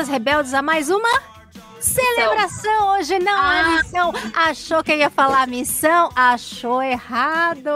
[0.00, 1.20] Garotas rebeldes a mais uma
[1.78, 2.92] celebração.
[2.92, 3.60] Hoje não é ah.
[3.60, 4.12] é missão.
[4.34, 6.10] Achou que ia falar missão?
[6.14, 7.70] Achou errado.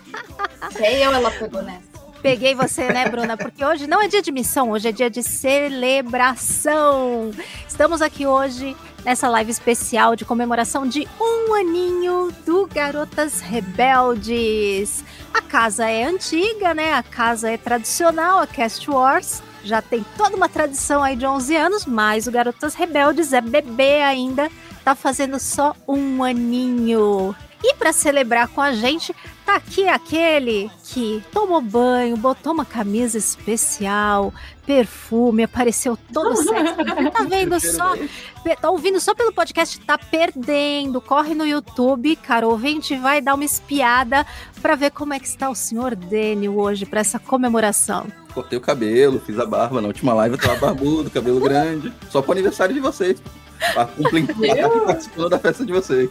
[0.72, 1.88] Sei eu, ela pegou nessa.
[2.22, 3.36] Peguei você, né, Bruna?
[3.36, 7.30] Porque hoje não é dia de missão, hoje é dia de celebração.
[7.68, 15.04] Estamos aqui hoje nessa live especial de comemoração de um aninho do Garotas Rebeldes.
[15.32, 16.94] A casa é antiga, né?
[16.94, 21.56] A casa é tradicional, a Cast Wars já tem toda uma tradição aí de 11
[21.56, 24.50] anos, mas o Garotas Rebeldes é bebê ainda,
[24.84, 27.34] tá fazendo só um aninho.
[27.62, 29.14] E para celebrar com a gente,
[29.48, 34.30] tá aqui aquele que tomou banho, botou uma camisa especial,
[34.66, 37.10] perfume, apareceu todo sexy.
[37.10, 37.94] tá vendo só,
[38.60, 41.00] tá ouvindo só pelo podcast, tá perdendo.
[41.00, 44.26] Corre no YouTube, cara, ouvinte, vai dar uma espiada
[44.60, 48.60] para ver como é que está o senhor Daniel hoje para essa comemoração cortei o
[48.60, 49.80] cabelo, fiz a barba.
[49.80, 51.92] Na última live eu tava barbudo, cabelo grande.
[52.08, 53.20] Só pro aniversário de vocês.
[54.86, 56.08] Participando da festa de vocês.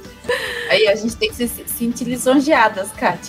[0.70, 3.27] Aí a gente tem que se sentir lisonjeadas, Kátia.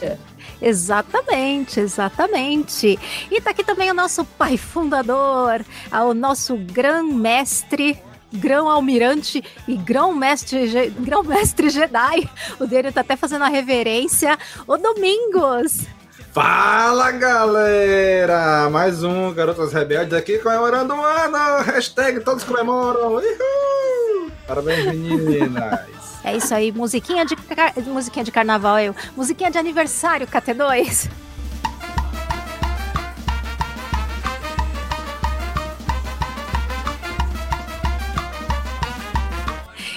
[0.60, 2.98] Exatamente, exatamente.
[3.30, 8.00] E tá aqui também o nosso pai fundador, o nosso grão-mestre
[8.32, 12.28] grão-almirante e grão-mestre grão-mestre Jedi.
[12.58, 14.38] O dele tá até fazendo a reverência.
[14.66, 15.86] O Domingos.
[16.32, 18.68] Fala galera!
[18.70, 21.62] Mais um Garotas Rebeldes aqui comemorando um ano!
[21.64, 23.14] Hashtag todos comemoram!
[23.14, 24.30] Uhul!
[24.46, 25.97] Parabéns, meninas!
[26.24, 27.72] É isso aí, musiquinha de, car...
[27.86, 28.94] musiquinha de carnaval, eu.
[29.16, 31.10] Musiquinha de aniversário, KT2.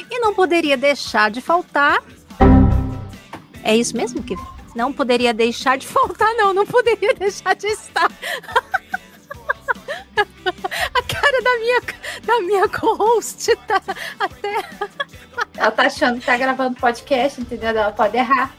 [0.10, 2.02] E não poderia deixar de faltar.
[3.64, 4.36] É isso mesmo que
[4.76, 6.54] não poderia deixar de faltar, não.
[6.54, 8.10] Não poderia deixar de estar.
[10.94, 11.82] A cara da minha,
[12.24, 13.82] da minha co-host tá
[14.20, 14.58] até.
[15.56, 17.70] Ela tá achando que tá gravando podcast, entendeu?
[17.70, 18.54] Ela pode errar.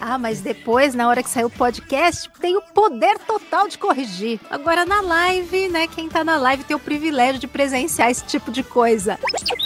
[0.00, 4.40] Ah, mas depois, na hora que sair o podcast, tem o poder total de corrigir.
[4.50, 5.86] Agora na live, né?
[5.86, 9.18] Quem tá na live tem o privilégio de presenciar esse tipo de coisa.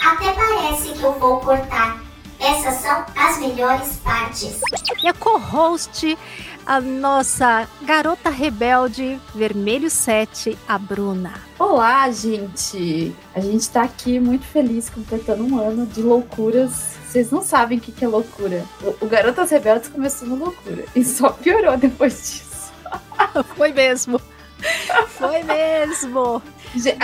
[0.05, 4.61] Até parece que eu vou cortar essas são as melhores partes.
[5.03, 6.17] E a co-host,
[6.69, 11.33] a nossa garota rebelde Vermelho 7, a Bruna.
[11.57, 13.11] Olá, gente!
[13.33, 16.95] A gente tá aqui muito feliz completando um ano de loucuras.
[17.07, 18.63] Vocês não sabem o que é loucura.
[18.83, 22.71] O, o Garotas Rebeldes começou no loucura e só piorou depois disso.
[23.57, 24.21] Foi mesmo.
[25.07, 26.41] Foi mesmo.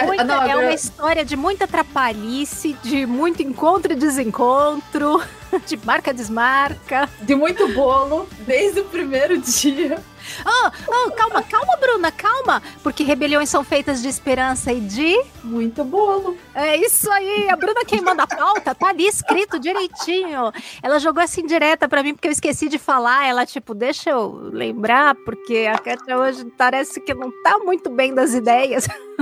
[0.06, 5.22] Muita, não, é uma história de muita trapalhice, de muito encontro e desencontro,
[5.66, 7.10] de marca-desmarca.
[7.22, 10.00] De muito bolo, desde o primeiro dia.
[10.46, 12.62] Oh, oh, calma, calma, Bruna, calma.
[12.84, 15.16] Porque rebeliões são feitas de esperança e de.
[15.44, 16.38] Muito bolo.
[16.54, 17.50] É isso aí.
[17.50, 20.52] A Bruna quem manda a pauta, tá ali escrito direitinho.
[20.82, 23.28] Ela jogou assim direta para mim porque eu esqueci de falar.
[23.28, 28.14] Ela, tipo, deixa eu lembrar, porque a Katia hoje parece que não tá muito bem
[28.14, 28.88] das ideias.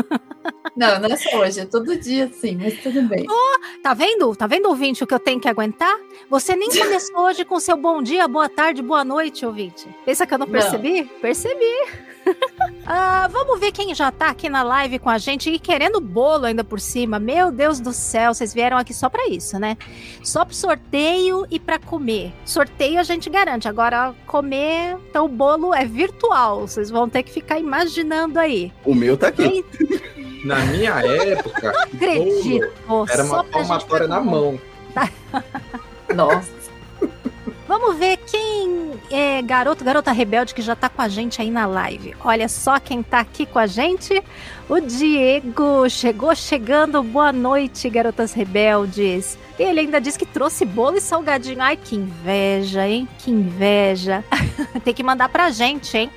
[0.76, 3.26] Não, não é só hoje, é todo dia sim, mas tudo bem.
[3.30, 4.36] Oh, tá vendo?
[4.36, 5.96] Tá vendo, ouvinte, o que eu tenho que aguentar?
[6.30, 9.88] Você nem começou hoje com seu bom dia, boa tarde, boa noite, ouvinte.
[10.06, 11.01] Pensa que eu não percebi?
[11.01, 11.07] Não.
[11.19, 11.72] Percebi.
[12.86, 16.46] Ah, vamos ver quem já tá aqui na live com a gente e querendo bolo
[16.46, 17.20] ainda por cima.
[17.20, 19.78] Meu Deus do céu, vocês vieram aqui só para isso, né?
[20.24, 22.34] Só pro sorteio e para comer.
[22.46, 26.68] Sorteio a gente garante, agora comer, então o bolo é virtual.
[26.68, 28.72] Vocês vão ter que ficar imaginando aí.
[28.86, 29.64] O meu tá aqui.
[30.44, 32.72] Na minha época, não acredito.
[33.10, 34.60] era uma palmatória na mão.
[36.14, 36.62] Nossa.
[37.75, 41.66] Vamos ver quem é garoto, garota rebelde que já tá com a gente aí na
[41.66, 42.16] live.
[42.24, 44.24] Olha só quem tá aqui com a gente.
[44.70, 47.02] O Diego chegou chegando.
[47.02, 49.40] Boa noite, garotas rebeldes.
[49.58, 51.64] E ele ainda disse que trouxe bolo e salgadinho.
[51.64, 53.10] Ai, que inveja, hein?
[53.18, 54.24] Que inveja.
[54.86, 56.12] Tem que mandar pra gente, hein?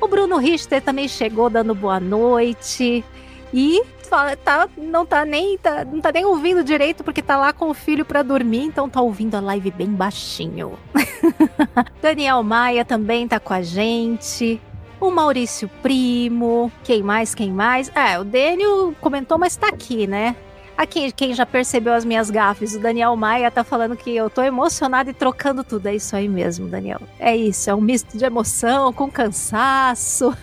[0.00, 3.04] O Bruno Richter também chegou dando boa noite.
[3.52, 3.82] E
[4.14, 7.68] fala, tá, não tá nem tá, não tá nem ouvindo direito porque tá lá com
[7.68, 10.78] o filho para dormir, então tá ouvindo a live bem baixinho.
[12.00, 14.60] Daniel Maia também tá com a gente.
[15.00, 17.90] O Maurício Primo, quem mais, quem mais?
[17.94, 20.36] É, o Daniel comentou, mas tá aqui, né?
[20.76, 24.42] Aqui, quem já percebeu as minhas gafes, o Daniel Maia tá falando que eu tô
[24.42, 25.86] emocionado e trocando tudo.
[25.86, 27.00] É isso aí mesmo, Daniel.
[27.18, 30.36] É isso, é um misto de emoção com cansaço.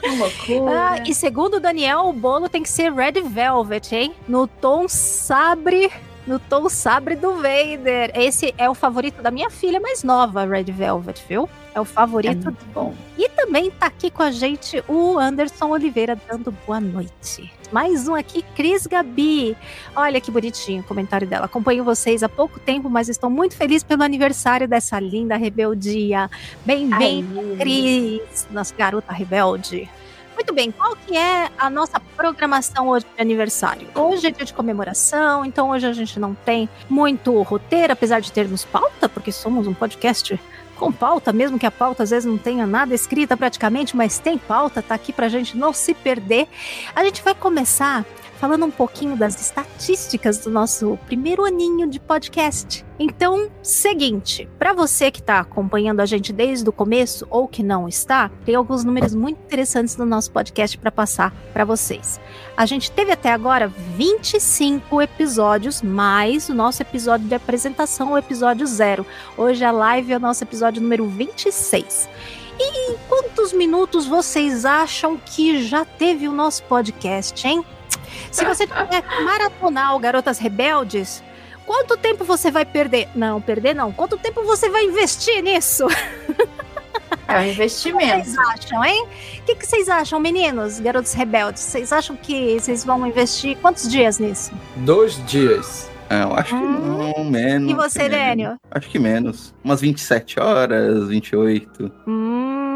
[0.00, 0.90] Que loucura.
[0.90, 4.14] Ah, e segundo o Daniel, o bolo tem que ser Red Velvet, hein?
[4.26, 5.90] No tom sabre.
[6.26, 8.10] No tom sabre do Vader.
[8.14, 11.48] Esse é o favorito da minha filha mais nova, Red Velvet, viu?
[11.74, 12.44] É o É favorito.
[12.44, 12.94] muito bom.
[13.16, 17.50] E também tá aqui com a gente o Anderson Oliveira dando boa noite.
[17.72, 19.56] Mais um aqui, Cris Gabi.
[19.96, 21.46] Olha que bonitinho o comentário dela.
[21.46, 26.30] Acompanho vocês há pouco tempo, mas estou muito feliz pelo aniversário dessa linda rebeldia.
[26.66, 27.56] Bem-vindo.
[27.58, 29.88] Cris, nossa garota rebelde.
[30.34, 33.86] Muito bem, qual que é a nossa programação hoje de aniversário?
[33.94, 38.32] Hoje é dia de comemoração, então hoje a gente não tem muito roteiro, apesar de
[38.32, 40.38] termos pauta, porque somos um podcast
[40.82, 44.36] com pauta, mesmo que a pauta às vezes não tenha nada escrita praticamente, mas tem
[44.36, 46.48] pauta, tá aqui pra gente não se perder.
[46.92, 48.04] A gente vai começar
[48.42, 52.84] falando um pouquinho das estatísticas do nosso primeiro aninho de podcast.
[52.98, 57.86] Então, seguinte, para você que está acompanhando a gente desde o começo ou que não
[57.86, 62.20] está, tem alguns números muito interessantes no nosso podcast para passar para vocês.
[62.56, 68.66] A gente teve até agora 25 episódios, mais o nosso episódio de apresentação, o episódio
[68.66, 69.06] zero.
[69.38, 72.08] Hoje a live é o nosso episódio número 26.
[72.58, 77.64] E em quantos minutos vocês acham que já teve o nosso podcast, hein?
[78.30, 81.22] Se você tiver que maratonar o Garotas Rebeldes,
[81.66, 83.08] quanto tempo você vai perder?
[83.14, 83.92] Não, perder não.
[83.92, 85.86] Quanto tempo você vai investir nisso?
[87.28, 88.24] É um O que investimento.
[88.24, 89.06] vocês acham, hein?
[89.38, 91.62] O que, que vocês acham, meninos, garotos rebeldes?
[91.62, 94.52] Vocês acham que vocês vão investir quantos dias nisso?
[94.76, 95.90] Dois dias.
[96.10, 97.12] É, eu acho que Hum.
[97.16, 97.70] não, menos.
[97.70, 98.08] E você.
[98.08, 98.58] Dênio?
[98.70, 99.54] Acho que menos.
[99.64, 101.90] Umas 27 horas, 28.
[102.06, 102.71] Hum...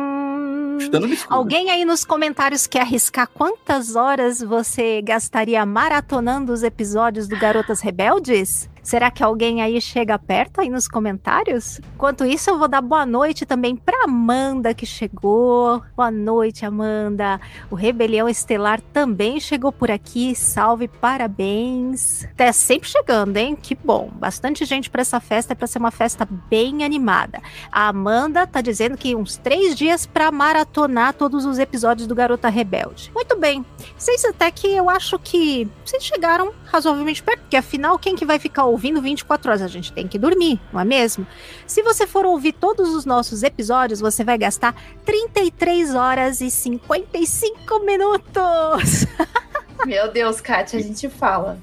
[0.81, 1.17] Chutando no.
[1.28, 7.81] Alguém aí nos comentários quer arriscar quantas horas você gastaria maratonando os episódios do Garotas
[7.81, 8.69] Rebeldes?
[8.86, 11.80] Será que alguém aí chega perto aí nos comentários?
[11.96, 15.82] Enquanto isso, eu vou dar boa noite também para Amanda que chegou.
[15.96, 17.40] Boa noite, Amanda.
[17.68, 20.36] O Rebelião Estelar também chegou por aqui.
[20.36, 22.28] Salve, parabéns.
[22.36, 23.58] Tá sempre chegando, hein?
[23.60, 24.08] Que bom.
[24.12, 27.42] Bastante gente para essa festa, para ser uma festa bem animada.
[27.72, 32.48] A Amanda tá dizendo que uns três dias para maratonar todos os episódios do Garota
[32.48, 33.10] Rebelde.
[33.12, 33.66] Muito bem.
[33.98, 38.38] Vocês até que eu acho que vocês chegaram razoavelmente perto, porque afinal, quem que vai
[38.38, 39.62] ficar ouvindo 24 horas?
[39.62, 41.26] A gente tem que dormir, não é mesmo?
[41.67, 44.75] Se você for ouvir todos os nossos episódios, você vai gastar
[45.05, 49.06] 33 horas e 55 minutos.
[49.84, 51.58] Meu Deus, Kátia, a gente fala.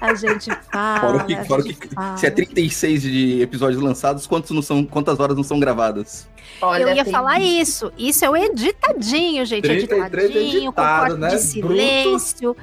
[0.00, 1.00] A gente fala.
[1.00, 2.16] Fora que, fora que fala.
[2.16, 6.28] se é 36 de episódios lançados, quantos não são, quantas horas não são gravadas?
[6.60, 7.92] Olha, eu ia tem- falar isso.
[7.98, 9.62] Isso é o editadinho, gente.
[9.62, 11.28] 33 editadinho, com editado, corte né?
[11.28, 12.56] de silêncio,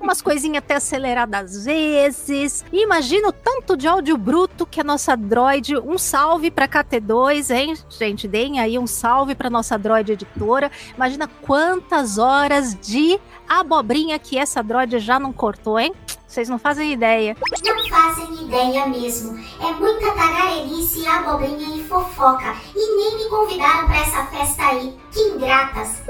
[0.00, 2.64] umas coisinhas até aceleradas às vezes.
[2.72, 5.76] E imagina o tanto de áudio bruto que a nossa droid.
[5.78, 7.74] Um salve pra KT2, hein?
[7.88, 10.70] Gente, deem aí um salve pra nossa droid editora.
[10.96, 13.18] Imagina quantas horas de
[13.48, 15.92] abobrinha que essa droid já não cortou, hein?
[16.28, 17.34] Vocês não fazem ideia.
[17.64, 19.38] Não fazem ideia mesmo.
[19.60, 22.54] É muita tagarelice, abobrinha e fofoca.
[22.76, 24.94] E nem me convidaram pra essa festa aí.
[25.10, 26.02] Que ingratas.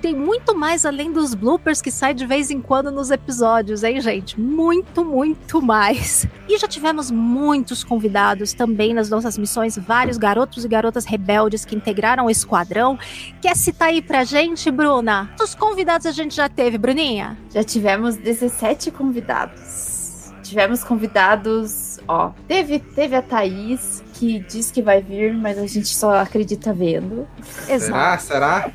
[0.00, 4.00] Tem muito mais além dos bloopers que sai de vez em quando nos episódios, hein,
[4.00, 4.40] gente?
[4.40, 6.26] Muito, muito mais.
[6.48, 11.76] E já tivemos muitos convidados também nas nossas missões, vários garotos e garotas rebeldes que
[11.76, 12.98] integraram o esquadrão.
[13.42, 15.26] Quer citar aí pra gente, Bruna?
[15.36, 17.36] Quantos convidados a gente já teve, Bruninha?
[17.50, 19.39] Já tivemos 17 convidados.
[20.42, 22.32] Tivemos convidados, ó.
[22.48, 27.28] Teve, teve a Thaís, que diz que vai vir, mas a gente só acredita vendo.
[27.68, 28.22] Exato.
[28.22, 28.62] Será?
[28.62, 28.70] Será?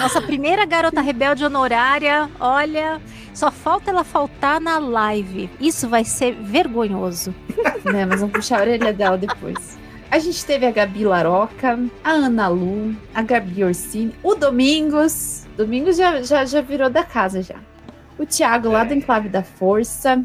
[0.00, 3.00] Nossa primeira garota rebelde honorária, olha,
[3.34, 5.50] só falta ela faltar na live.
[5.60, 7.34] Isso vai ser vergonhoso.
[7.84, 8.04] né?
[8.04, 9.78] Mas vamos puxar a orelha dela depois.
[10.10, 15.46] A gente teve a Gabi Laroca, a Ana Lu, a Gabi Orsini, o Domingos.
[15.56, 17.56] Domingos já, já, já virou da casa já.
[18.20, 20.22] O Thiago lá do Enclave da Força.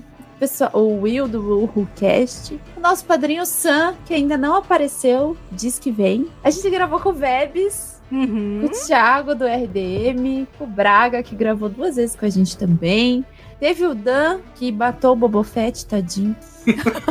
[0.73, 6.27] o Will do WhoCast, o nosso padrinho Sam, que ainda não apareceu, diz que vem.
[6.43, 8.59] A gente gravou com o Vebs, Uhum.
[8.61, 13.25] com o Thiago do RDM, o Braga, que gravou duas vezes com a gente também.
[13.59, 16.35] Teve o Dan, que batou o Bobofett, tadinho.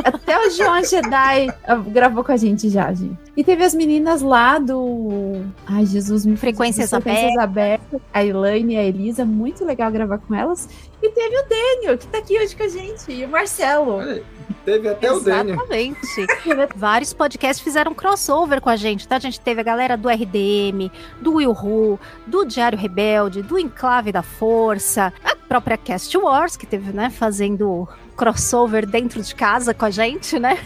[0.03, 3.17] Até o João Jedi ah, gravou com a gente já, gente.
[3.35, 5.43] E teve as meninas lá do.
[5.65, 8.01] Ai, Jesus, me Frequências Frequências abertas.
[8.13, 10.69] A Elaine e a Elisa, muito legal gravar com elas.
[11.01, 13.11] E teve o Daniel, que tá aqui hoje com a gente.
[13.11, 13.97] E o Marcelo.
[13.97, 14.23] Olha
[14.65, 15.55] Teve até o Daniel.
[15.55, 15.99] Exatamente.
[16.75, 19.17] Vários podcasts fizeram crossover com a gente, tá?
[19.17, 24.11] A gente teve a galera do RDM, do Will Who, do Diário Rebelde, do Enclave
[24.11, 29.85] da Força, a própria Cast Wars, que teve, né, fazendo crossover dentro de casa com
[29.85, 30.57] a gente, né?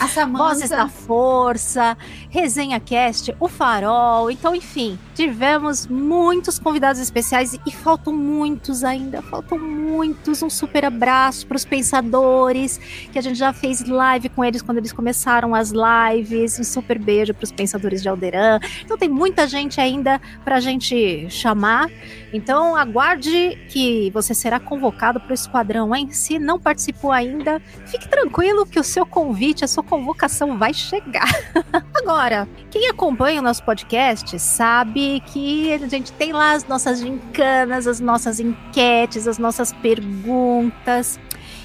[0.00, 0.44] A Samantha.
[0.44, 1.96] Vozes da Força,
[2.28, 4.30] Resenha Cast, O Farol.
[4.30, 9.22] Então, enfim, tivemos muitos convidados especiais e faltam muitos ainda.
[9.22, 10.42] Faltam muitos.
[10.42, 12.78] Um super abraço para os pensadores,
[13.12, 16.58] que a gente já fez live com eles quando eles começaram as lives.
[16.58, 18.58] Um super beijo para os pensadores de Alderan.
[18.84, 21.88] Então, tem muita gente ainda para a gente chamar.
[22.32, 26.10] Então, aguarde que você será convocado para o esquadrão, hein?
[26.10, 31.28] Se não participou ainda, fique tranquilo que o seu convite, a sua convocação vai chegar.
[31.94, 37.86] Agora, quem acompanha o nosso podcast sabe que a gente tem lá as nossas gincanas,
[37.86, 41.18] as nossas enquetes, as nossas perguntas.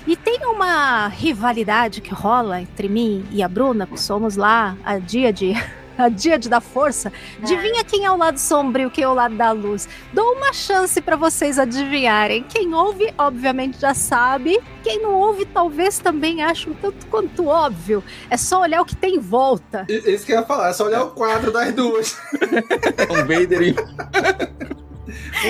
[0.07, 4.97] E tem uma rivalidade que rola entre mim e a Bruna, que somos lá a
[4.97, 5.79] dia a dia
[6.39, 7.11] de da força.
[7.41, 9.89] Adivinha quem é o lado sombrio, quem é o lado da luz.
[10.13, 12.43] Dou uma chance para vocês adivinharem.
[12.43, 14.59] Quem ouve, obviamente já sabe.
[14.83, 18.03] Quem não ouve, talvez também ache um tanto quanto óbvio.
[18.29, 19.85] É só olhar o que tem em volta.
[19.89, 22.17] Isso que eu ia falar, é só olhar o quadro das duas.
[23.09, 23.71] Um Vader e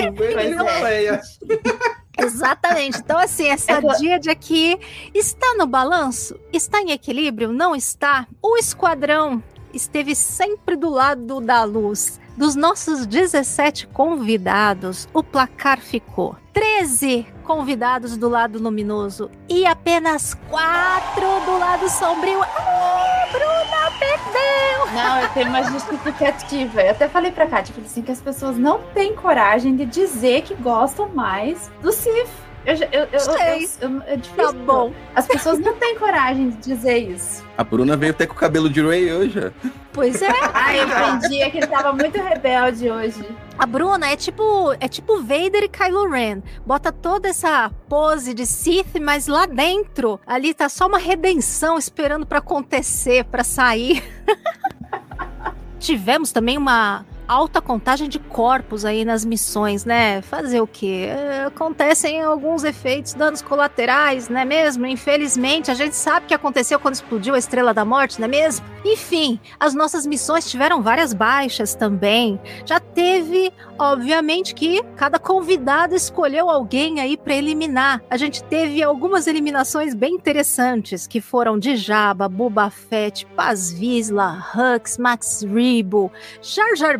[0.08, 0.82] O Vader e é.
[0.82, 1.20] Leia.
[2.18, 2.98] Exatamente.
[2.98, 4.78] Então, assim, essa É que- díade aqui
[5.14, 6.38] está no balanço?
[6.52, 7.52] Está em equilíbrio?
[7.52, 8.26] Não está?
[8.42, 12.20] O esquadrão esteve sempre do lado da luz.
[12.36, 21.20] Dos nossos 17 convidados, o placar ficou 13 convidados do lado luminoso e apenas 4
[21.44, 22.42] do lado sombrio.
[22.42, 24.94] Ah, Bruna perdeu!
[24.94, 26.82] Não, eu tenho uma justificativa.
[26.82, 30.42] Eu até falei pra Kátia, falei assim, que as pessoas não têm coragem de dizer
[30.42, 32.30] que gostam mais do Sif.
[32.66, 33.68] Eu, eu, eu, eu, Sei.
[33.80, 34.44] eu- eu- é difícil.
[34.46, 34.92] Tá bom.
[35.14, 37.42] As pessoas não têm coragem de dizer isso.
[37.56, 39.52] a Bruna veio até com o cabelo de Ray hoje.
[39.92, 40.28] Pois é.
[40.52, 43.24] Ai, eu aprendi é que ele tava muito rebelde hoje.
[43.58, 46.42] A Bruna é tipo, é tipo Vader e Kylo Ren.
[46.66, 52.26] Bota toda essa pose de Sith, mas lá dentro, ali tá só uma redenção esperando
[52.26, 54.02] pra acontecer, pra sair.
[55.78, 60.20] Tivemos também uma alta contagem de corpos aí nas missões, né?
[60.20, 61.06] Fazer o quê?
[61.10, 64.84] É, Acontecem alguns efeitos, danos colaterais, não é mesmo?
[64.84, 68.30] Infelizmente, a gente sabe o que aconteceu quando explodiu a Estrela da Morte, não é
[68.30, 68.66] mesmo?
[68.84, 72.40] Enfim, as nossas missões tiveram várias baixas também.
[72.64, 78.02] Já teve, obviamente, que cada convidado escolheu alguém aí para eliminar.
[78.10, 84.44] A gente teve algumas eliminações bem interessantes, que foram de Jabba, Boba Fett, Paz Vizsla,
[84.54, 86.10] Hux, Max Rebo,
[86.42, 86.98] Jar Jar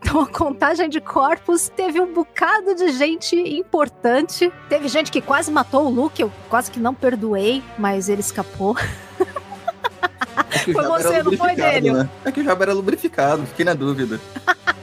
[0.00, 4.52] Então a contagem de corpos teve um bocado de gente importante.
[4.68, 8.76] Teve gente que quase matou o Luke, eu quase que não perdoei, mas ele escapou.
[10.54, 11.94] É Foi você, não foi, Daniel?
[11.94, 12.10] né?
[12.24, 14.20] É que o Jabba era lubrificado, fiquei na dúvida.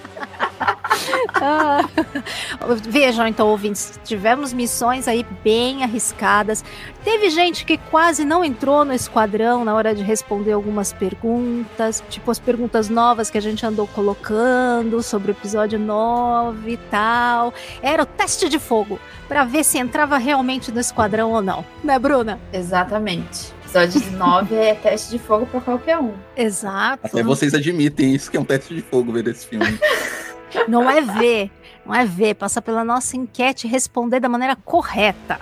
[1.36, 1.88] Ah.
[2.88, 6.64] Vejam, então, ouvintes, tivemos missões aí bem arriscadas.
[7.04, 12.30] Teve gente que quase não entrou no esquadrão na hora de responder algumas perguntas, tipo
[12.30, 17.54] as perguntas novas que a gente andou colocando sobre o episódio 9 e tal.
[17.82, 21.66] Era o teste de fogo, pra ver se entrava realmente no esquadrão ou não.
[21.84, 22.40] Né, Bruna?
[22.52, 23.54] Exatamente.
[23.64, 26.14] Episódio 9 é teste de fogo pra qualquer um.
[26.36, 27.06] Exato.
[27.06, 29.78] Até vocês admitem isso que é um teste de fogo ver esse filme.
[30.68, 31.52] Não é ver,
[31.86, 35.40] não é ver, passar pela nossa enquete e responder da maneira correta.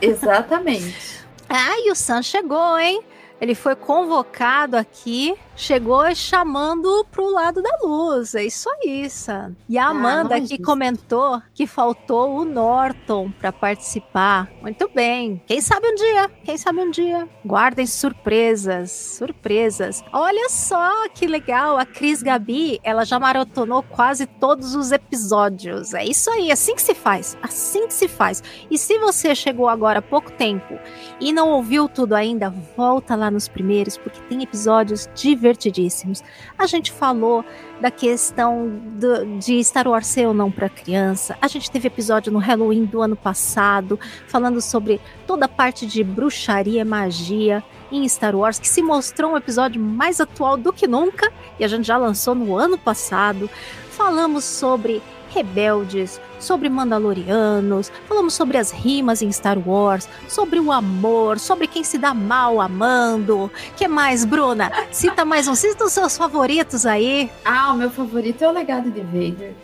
[0.00, 1.24] Exatamente.
[1.48, 3.02] Ah, e o Sam chegou, hein?
[3.40, 8.34] Ele foi convocado aqui, chegou chamando pro lado da luz.
[8.34, 9.54] É isso aí, Sam.
[9.68, 10.62] E a Ah, Amanda é aqui justo.
[10.64, 14.48] comentou que faltou o Norton para participar.
[14.62, 15.42] Muito bem.
[15.46, 16.30] Quem sabe um dia?
[16.44, 17.28] Quem sabe um dia?
[17.44, 20.02] Guardem surpresas, surpresas.
[20.12, 25.92] Olha só que legal, a Cris Gabi, ela já maratonou quase todos os episódios.
[25.94, 27.36] É isso aí, assim que se faz.
[27.42, 28.42] Assim que se faz.
[28.70, 30.78] E se você chegou agora há pouco tempo
[31.20, 36.22] e não ouviu tudo ainda, volta lá nos primeiros, porque tem episódios divertidos divertidíssimos.
[36.58, 37.44] A gente falou
[37.80, 41.36] da questão do, de Star Wars ser ou não para criança.
[41.40, 46.02] A gente teve episódio no Halloween do ano passado falando sobre toda a parte de
[46.04, 51.32] bruxaria magia em Star Wars, que se mostrou um episódio mais atual do que nunca,
[51.58, 53.50] e a gente já lançou no ano passado.
[53.90, 61.38] Falamos sobre rebeldes, sobre Mandalorianos, falamos sobre as rimas em Star Wars, sobre o amor,
[61.38, 63.50] sobre quem se dá mal amando.
[63.76, 64.70] que mais, Bruna?
[64.90, 67.30] Cita mais um, cita os seus favoritos aí.
[67.44, 69.54] Ah, o meu favorito é o legado de Vader.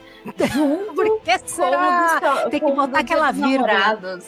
[0.95, 2.49] Por que será?
[2.51, 4.19] Tem que botar aquela vírgula.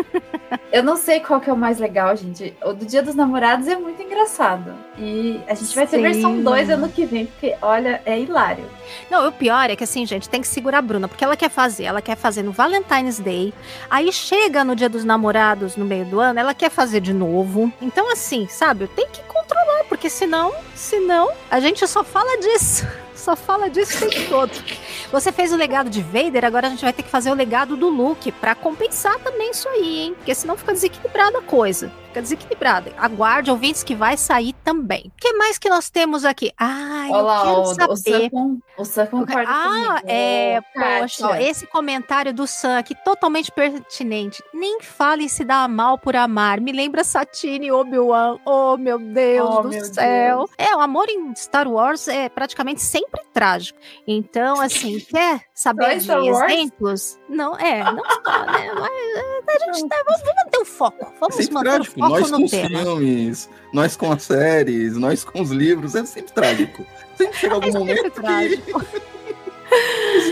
[0.72, 2.54] Eu não sei qual que é o mais legal, gente.
[2.64, 4.72] O do Dia dos Namorados é muito engraçado.
[4.98, 6.02] E a gente vai ter Sim.
[6.02, 8.64] versão 2 ano que vem, porque, olha, é hilário.
[9.10, 11.50] Não, o pior é que assim, gente, tem que segurar a Bruna, porque ela quer
[11.50, 13.52] fazer, ela quer fazer no Valentine's Day.
[13.90, 17.72] Aí chega no Dia dos Namorados, no meio do ano, ela quer fazer de novo.
[17.80, 22.86] Então, assim, sabe, tem que controlar, porque senão, senão, a gente só fala disso.
[23.20, 24.50] Só fala disso o tempo todo.
[25.12, 27.76] Você fez o legado de Vader, agora a gente vai ter que fazer o legado
[27.76, 30.14] do Luke para compensar também isso aí, hein?
[30.16, 31.92] Porque senão fica desequilibrada a coisa.
[32.10, 32.92] Fica desequilibrada.
[32.98, 35.12] Aguarde, ouvintes, que vai sair também.
[35.16, 36.50] O que mais que nós temos aqui?
[36.58, 38.30] Ah, eu Olá, quero o, saber.
[38.76, 40.02] O Sam, concorda Ah, comigo.
[40.08, 40.60] é.
[40.74, 44.42] Poxa, ó, esse comentário do Sam aqui, totalmente pertinente.
[44.52, 46.60] Nem fale se dá mal por amar.
[46.60, 48.38] Me lembra Satine Obi-Wan.
[48.44, 50.38] Oh, meu Deus oh, do meu céu.
[50.38, 50.50] Deus.
[50.58, 53.78] É, o amor em Star Wars é praticamente sempre trágico.
[54.04, 57.18] Então, assim, quer saber de exemplos?
[57.28, 58.72] Não, é, não só, né?
[58.74, 61.12] Mas é, a gente tá, vamos, vamos manter o foco.
[61.20, 61.96] Vamos sempre manter trágico.
[61.96, 62.78] o foco nós no com os tema.
[62.78, 66.86] filmes, nós com as séries, nós com os livros, é sempre trágico.
[67.18, 68.80] Sempre chega algum é momento trágico.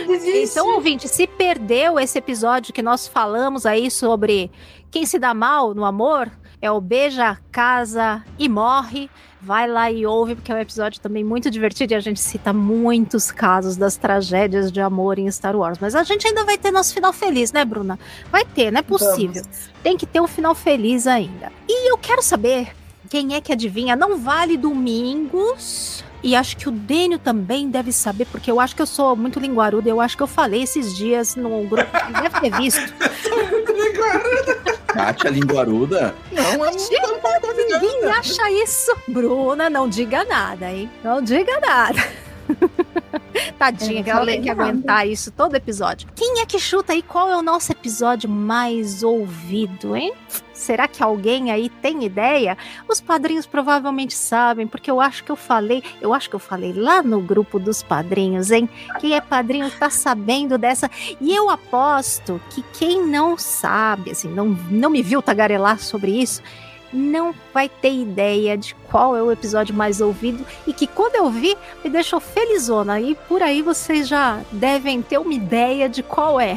[0.07, 0.45] que...
[0.45, 4.51] Então, ouvinte, se perdeu esse episódio que nós falamos aí sobre
[4.91, 6.31] quem se dá mal no amor,
[6.63, 9.11] é o beija, casa e morre.
[9.41, 12.53] Vai lá e ouve, porque é um episódio também muito divertido e a gente cita
[12.53, 15.79] muitos casos das tragédias de amor em Star Wars.
[15.81, 17.99] Mas a gente ainda vai ter nosso final feliz, né, Bruna?
[18.33, 19.43] Vai ter, não é possível.
[19.43, 19.71] Vamos.
[19.83, 21.53] Tem que ter um final feliz ainda.
[21.69, 22.73] E eu quero saber
[23.09, 23.95] quem é que adivinha.
[23.95, 26.05] Não vale domingos.
[26.23, 29.39] E acho que o Dênio também deve saber, porque eu acho que eu sou muito
[29.39, 29.89] linguaruda.
[29.89, 31.91] Eu acho que eu falei esses dias no grupo.
[32.21, 32.93] Deve ter visto.
[33.51, 34.78] muito linguaruda.
[34.89, 36.15] Kátia linguaruda?
[36.33, 38.97] Não, é Ninguém acha isso.
[39.07, 40.91] Bruna, não diga nada, hein?
[41.05, 42.03] Não diga nada.
[43.59, 46.09] Tadinha, que ela tem que aguentar isso todo episódio.
[46.15, 50.15] Quem é que chuta aí qual é o nosso episódio mais ouvido, hein?
[50.59, 52.59] Será que alguém aí tem ideia?
[52.89, 56.73] Os padrinhos provavelmente sabem, porque eu acho que eu falei, eu acho que eu falei
[56.73, 58.69] lá no grupo dos padrinhos, hein?
[58.99, 60.91] Quem é padrinho tá sabendo dessa.
[61.21, 66.43] E eu aposto que quem não sabe, assim, não, não me viu tagarelar sobre isso,
[66.93, 71.31] não vai ter ideia de qual é o episódio mais ouvido e que quando eu
[71.31, 73.01] vi me deixou felizona.
[73.01, 76.57] E por aí vocês já devem ter uma ideia de qual é.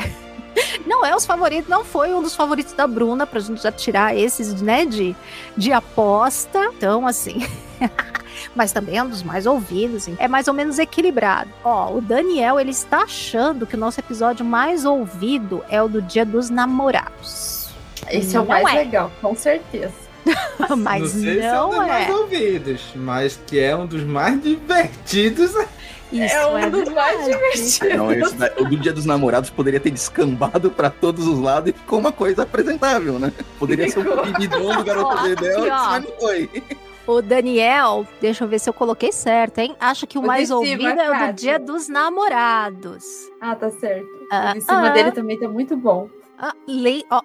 [0.85, 4.15] Não é os favoritos, não foi um dos favoritos da Bruna, pra gente já tirar
[4.15, 5.15] esses, né, de,
[5.55, 6.71] de aposta.
[6.75, 7.45] Então, assim.
[8.55, 10.15] mas também é um dos mais ouvidos, hein?
[10.19, 11.49] é mais ou menos equilibrado.
[11.63, 16.01] Ó, o Daniel, ele está achando que o nosso episódio mais ouvido é o do
[16.01, 17.69] Dia dos Namorados.
[18.09, 18.79] Esse não é o mais é.
[18.79, 19.93] legal, com certeza.
[20.77, 21.87] mas não, sei não se é um dos é.
[21.87, 25.51] mais ouvidos, mas que é um dos mais divertidos.
[26.11, 27.97] Isso é um é dos mais divertidos.
[27.97, 31.73] Não, esse, o do Dia dos Namorados poderia ter descambado para todos os lados e
[31.73, 33.31] ficou uma coisa apresentável, né?
[33.57, 36.49] Poderia ser um bebidão do garoto Dedel, mas não foi.
[37.07, 39.75] O Daniel, deixa eu ver se eu coloquei certo, hein?
[39.79, 43.03] Acho que o, o mais ouvido é o do Dia dos Namorados.
[43.39, 44.07] Ah, tá certo.
[44.31, 44.89] Ah, o de cima ah.
[44.91, 46.09] dele também tá muito bom.
[46.43, 46.55] Ah.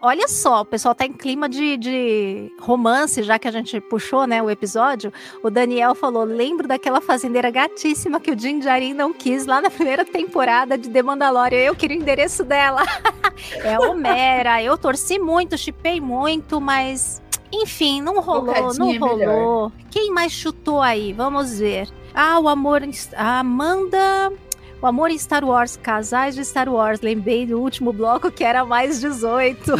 [0.02, 4.26] Olha só, o pessoal tá em clima de, de, romance, já que a gente puxou
[4.26, 5.10] né, o episódio.
[5.42, 9.70] O Daniel falou: lembro daquela fazendeira gatíssima que o Jim Jarin não quis lá na
[9.70, 11.60] primeira temporada de The Mandalorian.
[11.60, 12.82] Eu queria o endereço dela.
[13.64, 14.62] é Homera.
[14.62, 17.22] Eu torci muito, chipei muito, mas.
[17.50, 19.16] Enfim, não rolou, não é rolou.
[19.16, 19.72] Melhor.
[19.90, 21.14] Quem mais chutou aí?
[21.14, 21.88] Vamos ver.
[22.12, 22.82] Ah, o amor.
[23.16, 24.30] A Amanda.
[24.80, 27.00] O amor em Star Wars, casais de Star Wars.
[27.00, 29.72] Lembrei do último bloco que era mais 18.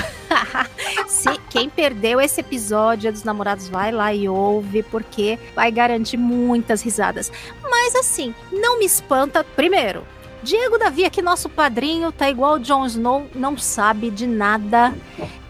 [1.07, 6.83] Se quem perdeu esse episódio dos namorados, vai lá e ouve, porque vai garantir muitas
[6.83, 7.31] risadas.
[7.63, 9.45] Mas assim, não me espanta.
[9.45, 10.03] Primeiro,
[10.43, 14.95] Diego Davi, aqui nosso padrinho, tá igual o Jon Snow, não sabe de nada.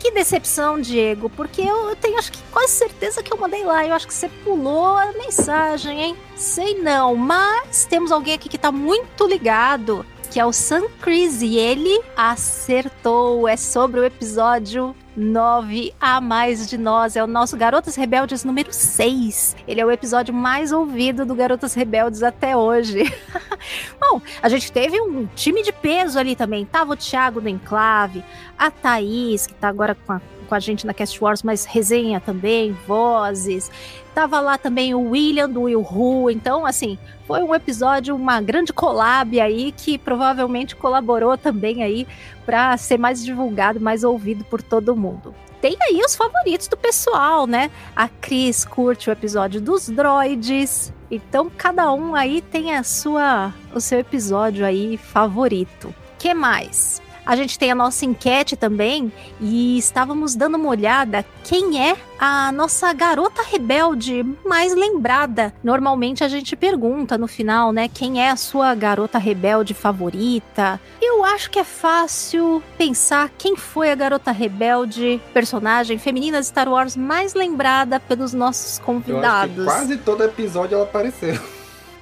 [0.07, 3.85] Que decepção, Diego, porque eu tenho acho que quase certeza que eu mandei lá.
[3.85, 6.17] Eu acho que você pulou a mensagem, hein?
[6.37, 11.43] Sei não, mas temos alguém aqui que tá muito ligado, que é o Sam Chris,
[11.43, 13.49] e ele acertou.
[13.49, 17.17] É sobre o episódio 9 a mais de nós.
[17.17, 19.57] É o nosso Garotas Rebeldes número 6.
[19.67, 23.05] Ele é o episódio mais ouvido do Garotas Rebeldes até hoje.
[23.99, 26.65] Bom, a gente teve um time de peso ali também.
[26.65, 28.23] Tava o Thiago do Enclave,
[28.59, 32.21] a Thaís, que tá agora com a, com a gente na Cast Wars, mas resenha
[32.21, 33.71] também, vozes.
[34.15, 36.31] Tava lá também o William do Will Who.
[36.31, 42.07] Então, assim, foi um episódio, uma grande collab aí que provavelmente colaborou também aí
[42.47, 45.35] para ser mais divulgado, mais ouvido por todo mundo.
[45.61, 47.71] Tem aí os favoritos do pessoal, né?
[47.95, 50.93] A Cris curte o episódio dos droids.
[51.11, 55.95] Então cada um aí tem a sua o seu episódio aí favorito.
[56.19, 57.03] Que mais?
[57.27, 62.53] A gente tem a nossa enquete também e estávamos dando uma olhada quem é a
[62.53, 65.53] nossa garota rebelde mais lembrada.
[65.63, 70.81] Normalmente a gente pergunta no final, né, quem é a sua garota rebelde favorita.
[71.03, 76.69] Eu acho que é fácil pensar quem foi a garota rebelde, personagem feminina de Star
[76.69, 79.65] Wars mais lembrada pelos nossos convidados.
[79.65, 81.37] quase todo episódio ela apareceu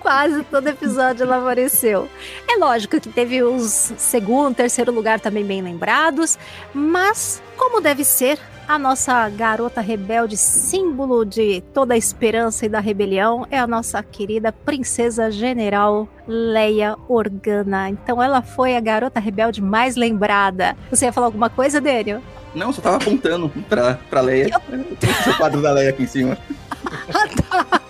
[0.04, 2.06] quase todo episódio ela apareceu.
[2.46, 6.38] É lógico que teve os segundo, terceiro lugar também bem lembrados,
[6.74, 8.38] mas como deve ser,
[8.68, 14.02] a nossa garota rebelde, símbolo de toda a esperança e da rebelião, é a nossa
[14.02, 17.88] querida princesa general Leia Organa.
[17.88, 20.76] Então ela foi a garota rebelde mais lembrada.
[20.90, 22.20] Você ia falar alguma coisa, Daniel?
[22.54, 24.50] Não, só tava apontando pra, pra Leia.
[24.52, 24.84] Eu...
[24.96, 26.36] Tem o quadro da Leia aqui em cima.
[27.08, 27.83] ah, tá.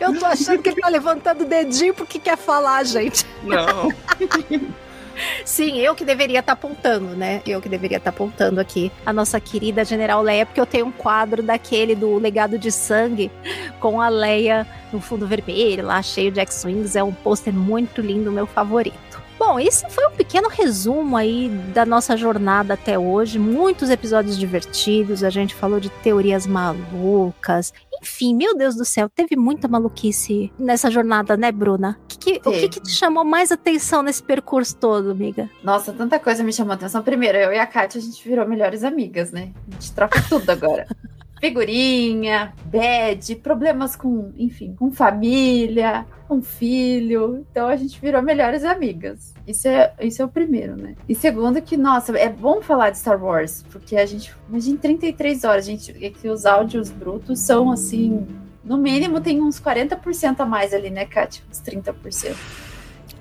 [0.00, 3.26] Eu tô achando que ele tá levantando o dedinho porque quer falar, gente.
[3.42, 3.88] Não.
[5.44, 7.42] Sim, eu que deveria estar tá apontando, né?
[7.46, 10.86] Eu que deveria estar tá apontando aqui a nossa querida General Leia, porque eu tenho
[10.86, 13.30] um quadro daquele do Legado de Sangue
[13.80, 16.96] com a Leia no fundo vermelho, lá cheio de X-Wings.
[16.96, 19.22] É um pôster muito lindo, meu favorito.
[19.38, 23.40] Bom, esse foi um pequeno resumo aí da nossa jornada até hoje.
[23.40, 27.72] Muitos episódios divertidos, a gente falou de teorias malucas.
[28.02, 31.98] Enfim, meu Deus do céu, teve muita maluquice nessa jornada, né, Bruna?
[32.08, 35.48] Que que, o que, que, te chamou mais atenção nesse percurso todo, amiga?
[35.62, 37.02] Nossa, tanta coisa me chamou atenção.
[37.02, 39.52] Primeiro, eu e a Kátia, a gente virou melhores amigas, né?
[39.68, 40.86] A gente troca tudo agora.
[41.42, 47.44] Figurinha, bad, problemas com, enfim, com família, com filho.
[47.50, 49.34] Então a gente virou melhores amigas.
[49.44, 50.94] Isso é, isso é o primeiro, né?
[51.08, 55.42] E segundo que, nossa, é bom falar de Star Wars, porque a gente, imagina 33
[55.42, 58.24] horas, gente, é que os áudios brutos são assim,
[58.62, 61.42] no mínimo tem uns 40% a mais ali, né, Kátia?
[61.50, 62.36] Uns 30%.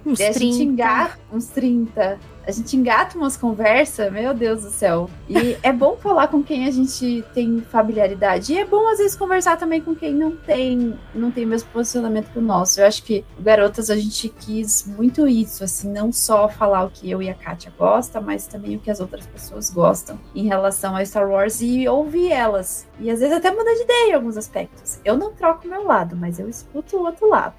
[0.06, 0.40] Uns e a 30.
[0.40, 5.10] gente engata uns 30 a gente engata umas conversas, meu Deus do céu.
[5.30, 8.54] E é bom falar com quem a gente tem familiaridade.
[8.54, 11.70] E é bom, às vezes, conversar também com quem não tem, não tem o mesmo
[11.72, 12.80] posicionamento que o nosso.
[12.80, 17.10] Eu acho que, garotas, a gente quis muito isso, assim, não só falar o que
[17.10, 20.96] eu e a Kátia gostam, mas também o que as outras pessoas gostam em relação
[20.96, 22.88] a Star Wars e ouvir elas.
[23.00, 25.00] E às vezes até mudar de ideia em alguns aspectos.
[25.06, 27.54] Eu não troco meu lado, mas eu escuto o outro lado.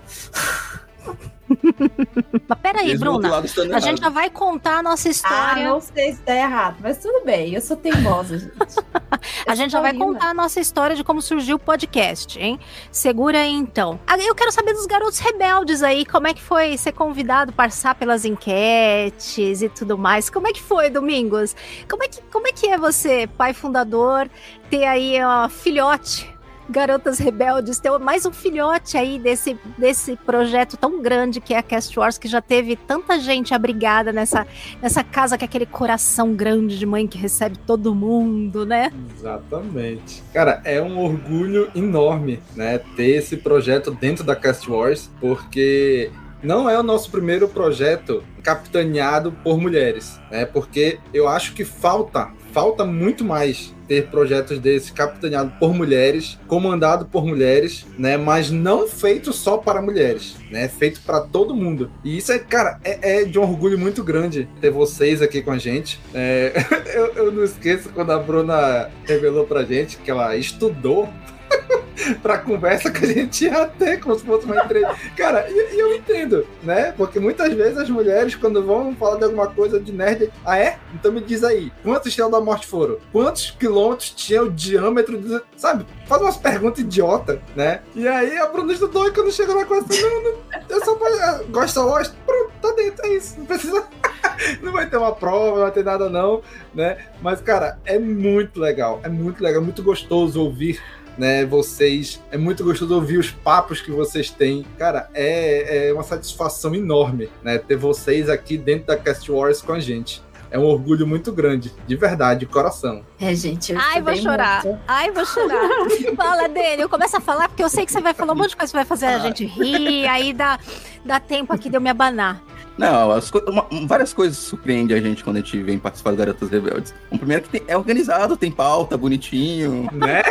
[2.49, 3.43] mas peraí, Bruna.
[3.75, 5.67] A gente já vai contar a nossa história.
[5.67, 7.55] Ah, não sei se tá errado, mas tudo bem.
[7.55, 8.53] Eu sou teimosa, gente.
[9.47, 12.59] a gente já vai contar a nossa história de como surgiu o podcast, hein?
[12.91, 13.99] Segura aí, então.
[14.21, 16.05] Eu quero saber dos garotos rebeldes aí.
[16.05, 20.31] Como é que foi ser convidado, passar pelas enquetes e tudo mais?
[20.31, 21.55] Como é que foi, Domingos?
[21.89, 24.29] Como é que, como é, que é você, pai fundador,
[24.71, 26.33] ter aí, ó, filhote
[26.71, 31.63] Garotas Rebeldes, ter mais um filhote aí desse, desse projeto tão grande que é a
[31.63, 34.47] Cast Wars, que já teve tanta gente abrigada nessa,
[34.81, 38.93] nessa casa com aquele coração grande de mãe que recebe todo mundo, né?
[39.17, 40.23] Exatamente.
[40.33, 46.11] Cara, é um orgulho enorme, né, ter esse projeto dentro da Cast Wars, porque
[46.43, 50.45] não é o nosso primeiro projeto capitaneado por mulheres, né?
[50.45, 57.07] Porque eu acho que falta, falta muito mais ter projetos desses capitaneados por mulheres, comandado
[57.07, 58.17] por mulheres, né?
[58.17, 60.69] Mas não feito só para mulheres, né?
[60.69, 61.91] Feito para todo mundo.
[62.05, 65.51] E isso é, cara, é, é, de um orgulho muito grande ter vocês aqui com
[65.51, 66.01] a gente.
[66.15, 66.53] É,
[66.95, 71.09] eu, eu não esqueço quando a Bruna revelou pra gente que ela estudou
[72.23, 74.97] pra conversa que a gente ia ter, como se fosse uma entrevista.
[75.17, 76.93] Cara, e, eu entendo, né?
[76.93, 80.79] Porque muitas vezes as mulheres, quando vão falar de alguma coisa de nerd, ah, é?
[80.95, 82.99] Então me diz aí, quantos estrelas da morte foram?
[83.13, 85.19] Quantos quilômetros tinha o diâmetro?
[85.19, 85.41] De...
[85.57, 85.87] Sabe?
[86.07, 87.81] Faz umas perguntas idiota, né?
[87.95, 90.39] E aí a Bruna estudou e quando chega na coisa não, não,
[90.69, 93.39] eu só ah, gosto Lost, pronto, tá dentro, é isso.
[93.39, 93.87] Não precisa.
[94.63, 96.43] não vai ter uma prova, não vai ter nada, não,
[96.75, 96.99] né?
[97.21, 100.81] Mas, cara, é muito legal, é muito legal, muito gostoso ouvir
[101.19, 101.45] né?
[101.45, 102.21] Vocês.
[102.31, 104.65] É muito gostoso ouvir os papos que vocês têm.
[104.79, 107.59] Cara, é, é uma satisfação enorme, né?
[107.59, 110.23] Ter vocês aqui dentro da Cast Wars com a gente.
[110.51, 113.03] é um orgulho muito grande, de verdade, de coração.
[113.19, 113.73] É, gente.
[113.73, 114.63] Eu Ai, vou chorar.
[114.65, 114.81] muito.
[114.87, 115.69] Ai, vou chorar.
[116.15, 118.57] Fala, Daniel, começa a falar, porque eu sei que você vai falar um monte de
[118.57, 120.59] coisa que vai fazer a gente rir, aí dá,
[121.07, 122.43] dá tempo aqui de eu me abanar.
[122.79, 126.17] Não, as co- uma- várias coisas surpreendem a gente quando a gente vem participar do
[126.17, 126.95] Garotas Rebeldes.
[127.11, 129.89] O primeiro é que tem- é organizado, tem pauta, bonitinho.
[129.93, 130.23] Né?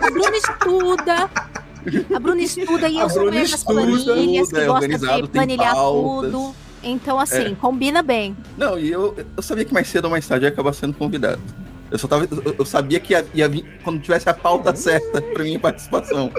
[0.00, 1.30] A Bruna estuda.
[2.14, 4.66] A Bruna estuda e A eu sou mulher das planilhas, tudo, é que
[4.98, 6.54] gosta de planilhar tudo.
[6.82, 8.36] Então, assim, combina bem.
[8.58, 10.92] Não, e eu, eu sabia que mais cedo ou mais tarde eu ia acabar sendo
[10.94, 11.40] convidado.
[11.90, 12.24] Eu só tava.
[12.30, 16.30] Eu, eu sabia que ia, ia vir quando tivesse a pauta certa pra minha participação.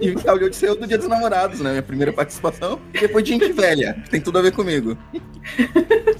[0.00, 1.70] E calhou de ser o do Dia dos Namorados, né?
[1.70, 2.80] Minha primeira participação.
[2.94, 4.96] E depois de gente velha, que tem tudo a ver comigo.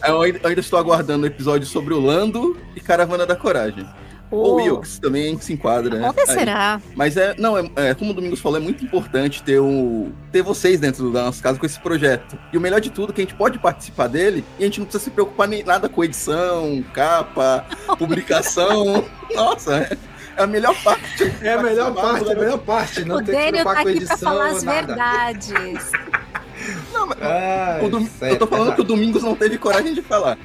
[0.06, 3.86] Eu ainda, ainda estou aguardando o episódio sobre o Lando e Caravana da Coragem.
[4.30, 6.04] Ou Ô, Wilkes também se enquadra, né?
[6.04, 6.10] Aí.
[6.10, 6.80] Acontecerá.
[6.94, 10.42] Mas é, não, é, é, como o Domingos falou, é muito importante ter, o, ter
[10.42, 12.38] vocês dentro da nossa casa com esse projeto.
[12.52, 14.80] E o melhor de tudo é que a gente pode participar dele e a gente
[14.80, 17.64] não precisa se preocupar nem nada com edição, capa,
[17.98, 19.04] publicação.
[19.34, 19.96] Nossa, é,
[20.36, 21.07] é a melhor parte.
[21.42, 23.04] É a melhor parte, é a melhor parte.
[23.04, 24.86] Não o Daniel preocupar tá com aqui pra edição, falar as nada.
[24.86, 25.92] verdades.
[26.92, 28.84] Não, mas Ai, Dom- certo, eu tô falando que o.
[28.84, 30.36] Domingos não teve coragem de falar.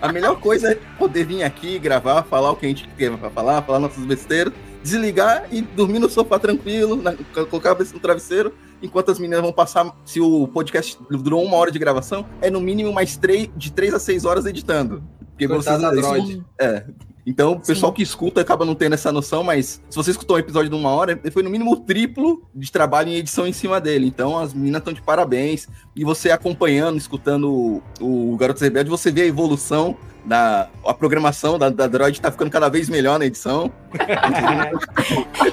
[0.00, 3.62] A melhor coisa é poder vir aqui, gravar, falar o que a gente quer falar,
[3.62, 8.52] falar nossas besteiras, desligar e dormir no sofá tranquilo, na- colocar a cabeça no travesseiro,
[8.82, 9.90] enquanto as meninas vão passar.
[10.04, 13.94] Se o podcast durou uma hora de gravação, é no mínimo mais três, de três
[13.94, 15.02] a seis horas editando.
[15.30, 16.38] Porque Coitada da vocês.
[16.60, 16.84] É.
[17.24, 20.40] Então, o pessoal que escuta acaba não tendo essa noção, mas se você escutou um
[20.40, 23.80] episódio de uma hora, foi no mínimo o triplo de trabalho em edição em cima
[23.80, 24.06] dele.
[24.06, 25.68] Então, as meninas estão de parabéns.
[25.94, 31.58] E você acompanhando, escutando o, o Garotos Rebelde, você vê a evolução da a programação
[31.58, 33.72] da, da Droid tá ficando cada vez melhor na edição.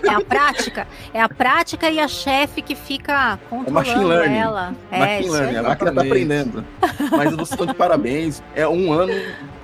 [0.08, 0.88] É a prática.
[1.14, 4.38] É a prática e a chefe que fica controlando learning.
[4.38, 4.76] ela.
[4.92, 6.08] É, Machine learning, a máquina tá Exatamente.
[6.08, 6.66] aprendendo.
[7.12, 8.42] Mas vocês estão de parabéns.
[8.56, 9.14] É um ano,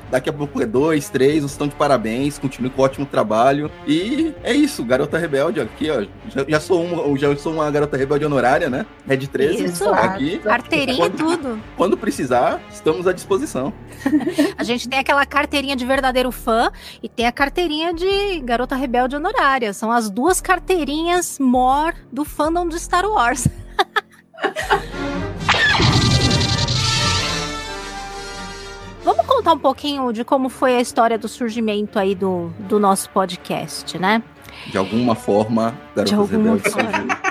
[0.10, 3.72] daqui a pouco é dois, três, vocês estão de parabéns, continue com ótimo trabalho.
[3.88, 6.06] E é isso, Garota Rebelde aqui, ó.
[6.30, 8.86] Já, já sou, uma, já sou uma Garota Rebelde honorária, né?
[9.08, 9.89] Red 13, Isso.
[9.89, 10.39] aqui.
[10.39, 11.60] Carteirinha e tudo.
[11.78, 13.74] Quando precisar, estamos à disposição.
[14.58, 19.15] A gente tem aquela carteirinha de verdadeiro fã e tem a carteirinha de garota rebelde
[19.15, 19.74] honorária.
[19.74, 23.48] São as duas carteirinhas more do fandom de Star Wars.
[29.06, 33.08] Vamos contar um pouquinho de como foi a história do surgimento aí do, do nosso
[33.12, 34.24] podcast, né?
[34.65, 36.91] De alguma forma, Garotas alguma Rebeldes forma.
[36.91, 37.08] surgiu.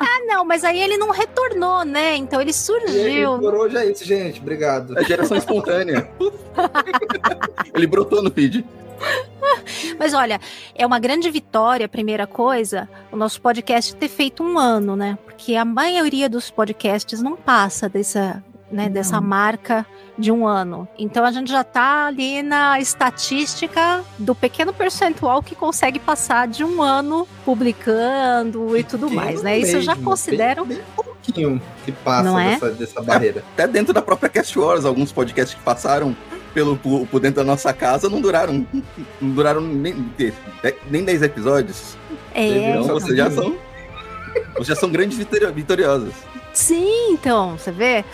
[0.00, 2.16] Ah, não, mas aí ele não retornou, né?
[2.16, 3.38] Então ele surgiu.
[3.38, 4.40] por hoje é isso, gente.
[4.40, 4.98] Obrigado.
[4.98, 6.08] É geração espontânea.
[7.74, 8.64] Ele brotou no feed.
[9.98, 10.40] Mas olha,
[10.74, 15.18] é uma grande vitória, primeira coisa, o nosso podcast ter feito um ano, né?
[15.24, 18.92] Porque a maioria dos podcasts não passa dessa, né, Não.
[18.92, 19.84] dessa marca
[20.18, 20.86] de um ano.
[20.98, 26.62] Então a gente já tá ali na estatística do pequeno percentual que consegue passar de
[26.62, 29.58] um ano publicando e tudo Pequeno mais, né?
[29.58, 30.64] Isso eu já mesmo, considero.
[30.64, 32.50] Bem, bem pouquinho que passa Não é?
[32.54, 33.44] dessa, dessa barreira.
[33.54, 36.16] Até dentro da própria Cast Wars, alguns podcasts que passaram
[36.52, 38.66] pelo, por, dentro da nossa casa não duraram.
[39.20, 39.94] Não duraram nem,
[40.90, 41.96] nem 10 episódios.
[42.34, 43.54] É, Então Só vocês já são.
[44.54, 46.12] Vocês já são grandes vitori- vitoriosas.
[46.52, 48.04] Sim, então, você vê?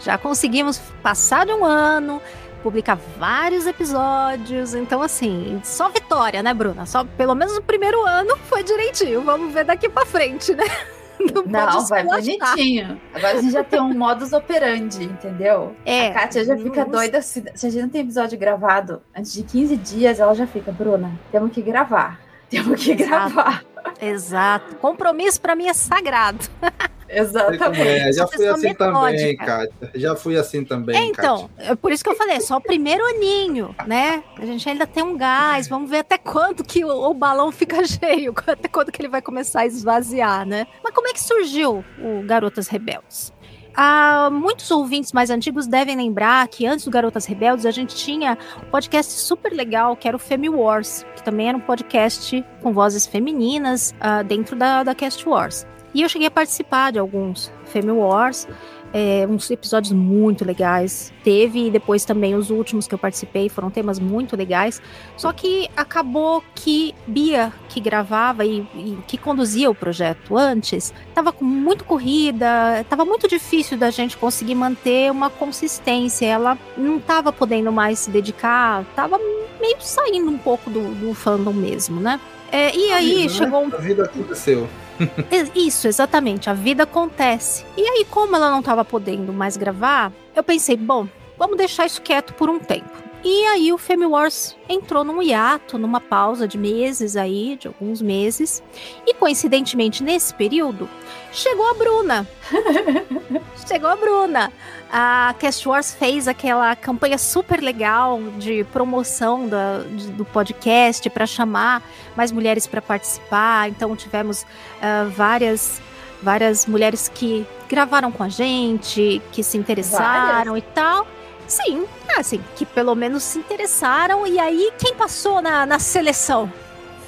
[0.00, 2.20] Já conseguimos passar de um ano,
[2.62, 4.74] publicar vários episódios.
[4.74, 6.86] Então, assim, só vitória, né, Bruna?
[6.86, 9.22] Só pelo menos o primeiro ano foi direitinho.
[9.22, 10.64] Vamos ver daqui pra frente, né?
[11.34, 12.98] Não, Não, vai bonitinho.
[13.12, 15.76] Agora a gente já tem um modus operandi, entendeu?
[15.84, 16.08] É.
[16.08, 17.20] A Kátia já fica Vamos- doida.
[17.20, 20.72] Se, se a gente não tem episódio gravado antes de 15 dias, ela já fica,
[20.72, 22.18] Bruna, temos que gravar.
[22.48, 23.34] Temos que Exato.
[23.34, 23.62] gravar.
[24.00, 24.76] Exato.
[24.76, 26.38] Compromisso pra mim é sagrado.
[27.12, 27.80] Exatamente.
[27.80, 29.46] é, já fui assim também, metódica.
[29.46, 29.90] Kátia.
[29.94, 31.72] Já fui assim também, É, então, Kátia.
[31.72, 34.22] é por isso que eu falei, é só o primeiro aninho, né?
[34.38, 37.76] A gente ainda tem um gás, vamos ver até quanto que o, o balão fica
[37.86, 40.66] cheio, até quando que ele vai começar a esvaziar, né?
[40.82, 43.32] Mas como é que surgiu o Garotas Rebeldes?
[43.74, 48.36] Ah, muitos ouvintes mais antigos devem lembrar que antes do Garotas Rebeldes a gente tinha
[48.66, 52.72] um podcast super legal que era o Femi Wars, que também era um podcast com
[52.72, 55.64] vozes femininas ah, dentro da, da Cast Wars.
[55.94, 58.46] E eu cheguei a participar de alguns Femi Wars,
[58.92, 61.12] é, uns episódios muito legais.
[61.22, 64.80] Teve e depois também os últimos que eu participei foram temas muito legais.
[65.16, 71.32] Só que acabou que Bia, que gravava e, e que conduzia o projeto antes, estava
[71.32, 76.26] com muito corrida, estava muito difícil da gente conseguir manter uma consistência.
[76.26, 79.18] Ela não estava podendo mais se dedicar, estava
[79.60, 82.18] meio saindo um pouco do, do fandom mesmo, né?
[82.52, 83.28] É, e aí vida, né?
[83.28, 84.68] chegou um A vida aconteceu.
[85.54, 86.50] Isso, exatamente.
[86.50, 87.64] A vida acontece.
[87.76, 91.08] E aí, como ela não estava podendo mais gravar, eu pensei, bom,
[91.38, 93.09] vamos deixar isso quieto por um tempo.
[93.22, 98.00] E aí o Femi Wars entrou num hiato, numa pausa de meses aí, de alguns
[98.00, 98.62] meses.
[99.06, 100.88] E coincidentemente nesse período,
[101.30, 102.26] chegou a Bruna.
[103.68, 104.50] chegou a Bruna.
[104.90, 111.26] A Cast Wars fez aquela campanha super legal de promoção da, de, do podcast para
[111.26, 111.82] chamar
[112.16, 113.68] mais mulheres para participar.
[113.68, 115.80] Então tivemos uh, várias
[116.22, 120.70] várias mulheres que gravaram com a gente, que se interessaram várias?
[120.70, 121.06] e tal.
[121.50, 121.84] Sim,
[122.16, 124.24] assim, que pelo menos se interessaram.
[124.24, 126.50] E aí, quem passou na, na seleção?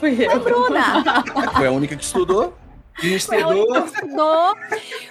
[0.01, 0.17] Fui eu.
[0.17, 1.25] Foi a Bruna.
[1.57, 2.53] Foi a única que estudou.
[3.01, 3.67] E estudou.
[3.67, 4.57] Foi a estudou.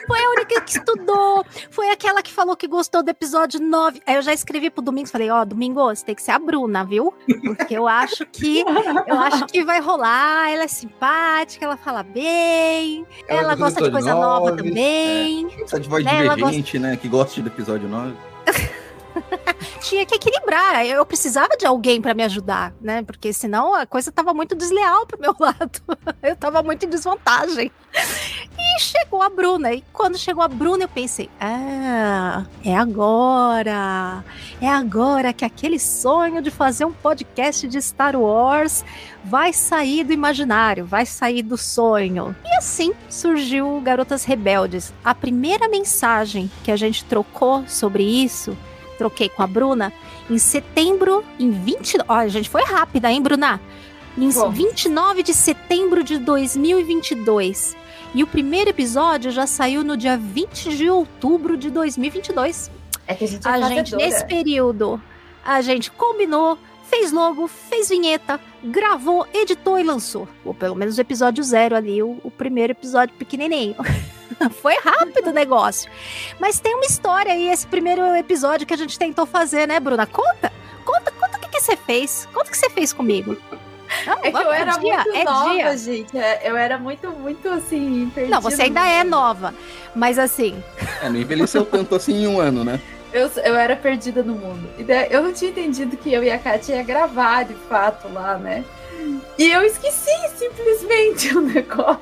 [0.06, 1.46] Foi a única que estudou.
[1.70, 4.02] Foi aquela que falou que gostou do episódio 9.
[4.06, 6.40] Aí eu já escrevi pro Domingos, falei, ó, oh, Domingo, você tem que ser a
[6.40, 7.14] Bruna, viu?
[7.46, 8.66] Porque eu acho que
[9.08, 10.52] eu acho que vai rolar.
[10.52, 15.48] Ela é simpática, ela fala bem, ela, ela gosta de coisa 9, nova também.
[15.58, 15.64] É.
[15.64, 16.22] Essa de voz né?
[16.22, 16.80] divergente, gosta...
[16.80, 16.98] né?
[16.98, 18.14] Que gosta do episódio 9.
[19.82, 20.86] Tinha que equilibrar.
[20.86, 23.04] Eu precisava de alguém para me ajudar, né?
[23.04, 25.82] Porque senão a coisa tava muito desleal pro meu lado.
[26.22, 27.72] Eu tava muito em desvantagem.
[27.94, 29.74] E chegou a Bruna.
[29.74, 34.24] E quando chegou a Bruna, eu pensei: ah, é agora.
[34.62, 38.86] É agora que aquele sonho de fazer um podcast de Star Wars
[39.24, 42.36] vai sair do imaginário, vai sair do sonho.
[42.46, 44.94] E assim surgiu Garotas Rebeldes.
[45.04, 48.58] A primeira mensagem que a gente trocou sobre isso
[49.02, 49.92] troquei com a Bruna
[50.30, 51.98] em setembro, em 20.
[52.08, 53.60] Olha, gente, foi rápida, hein, Bruna?
[54.16, 54.52] Em Bom.
[54.52, 57.76] 29 de setembro de 2022.
[58.14, 62.70] E o primeiro episódio já saiu no dia 20 de outubro de 2022.
[63.08, 65.02] É que a gente é A gente, nesse período,
[65.44, 70.28] a gente combinou, fez logo, fez vinheta, gravou, editou e lançou.
[70.46, 73.76] Ou pelo menos o episódio zero ali, o, o primeiro episódio pequenininho.
[74.62, 75.90] Foi rápido o negócio.
[76.40, 80.06] Mas tem uma história aí, esse primeiro episódio que a gente tentou fazer, né, Bruna?
[80.06, 80.52] Conta,
[80.86, 82.28] conta, conta o que, que você fez.
[82.34, 83.38] Conta o que você fez comigo.
[84.06, 85.78] Não, é que eu era dia, muito é nova, dia.
[85.78, 86.18] gente.
[86.18, 88.36] É, eu era muito, muito assim, perdida.
[88.36, 89.54] Não, você ainda é nova.
[89.94, 90.64] Mas assim.
[91.02, 92.80] É, não envelheceu tanto assim em um ano, né?
[93.14, 94.70] Eu, eu era perdida no mundo.
[95.10, 98.64] Eu não tinha entendido que eu e a Kátia ia gravar de fato lá, né?
[99.38, 102.00] E eu esqueci simplesmente o negócio.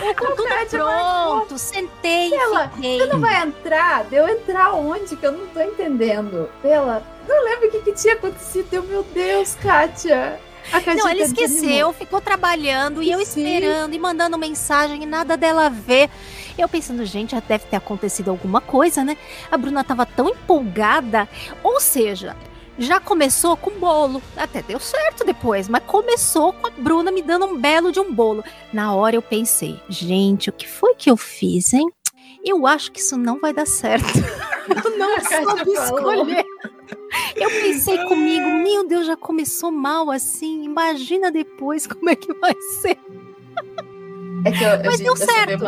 [0.00, 2.98] Eu com tudo pronto, sentei Pela, fiquei.
[2.98, 4.04] Você não vai entrar?
[4.04, 5.16] Deu entrar onde?
[5.16, 6.48] Que eu não tô entendendo.
[6.62, 8.72] Pela, não lembro o que, que tinha acontecido.
[8.72, 10.40] Eu, meu Deus, Kátia.
[10.96, 16.08] Não, ela esqueceu, ficou trabalhando e eu esperando e mandando mensagem e nada dela ver.
[16.56, 19.16] Eu pensando, gente, já deve ter acontecido alguma coisa, né?
[19.50, 21.28] A Bruna tava tão empolgada.
[21.62, 22.36] Ou seja,
[22.78, 24.22] já começou com bolo.
[24.36, 28.12] Até deu certo depois, mas começou com a Bruna me dando um belo de um
[28.12, 28.44] bolo.
[28.72, 31.90] Na hora eu pensei, gente, o que foi que eu fiz, hein?
[32.44, 34.06] Eu acho que isso não vai dar certo.
[34.84, 36.44] eu não soube escolher.
[37.36, 40.64] Eu pensei comigo, meu Deus, já começou mal assim.
[40.64, 42.98] Imagina depois como é que vai ser.
[44.44, 45.64] É que eu, Mas deu certo.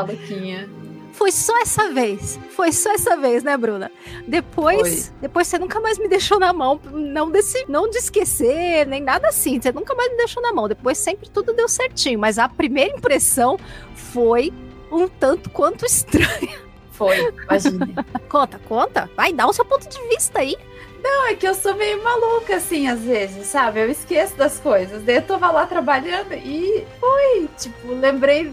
[1.14, 2.38] Foi só essa vez.
[2.50, 3.90] Foi só essa vez, né, Bruna?
[4.26, 5.16] Depois, Foi.
[5.20, 9.28] depois você nunca mais me deixou na mão, não desse, não de esquecer, nem nada
[9.28, 9.60] assim.
[9.60, 10.66] Você nunca mais me deixou na mão.
[10.66, 13.56] Depois sempre tudo deu certinho, mas a primeira impressão
[13.94, 14.52] foi
[14.90, 16.58] um tanto quanto estranha.
[16.90, 17.88] Foi, imagina.
[18.28, 19.10] conta, conta.
[19.16, 20.56] Vai dar o seu ponto de vista aí.
[21.04, 23.78] Não, é que eu sou meio maluca, assim, às vezes, sabe?
[23.78, 25.02] Eu esqueço das coisas.
[25.02, 28.50] Daí eu tava lá trabalhando e foi, tipo, lembrei.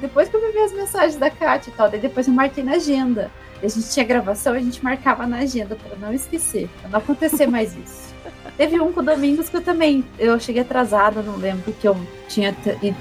[0.00, 2.72] Depois que eu vi as mensagens da Kátia e tal, daí depois eu marquei na
[2.72, 3.30] agenda.
[3.62, 7.46] A gente tinha gravação, a gente marcava na agenda para não esquecer, pra não acontecer
[7.46, 8.12] mais isso.
[8.58, 10.04] Teve um com o Domingos que eu também.
[10.18, 11.96] Eu cheguei atrasada, não lembro que eu
[12.28, 12.52] tinha,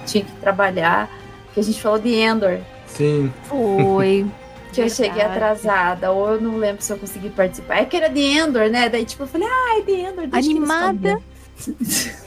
[0.06, 1.10] tinha que trabalhar.
[1.52, 2.60] Que a gente falou de Endor.
[2.86, 3.34] Sim.
[3.46, 4.24] Foi.
[4.74, 7.78] que eu cheguei atrasada, ou eu não lembro se eu consegui participar.
[7.78, 8.90] É que era de Endor, né?
[8.90, 10.28] Daí, tipo, eu falei, ah, é de Endor.
[10.32, 11.20] Animada.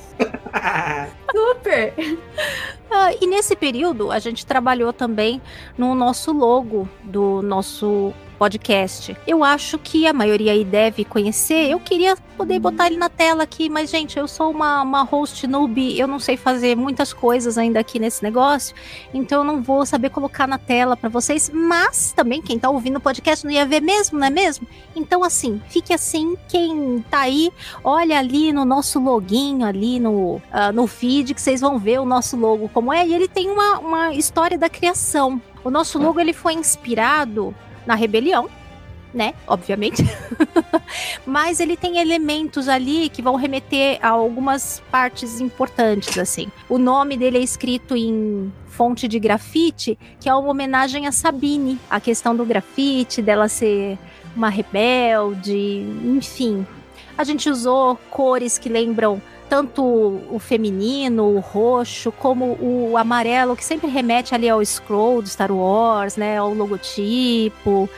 [1.34, 1.92] Super!
[2.90, 5.42] Ah, e nesse período, a gente trabalhou também
[5.76, 9.16] no nosso logo do nosso podcast.
[9.26, 11.70] Eu acho que a maioria aí deve conhecer.
[11.70, 15.46] Eu queria poder botar ele na tela aqui, mas, gente, eu sou uma, uma host
[15.46, 18.74] noob, eu não sei fazer muitas coisas ainda aqui nesse negócio,
[19.12, 21.50] então eu não vou saber colocar na tela para vocês.
[21.52, 24.66] Mas também, quem tá ouvindo o podcast não ia ver mesmo, não é mesmo?
[24.94, 27.50] Então, assim, fique assim, quem tá aí,
[27.82, 32.04] olha ali no nosso loginho, ali no, uh, no feed, que vocês vão ver o
[32.04, 35.40] nosso logo como é, e ele tem uma, uma história da criação.
[35.64, 37.54] O nosso logo ele foi inspirado
[37.86, 38.48] na rebelião,
[39.14, 39.34] né?
[39.46, 40.02] Obviamente.
[41.24, 46.48] Mas ele tem elementos ali que vão remeter a algumas partes importantes, assim.
[46.68, 51.78] O nome dele é escrito em fonte de grafite, que é uma homenagem a Sabine,
[51.88, 53.98] a questão do grafite, dela ser
[54.36, 56.66] uma rebelde, enfim.
[57.16, 63.64] A gente usou cores que lembram tanto o feminino, o roxo, como o amarelo, que
[63.64, 67.88] sempre remete ali ao scroll do Star Wars, né, ao logotipo.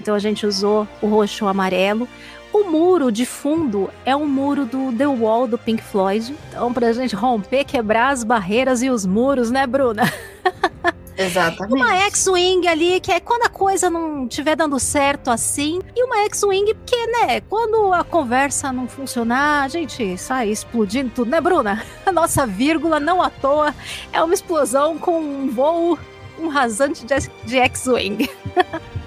[0.00, 2.08] Então a gente usou o roxo e o amarelo.
[2.52, 6.34] O muro de fundo é um muro do The Wall do Pink Floyd.
[6.48, 10.04] Então, pra gente romper, quebrar as barreiras e os muros, né, Bruna?
[11.18, 11.74] Exatamente.
[11.74, 15.80] Uma X-Wing ali, que é quando a coisa não estiver dando certo assim.
[15.96, 21.30] E uma X-Wing, porque, né, quando a conversa não funcionar, a gente sai explodindo tudo,
[21.30, 21.84] né, Bruna?
[22.06, 23.74] A nossa vírgula, não à toa,
[24.12, 25.98] é uma explosão com um voo,
[26.38, 28.30] um rasante de, X-Wing.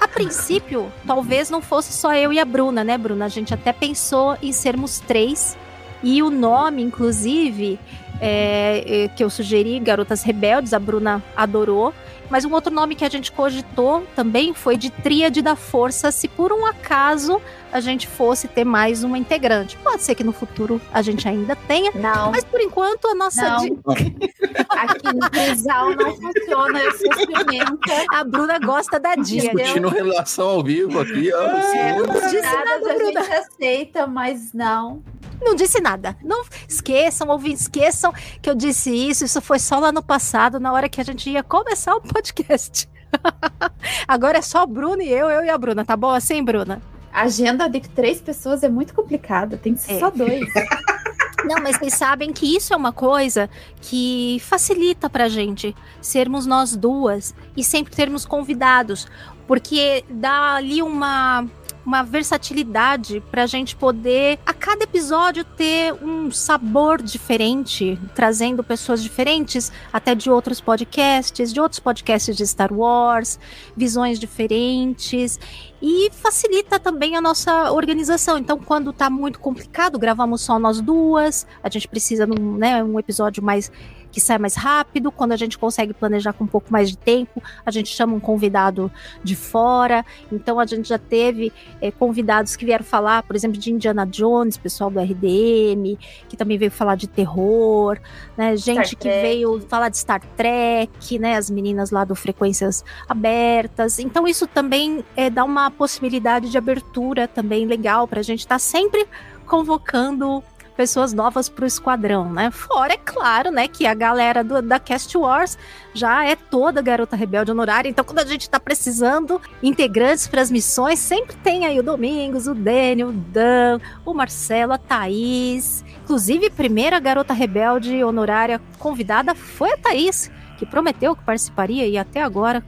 [0.00, 3.26] A princípio, talvez não fosse só eu e a Bruna, né, Bruna?
[3.26, 5.58] A gente até pensou em sermos três.
[6.02, 7.78] E o nome, inclusive,
[8.20, 11.92] é, é, que eu sugeri, Garotas Rebeldes, a Bruna adorou.
[12.28, 16.28] Mas um outro nome que a gente cogitou também foi de Tríade da Força, se
[16.28, 17.40] por um acaso
[17.72, 19.76] a gente fosse ter mais uma integrante.
[19.78, 23.42] Pode ser que no futuro a gente ainda tenha, Não, mas por enquanto a nossa.
[23.42, 23.58] Não.
[23.64, 23.78] di-
[24.70, 28.04] aqui no Trisal não funciona, sou ciumenta.
[28.12, 29.52] A Bruna gosta da dia.
[29.52, 31.42] Discutindo relação ao vivo aqui, ó.
[31.42, 33.22] É, não disse nada nada, a Bruna.
[33.24, 35.02] gente aceita, mas não.
[35.40, 36.16] Não disse nada.
[36.22, 38.12] Não esqueçam, ouvintes, esqueçam
[38.42, 39.24] que eu disse isso.
[39.24, 42.88] Isso foi só lá no passado, na hora que a gente ia começar o podcast.
[44.06, 46.80] Agora é só o Bruno e eu, eu e a Bruna, tá bom assim, Bruna?
[47.12, 49.98] A agenda de três pessoas é muito complicada, tem que ser É.
[49.98, 50.46] só dois.
[51.44, 53.48] Não, mas vocês sabem que isso é uma coisa
[53.80, 59.08] que facilita pra gente sermos nós duas e sempre termos convidados,
[59.46, 61.46] porque dá ali uma
[61.84, 69.72] uma versatilidade pra gente poder a cada episódio ter um sabor diferente, trazendo pessoas diferentes,
[69.92, 73.38] até de outros podcasts, de outros podcasts de Star Wars,
[73.76, 75.38] visões diferentes
[75.82, 78.36] e facilita também a nossa organização.
[78.36, 82.98] Então, quando tá muito complicado, gravamos só nós duas, a gente precisa de né, um
[82.98, 83.72] episódio mais
[84.10, 87.42] que sai mais rápido, quando a gente consegue planejar com um pouco mais de tempo,
[87.64, 88.90] a gente chama um convidado
[89.22, 90.04] de fora.
[90.30, 94.56] Então a gente já teve eh, convidados que vieram falar, por exemplo, de Indiana Jones,
[94.56, 95.96] pessoal do RDM,
[96.28, 97.98] que também veio falar de terror,
[98.36, 98.56] né?
[98.56, 101.36] Gente que veio falar de Star Trek, né?
[101.36, 103.98] As meninas lá do Frequências Abertas.
[103.98, 108.58] Então isso também eh, dá uma possibilidade de abertura também legal para a gente estar
[108.58, 109.06] sempre
[109.46, 110.42] convocando
[110.80, 112.50] pessoas novas para o esquadrão, né?
[112.50, 115.58] Fora, é claro, né, que a galera do- da Cast Wars
[115.92, 117.86] já é toda garota rebelde honorária.
[117.86, 122.46] Então, quando a gente tá precisando integrantes para as missões, sempre tem aí o Domingos,
[122.46, 125.84] o Daniel, o Dan, o Marcelo, a Thaís.
[126.02, 131.98] Inclusive, a primeira garota rebelde honorária convidada foi a Thaís, que prometeu que participaria e
[131.98, 132.64] até agora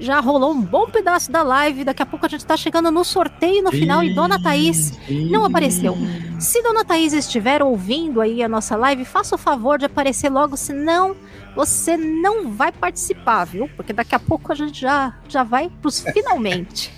[0.00, 1.84] já rolou um bom pedaço da live.
[1.84, 4.98] Daqui a pouco a gente tá chegando no sorteio no final e Dona Thaís
[5.30, 5.96] não apareceu.
[6.38, 10.56] Se Dona Thaís estiver ouvindo aí a nossa live, faça o favor de aparecer logo,
[10.56, 11.14] senão
[11.54, 13.68] você não vai participar, viu?
[13.76, 16.92] Porque daqui a pouco a gente já, já vai pros finalmente.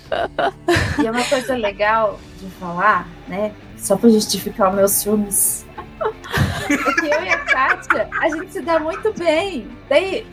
[1.01, 3.51] E é uma coisa legal de falar, né?
[3.77, 5.65] Só pra justificar os meus filmes.
[6.69, 9.67] É que eu e a Kátia, a gente se dá muito bem.
[9.89, 10.25] Daí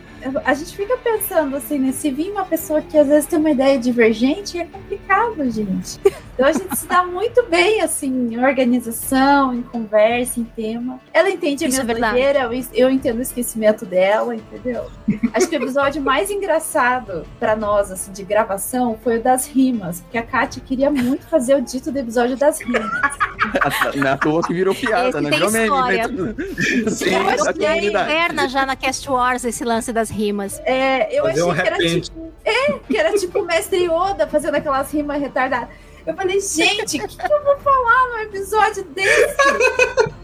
[0.43, 1.91] a gente fica pensando assim, né?
[1.91, 5.99] Se vir uma pessoa que às vezes tem uma ideia divergente, é complicado, gente.
[6.33, 10.99] Então a gente se dá muito bem, assim, em organização, em conversa, em tema.
[11.13, 12.13] Ela entende a minha é verdade.
[12.13, 14.89] doideira, eu, eu entendo o esquecimento dela, entendeu?
[15.33, 20.01] Acho que o episódio mais engraçado pra nós, assim, de gravação foi o das rimas,
[20.01, 22.91] porque a Kátia queria muito fazer o dito do episódio das rimas.
[23.95, 25.29] Não é toa que virou piada, Esse né?
[25.31, 26.07] Virou meme história.
[26.07, 26.35] dentro-
[26.91, 28.11] Sim, Eu achei comunidade.
[28.11, 30.59] Perna já na Cast Wars esse lance das rimas.
[30.65, 32.01] É, eu Fazer achei um que era repente.
[32.09, 32.31] tipo.
[32.45, 35.69] É, que era tipo o mestre Yoda fazendo aquelas rimas retardadas.
[36.05, 39.35] Eu falei, gente, o que, que eu vou falar num episódio desse?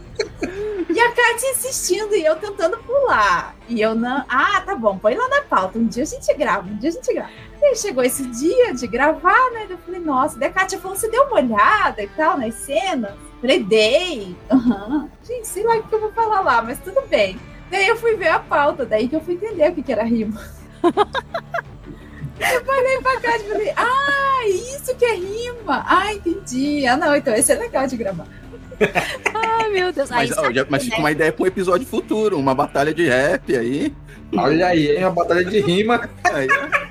[0.90, 3.54] E a Kátia insistindo e eu tentando pular.
[3.68, 4.24] E eu não.
[4.28, 5.78] Ah, tá bom, põe lá na pauta.
[5.78, 7.30] Um dia a gente grava, um dia a gente grava.
[7.60, 9.66] E aí chegou esse dia de gravar, né?
[9.68, 13.10] Eu falei, nossa, daí a Kátia falou: você deu uma olhada e tal nas cenas?
[13.10, 14.36] Eu falei, dei.
[14.50, 15.08] Aham.
[15.26, 17.38] Gente, sei lá o que eu vou falar lá, mas tudo bem.
[17.70, 20.04] Daí eu fui ver a pauta, daí que eu fui entender o que, que era
[20.04, 20.40] rima.
[20.82, 25.84] eu falei pra Kátia e falei, ah, isso que é rima.
[25.86, 26.86] Ah, entendi.
[26.86, 28.26] Ah, não, então esse é legal de gravar.
[29.34, 30.08] Ai, meu Deus.
[30.10, 30.90] Mas, ó, já- mas né?
[30.90, 33.92] fica uma ideia pra um episódio futuro, uma batalha de rap aí.
[34.36, 35.04] Olha aí, hein?
[35.04, 36.08] Uma batalha de rima.
[36.24, 36.87] aí ó.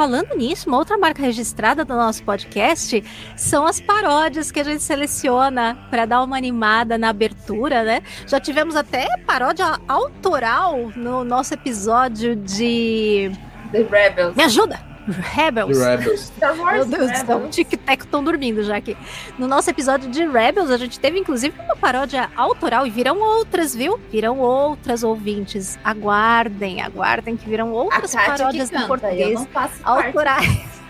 [0.00, 3.04] Falando nisso, uma outra marca registrada do nosso podcast
[3.36, 8.00] são as paródias que a gente seleciona para dar uma animada na abertura, né?
[8.26, 13.30] Já tivemos até paródia autoral no nosso episódio de.
[13.72, 14.34] The Rebels.
[14.34, 14.89] Me ajuda!
[15.10, 15.78] Rebels.
[15.78, 16.32] Rebels.
[16.40, 17.54] Meu Deus do céu, Rebels.
[17.54, 18.96] Tic-Tac estão dormindo já aqui.
[19.38, 23.74] No nosso episódio de Rebels, a gente teve inclusive uma paródia autoral e virão outras,
[23.74, 23.98] viu?
[24.10, 25.78] Virão outras ouvintes.
[25.84, 30.06] Aguardem, aguardem que virão outras paródias em canta, eu português não faço parte.
[30.06, 30.80] autorais.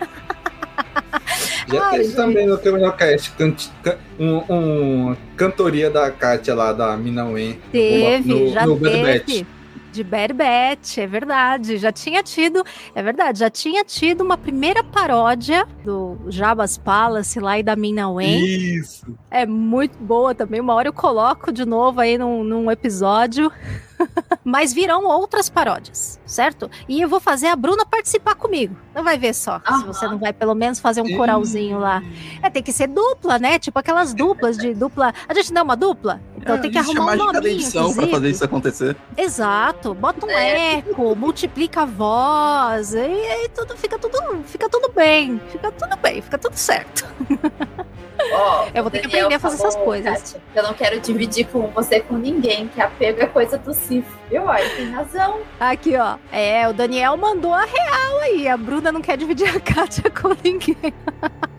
[1.67, 2.15] Já Ai, teve gente.
[2.15, 3.33] também no Caminhão Cast
[4.19, 7.57] um, um cantoria da Kátia lá, da Minauê.
[7.71, 9.19] Teve, no, já no Bad teve.
[9.19, 9.45] Batch.
[9.91, 11.77] De Bad Batch, é verdade.
[11.77, 12.63] Já tinha tido,
[12.95, 18.09] é verdade, já tinha tido uma primeira paródia do Jabba's Palace lá e da Mina
[18.09, 18.45] Wen.
[18.45, 19.05] Isso.
[19.29, 20.61] É muito boa também.
[20.61, 23.51] Uma hora eu coloco de novo aí num, num episódio.
[24.43, 26.69] Mas virão outras paródias, certo?
[26.87, 28.75] E eu vou fazer a Bruna participar comigo.
[28.93, 29.59] Não vai ver só.
[29.59, 32.01] Se você não vai pelo menos fazer um coralzinho lá.
[32.41, 33.59] É, tem que ser dupla, né?
[33.59, 35.13] Tipo aquelas duplas de dupla.
[35.27, 36.21] A gente não é uma dupla?
[36.37, 38.11] Então tem que arrumar um edição pra inclusive.
[38.11, 38.97] fazer isso acontecer.
[39.15, 40.77] Exato, bota um É.
[40.79, 46.21] eco, multiplica a voz, e aí tudo fica tudo, fica tudo bem, fica tudo bem,
[46.21, 47.07] fica tudo certo.
[48.33, 50.17] Ó, Eu vou ter que aprender a fazer essas coisas.
[50.17, 54.07] Kátia, eu não quero dividir com você com ninguém, que apego é coisa do Cif.
[54.29, 54.51] Viu?
[54.53, 55.39] Ele tem razão.
[55.59, 56.17] Aqui, ó.
[56.31, 58.47] É, o Daniel mandou a real aí.
[58.47, 60.93] A Bruna não quer dividir a Kátia com ninguém.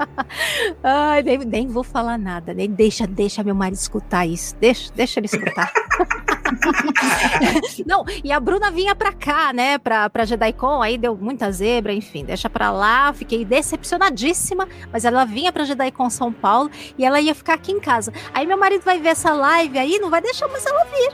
[0.82, 2.54] Ai, nem, nem vou falar nada.
[2.54, 4.56] Nem deixa, deixa meu marido escutar isso.
[4.56, 5.72] Deixa, deixa ele escutar.
[7.86, 9.78] não, e a Bruna vinha pra cá, né?
[9.78, 13.12] Pra, pra JediCon, aí deu muita zebra, enfim, deixa pra lá.
[13.12, 17.80] Fiquei decepcionadíssima, mas ela vinha pra JediCon São Paulo e ela ia ficar aqui em
[17.80, 18.12] casa.
[18.32, 21.12] Aí meu marido vai ver essa live aí, não vai deixar mais ela vir.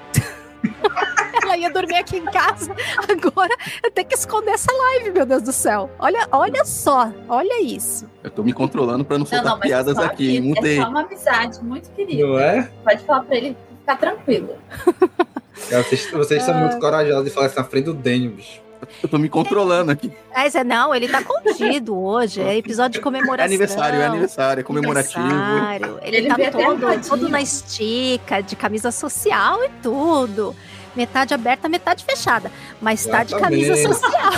[1.43, 2.75] ela ia dormir aqui em casa.
[3.09, 5.91] Agora eu tenho que esconder essa live, meu Deus do céu.
[5.99, 8.09] Olha, olha só, olha isso.
[8.23, 10.33] Eu tô me controlando pra não Não, soltar não, mas piadas aqui.
[10.35, 10.79] que Mutei.
[10.79, 12.27] É só uma amizade muito querida.
[12.27, 12.71] Não é?
[12.85, 13.57] Pode falar pra ele
[13.89, 14.57] ficar tranquilo.
[15.71, 18.61] Vocês, vocês são muito corajosos de falar isso na frente do Daniel, bicho.
[19.03, 20.11] Eu tô me controlando aqui.
[20.33, 22.41] Aí você, não, ele tá contido hoje.
[22.41, 23.45] É episódio de É comemoração.
[23.45, 25.19] aniversário, é aniversário, é comemorativo.
[25.21, 25.99] Aniversário.
[26.01, 30.55] Ele, Ele tá todo, todo na estica, de camisa social e tudo.
[30.95, 32.53] Metade aberta, metade fechada.
[32.81, 34.01] Mas tá de camisa Exatamente.
[34.01, 34.33] social.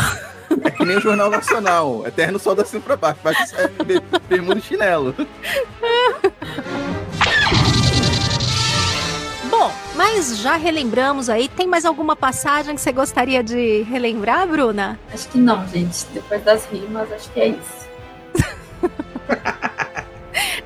[0.64, 2.07] É que nem o Jornal Nacional.
[2.07, 3.20] Eterno sol da cima pra baixo.
[3.22, 5.14] Vai que sai be- bermuda e chinelo.
[10.01, 11.46] mas já relembramos aí.
[11.46, 14.98] Tem mais alguma passagem que você gostaria de relembrar, Bruna?
[15.12, 16.07] Acho que não, gente.
[16.14, 17.90] Depois das rimas, acho que é isso.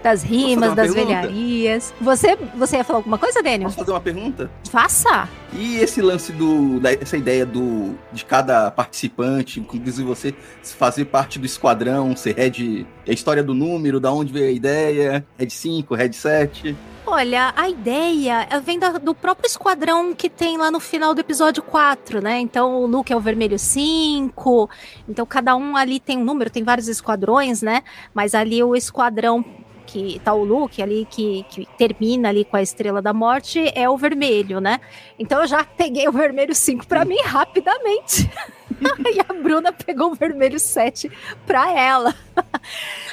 [0.04, 1.22] Das rimas, das pergunta?
[1.22, 1.94] velharias.
[1.98, 3.62] Você, você ia falar alguma coisa, Daniel?
[3.62, 4.50] Posso fazer uma pergunta?
[4.70, 5.26] Faça!
[5.50, 6.78] E esse lance do.
[7.00, 12.86] essa ideia do de cada participante, inclusive você fazer parte do esquadrão, ser head.
[13.08, 16.76] A história do número, da onde veio a ideia, head 5, head 7.
[17.06, 22.20] Olha, a ideia vem do próprio esquadrão que tem lá no final do episódio 4,
[22.20, 22.40] né?
[22.40, 24.68] Então o Luke é o vermelho 5.
[25.08, 27.82] Então cada um ali tem um número, tem vários esquadrões, né?
[28.12, 29.44] Mas ali o esquadrão
[29.86, 33.88] que tá o Luke ali que, que termina ali com a estrela da morte é
[33.88, 34.80] o vermelho, né?
[35.18, 38.30] Então eu já peguei o vermelho 5 pra mim rapidamente.
[39.14, 41.10] e a Bruna pegou o vermelho 7
[41.46, 42.14] pra ela.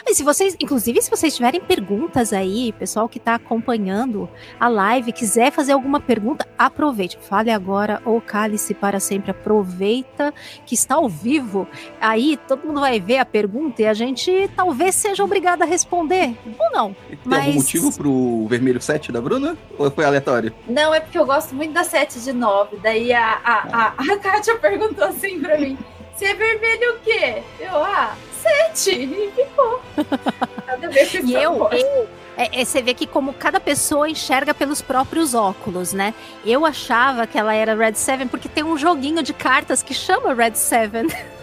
[0.07, 4.27] E se vocês, inclusive, se vocês tiverem perguntas aí, pessoal que tá acompanhando
[4.59, 7.19] a live, quiser fazer alguma pergunta, aproveite.
[7.21, 9.29] Fale agora ou cale-se para sempre.
[9.29, 10.33] Aproveita
[10.65, 11.67] que está ao vivo.
[11.99, 16.35] Aí todo mundo vai ver a pergunta e a gente talvez seja obrigado a responder.
[16.59, 16.93] Ou não.
[17.07, 19.55] Tem Mas- algum motivo pro vermelho 7 da Bruna?
[19.77, 20.51] Ou foi aleatório?
[20.67, 22.77] Não, é porque eu gosto muito da 7 de 9.
[22.77, 25.60] Daí a, a, a, a Kátia perguntou assim pra mim:
[26.13, 27.43] Você é vermelho o quê?
[27.59, 28.91] Eu, ah, 7.
[29.01, 29.81] E ficou.
[30.67, 34.09] Nada a ver com E eu, eu é, é, você vê que como cada pessoa
[34.09, 36.13] enxerga pelos próprios óculos, né?
[36.45, 40.33] Eu achava que ela era Red 7 porque tem um joguinho de cartas que chama
[40.33, 40.91] Red 7.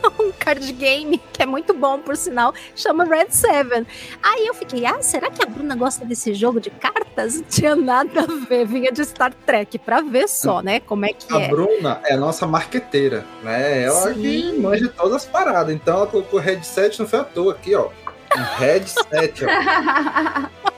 [0.18, 3.86] um card game que é muito bom, por sinal, chama Red 7.
[4.22, 7.36] Aí eu fiquei, ah, será que a Bruna gosta desse jogo de cartas?
[7.36, 10.80] Não tinha nada a ver, vinha de Star Trek pra ver só, né?
[10.80, 11.48] Como é que A é.
[11.48, 13.82] Bruna é a nossa marqueteira, né?
[13.82, 14.20] Ela Sim.
[14.20, 15.74] que manja todas as paradas.
[15.74, 17.88] Então ela colocou headset, não foi à toa aqui, ó.
[18.36, 20.68] Um headset, ó.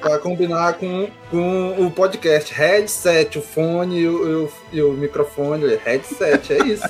[0.00, 2.52] Pra combinar com, com o podcast.
[2.52, 5.76] Headset, o fone e o, e o- e o microfone.
[5.84, 6.88] Headset, é isso.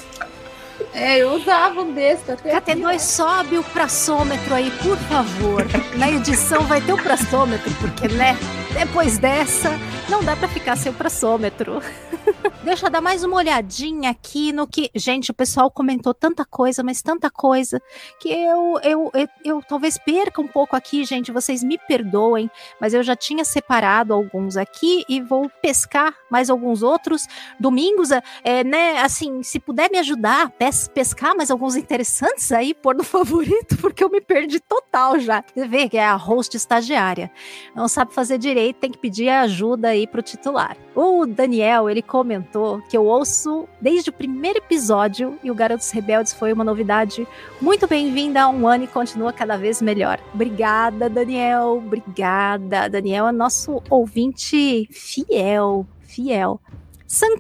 [0.92, 2.54] É, eu usava um desse até.
[2.54, 5.64] aqui, KT2, sobe o praçômetro aí, por favor.
[5.96, 8.36] Na edição vai ter o praçômetro, porque, né?
[8.72, 9.70] Depois dessa,
[10.08, 11.80] não dá para ficar sem o praçômetro.
[12.64, 14.90] Deixa eu dar mais uma olhadinha aqui no que.
[14.94, 17.80] Gente, o pessoal comentou tanta coisa, mas tanta coisa,
[18.18, 21.30] que eu, eu, eu, eu talvez perca um pouco aqui, gente.
[21.30, 22.50] Vocês me perdoem,
[22.80, 27.26] mas eu já tinha separado alguns aqui e vou pescar mais alguns outros.
[27.60, 28.10] Domingos,
[28.42, 29.00] é, né?
[29.02, 34.02] Assim, se puder me ajudar, pes pescar mais alguns interessantes aí, pôr no favorito, porque
[34.02, 35.44] eu me perdi total já.
[35.54, 37.30] Você vê que é a host estagiária.
[37.74, 40.76] Não sabe fazer direito, tem que pedir ajuda aí pro titular.
[40.94, 46.32] O Daniel, ele comentou que eu ouço desde o primeiro episódio e o Garotos Rebeldes
[46.32, 47.26] foi uma novidade
[47.60, 50.18] muito bem-vinda a um ano e continua cada vez melhor.
[50.32, 51.82] Obrigada, Daniel.
[51.84, 52.88] Obrigada.
[52.88, 56.60] Daniel é nosso ouvinte fiel, fiel.
[57.14, 57.36] Sam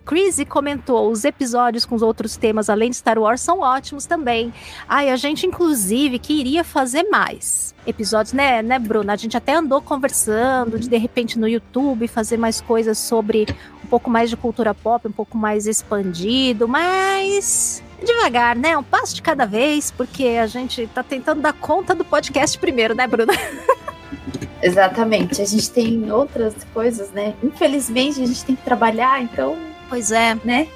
[0.48, 4.52] comentou: os episódios com os outros temas além de Star Wars são ótimos também.
[4.88, 9.12] Ai, a gente, inclusive, queria fazer mais episódios, né, né, Bruna?
[9.12, 13.46] A gente até andou conversando de de repente no YouTube fazer mais coisas sobre
[13.82, 18.76] um pouco mais de cultura pop, um pouco mais expandido, mas devagar, né?
[18.78, 22.94] Um passo de cada vez, porque a gente tá tentando dar conta do podcast primeiro,
[22.94, 23.32] né, Bruna?
[24.64, 25.42] Exatamente.
[25.42, 27.34] A gente tem outras coisas, né?
[27.42, 29.56] Infelizmente a gente tem que trabalhar, então.
[29.88, 30.34] Pois é.
[30.44, 30.66] Né?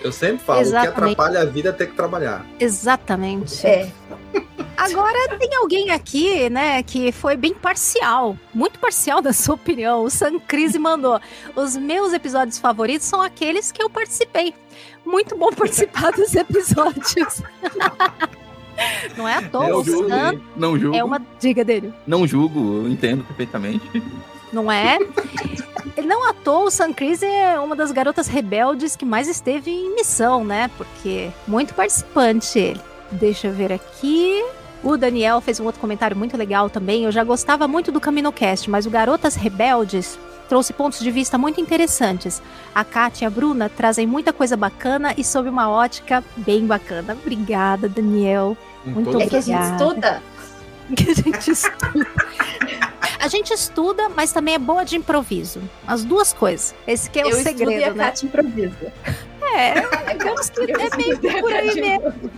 [0.00, 0.90] Eu sempre falo, Exatamente.
[0.90, 2.44] o que atrapalha a vida é ter que trabalhar.
[2.58, 3.66] Exatamente.
[3.66, 3.90] É.
[4.76, 10.04] Agora tem alguém aqui, né, que foi bem parcial, muito parcial da sua opinião.
[10.04, 11.20] O San Crise mandou:
[11.54, 14.52] "Os meus episódios favoritos são aqueles que eu participei.
[15.06, 17.42] Muito bom participar dos episódios."
[19.16, 19.68] Não é à toa.
[19.68, 20.96] Não julgo, Sam não julgo.
[20.96, 21.92] É uma diga dele.
[22.06, 24.02] Não julgo, eu entendo perfeitamente.
[24.52, 24.98] Não é?
[26.04, 29.94] Não à toa, o Sam Cris é uma das garotas rebeldes que mais esteve em
[29.94, 30.70] missão, né?
[30.76, 32.80] Porque muito participante ele.
[33.10, 34.44] Deixa eu ver aqui.
[34.82, 37.04] O Daniel fez um outro comentário muito legal também.
[37.04, 40.18] Eu já gostava muito do CaminoCast, mas o Garotas Rebeldes
[40.48, 42.42] trouxe pontos de vista muito interessantes.
[42.74, 47.14] A Kátia e a Bruna trazem muita coisa bacana e sob uma ótica bem bacana.
[47.20, 48.56] Obrigada, Daniel.
[48.84, 49.24] Muito obrigada.
[49.24, 50.22] É que a gente estuda.
[50.94, 52.06] Que a gente estuda.
[53.18, 55.62] a gente estuda, mas também é boa de improviso.
[55.86, 56.74] As duas coisas.
[56.86, 58.04] Esse que é eu o segredo, e a né?
[58.04, 58.92] Kátia improvisa.
[59.40, 59.80] É, é,
[60.12, 62.30] é meio por aí mesmo.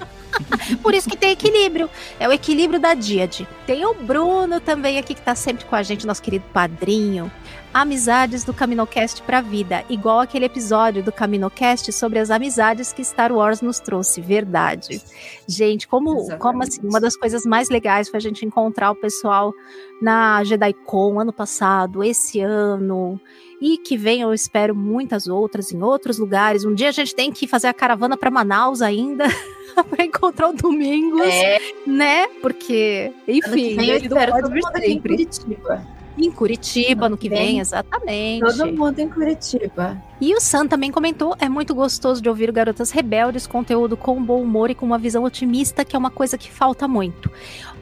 [0.83, 1.89] Por isso que tem equilíbrio.
[2.21, 3.49] É o equilíbrio da Díade.
[3.67, 7.31] Tem o Bruno também aqui que tá sempre com a gente, nosso querido padrinho.
[7.77, 13.31] Amizades do Caminocast pra vida, igual aquele episódio do Caminocast sobre as amizades que Star
[13.31, 15.03] Wars nos trouxe, verdade.
[15.47, 19.53] Gente, como, como assim, uma das coisas mais legais foi a gente encontrar o pessoal
[20.01, 23.21] na JediCon ano passado, esse ano,
[23.61, 26.65] e que vem, eu espero, muitas outras em outros lugares.
[26.65, 29.27] Um dia a gente tem que fazer a caravana para Manaus ainda.
[29.91, 31.59] para encontrar o Domingos, é.
[31.87, 32.27] né?
[32.41, 35.96] Porque, enfim, eu espero todo mundo aqui em Curitiba.
[36.17, 38.41] Em Curitiba, no que vem, vem, exatamente.
[38.41, 40.03] Todo mundo em Curitiba.
[40.21, 44.41] E o Sam também comentou: é muito gostoso de ouvir Garotas Rebeldes, conteúdo com bom
[44.41, 47.31] humor e com uma visão otimista, que é uma coisa que falta muito.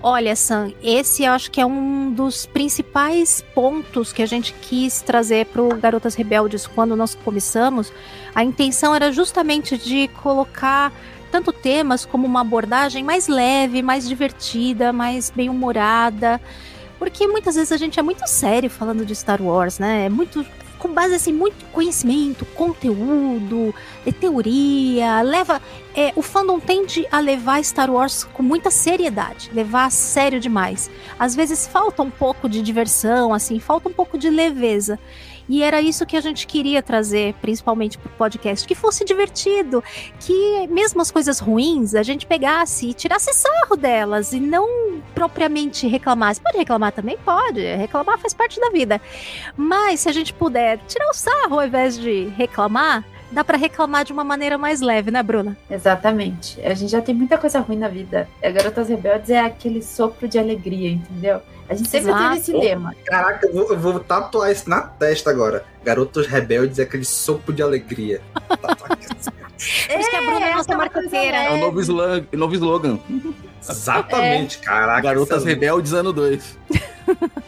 [0.03, 5.01] Olha, Sam, esse eu acho que é um dos principais pontos que a gente quis
[5.01, 7.93] trazer para o Garotas Rebeldes quando nós começamos.
[8.35, 10.93] A intenção era justamente de colocar
[11.31, 16.41] tanto temas como uma abordagem mais leve, mais divertida, mais bem-humorada.
[17.05, 20.07] Porque muitas vezes a gente é muito sério falando de Star Wars, né?
[20.07, 20.43] É muito
[20.79, 23.75] com base assim, muito conhecimento, conteúdo,
[24.07, 25.61] é, teoria, leva.
[25.95, 30.91] É, o fandom tende a levar Star Wars com muita seriedade, levar a sério demais.
[31.19, 34.99] Às vezes falta um pouco de diversão, assim, falta um pouco de leveza.
[35.49, 39.83] E era isso que a gente queria trazer, principalmente para o podcast, que fosse divertido,
[40.21, 45.87] que mesmo as coisas ruins a gente pegasse e tirasse sarro delas e não propriamente
[45.87, 46.41] reclamasse.
[46.41, 47.19] Pode reclamar também?
[47.25, 47.61] Pode.
[47.77, 49.01] Reclamar faz parte da vida.
[49.57, 53.05] Mas se a gente puder tirar o sarro ao invés de reclamar,
[53.35, 55.57] dá para reclamar de uma maneira mais leve, né, Bruna?
[55.69, 56.61] Exatamente.
[56.63, 58.29] A gente já tem muita coisa ruim na vida.
[58.43, 61.43] A Garotas Rebeldes é aquele sopro de alegria, entendeu?
[61.69, 62.23] A gente sempre Exato.
[62.25, 62.95] teve esse lema.
[63.07, 65.65] Caraca, eu vou, eu vou, tatuar isso na testa agora.
[65.83, 68.21] Garotos Rebeldes é aquele sopro de alegria.
[68.35, 68.75] É,
[69.95, 71.37] Por isso que a Bruna é nossa marqueteira.
[71.37, 72.27] É o novo slogan.
[72.33, 72.99] Novo slogan.
[73.69, 74.65] Exatamente, é.
[74.65, 75.01] caraca.
[75.01, 76.59] Garotas Rebeldes ano 2.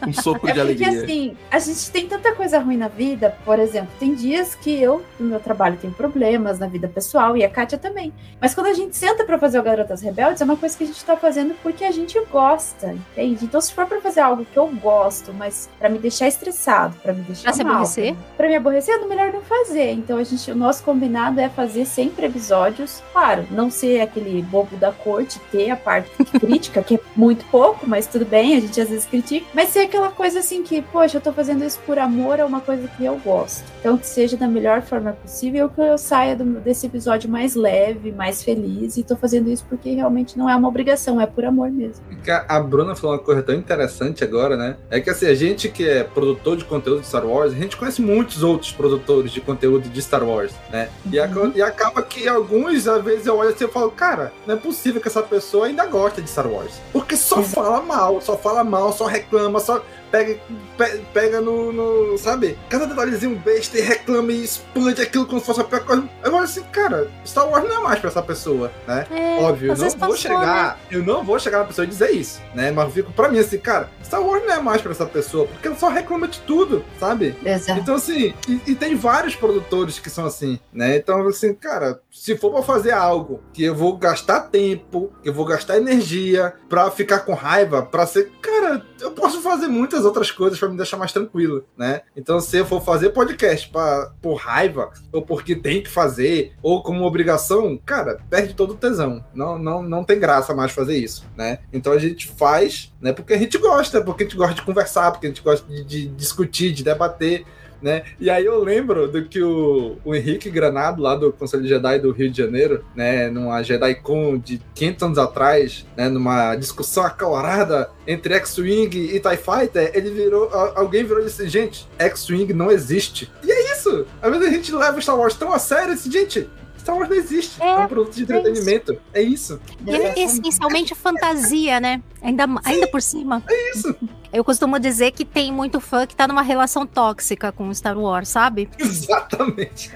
[0.07, 0.87] um sopro é de alegria.
[0.87, 4.71] Porque assim, a gente tem tanta coisa ruim na vida, por exemplo, tem dias que
[4.81, 8.13] eu, no meu trabalho, tenho problemas na vida pessoal e a Kátia também.
[8.39, 10.87] Mas quando a gente senta para fazer o Garotas Rebeldes, é uma coisa que a
[10.87, 13.45] gente tá fazendo porque a gente gosta, entende?
[13.45, 17.13] Então, se for pra fazer algo que eu gosto, mas para me deixar estressado, para
[17.13, 18.15] me deixar pra mal, se aborrecer?
[18.35, 19.91] Pra me aborrecer, é melhor não fazer.
[19.91, 24.75] Então, a gente, o nosso combinado é fazer sempre episódios, claro, não ser aquele bobo
[24.77, 28.79] da corte, ter a parte crítica, que é muito pouco, mas tudo bem, a gente
[28.79, 31.97] às vezes critica Mas ser aquela coisa assim que, poxa, eu tô fazendo isso por
[31.97, 33.63] amor, é uma coisa que eu gosto.
[33.79, 38.11] Então, que seja da melhor forma possível, que eu saia do, desse episódio mais leve,
[38.11, 41.71] mais feliz, e tô fazendo isso porque realmente não é uma obrigação, é por amor
[41.71, 42.03] mesmo.
[42.47, 44.75] A Bruna falou uma coisa tão interessante agora, né?
[44.89, 47.77] É que assim, a gente que é produtor de conteúdo de Star Wars, a gente
[47.77, 50.89] conhece muitos outros produtores de conteúdo de Star Wars, né?
[51.11, 51.51] E, Uhum.
[51.55, 55.01] e acaba que alguns, às vezes, eu olho assim e falo, cara, não é possível
[55.01, 56.73] que essa pessoa ainda gosta de Star Wars.
[56.93, 57.55] Porque só Exato.
[57.55, 60.37] fala mal, só fala mal, só reclama, só pega,
[60.77, 62.57] pe- pega no, no- Sabe?
[62.69, 66.07] Cada detalhezinho besta e reclama e expande aquilo como se fosse a pior coisa.
[66.23, 69.05] Eu olho assim, cara, Star Wars não é mais pra essa pessoa, né?
[69.11, 70.79] É, Óbvio, eu não vou passou, chegar.
[70.89, 72.71] Eu não vou chegar na pessoa e dizer isso, né?
[72.71, 75.45] Mas eu fico pra mim assim, cara, Star Wars não é mais pra essa pessoa,
[75.47, 77.35] porque ela só reclama de tudo, sabe?
[77.45, 77.79] Exato.
[77.79, 80.95] Então, assim, e, e tem vários produtores que são assim, né?
[80.97, 85.33] Então, assim, cara, se for pra fazer algo que eu vou gastar tempo, que eu
[85.33, 88.31] vou gastar energia pra ficar com raiva, pra ser.
[88.41, 92.01] Cara, eu posso fazer muitas outras coisas pra me deixar mais tranquilo, né?
[92.15, 96.81] Então, se eu for fazer podcast pra, por raiva, ou porque tem que fazer, ou
[96.81, 99.23] como obrigação, cara, perde todo o tesão.
[99.33, 101.59] Não, não, não tem graça mais fazer isso, né?
[101.71, 103.11] Então a gente faz, né?
[103.13, 105.83] Porque a gente gosta, porque a gente gosta de conversar, porque a gente gosta de,
[105.83, 107.45] de discutir, de debater,
[107.81, 108.03] né?
[108.19, 112.11] E aí eu lembro do que o, o Henrique Granado, lá do Conselho Jedi do
[112.11, 118.33] Rio de Janeiro, né, numa JediCon de 500 anos atrás, né, numa discussão acalorada entre
[118.35, 123.31] X-Wing e TIE Fighter, ele virou, alguém virou e disse, gente, X-Wing não existe.
[123.43, 124.05] E é isso!
[124.21, 126.49] Às vezes a gente leva Star Wars tão a sério, assim, gente,
[126.87, 129.59] Star Wars não existe, é, É, um produto de entretenimento, é isso.
[129.85, 132.01] E é essencialmente fantasia, né?
[132.21, 133.43] Ainda, ainda por cima.
[133.49, 133.93] É isso.
[134.31, 138.29] Eu costumo dizer que tem muito fã que tá numa relação tóxica com Star Wars,
[138.29, 138.69] sabe?
[138.79, 139.91] Exatamente.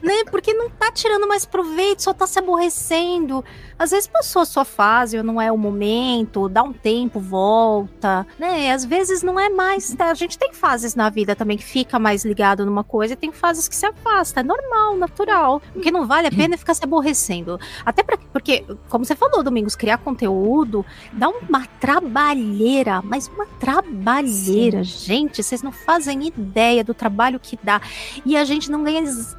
[0.00, 0.24] Né?
[0.30, 3.44] Porque não tá tirando mais proveito, só tá se aborrecendo.
[3.78, 8.26] Às vezes passou a sua fase, ou não é o momento, dá um tempo, volta,
[8.38, 8.72] né?
[8.72, 9.92] Às vezes não é mais.
[9.94, 10.10] tá?
[10.10, 13.32] A gente tem fases na vida também que fica mais ligado numa coisa e tem
[13.32, 14.40] fases que se afasta.
[14.40, 15.60] É normal, natural.
[15.74, 17.58] O que não vale a pena é ficar se aborrecendo.
[17.84, 24.82] Até pra, porque, como você falou, Domingos, criar conteúdo dá uma trabalheira, mas uma trabalheira,
[24.82, 25.42] gente.
[25.42, 27.80] Vocês não fazem ideia do trabalho que dá.
[28.24, 29.36] E a gente não ganha ex-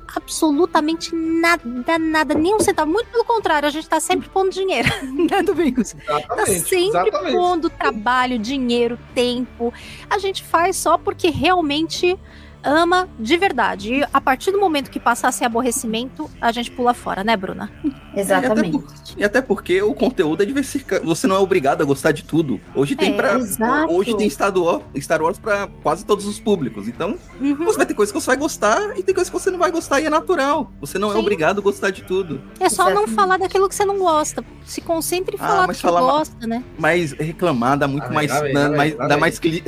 [0.49, 2.91] absolutamente nada, nada, nem um centavo.
[2.91, 4.89] Muito pelo contrário, a gente tá sempre pondo dinheiro,
[5.29, 5.93] né, Domingos?
[6.05, 6.59] Tá Exatamente.
[6.61, 7.33] sempre exatamente.
[7.33, 9.73] pondo trabalho, dinheiro, tempo.
[10.09, 12.17] A gente faz só porque realmente
[12.63, 13.93] ama de verdade.
[13.95, 17.35] E a partir do momento que passar a ser aborrecimento, a gente pula fora, né,
[17.37, 17.71] Bruna?
[18.15, 18.83] Exatamente.
[19.17, 21.05] E até porque o conteúdo é diversificado.
[21.05, 22.59] Você não é obrigado a gostar de tudo.
[22.75, 23.33] Hoje tem É, pra.
[23.37, 23.93] exato.
[23.93, 26.87] Hoje tem Star Wars, Star Wars pra quase todos os públicos.
[26.87, 27.55] Então, Uhum.
[27.65, 29.71] você vai ter coisa que você vai gostar e tem coisa que você não vai
[29.71, 30.71] gostar e é natural.
[30.81, 31.19] Você não é Sim.
[31.19, 32.41] obrigado a gostar de tudo.
[32.59, 34.43] É só não falar daquilo que você não gosta.
[34.65, 36.63] Se concentre em Ah, falar do mas que falar ma- gosta, né?
[36.77, 38.41] Mas reclamar dá muito bem, mais.
[38.41, 39.07] bem, dá bem, mais, dá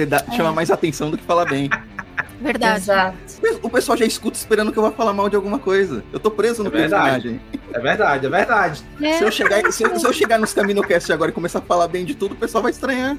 [0.05, 0.35] dá- É.
[0.35, 1.69] chama mais atenção do que falar bem.
[2.39, 2.77] Verdade.
[2.81, 3.17] Exato.
[3.61, 6.03] O pessoal já escuta esperando que eu vá falar mal de alguma coisa.
[6.11, 7.39] Eu tô preso no É personagem.
[7.73, 8.83] É verdade, é verdade.
[9.01, 11.61] É, Se eu chegar, se eu, se eu chegar nos Caminocast agora e começar a
[11.61, 13.15] falar bem de tudo, o pessoal vai estranhar.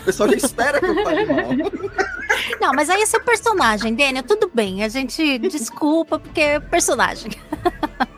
[0.00, 1.48] O pessoal já espera que eu fale mal.
[2.60, 4.82] Não, mas aí é seu personagem, Daniel, tudo bem.
[4.82, 7.30] A gente desculpa porque é personagem.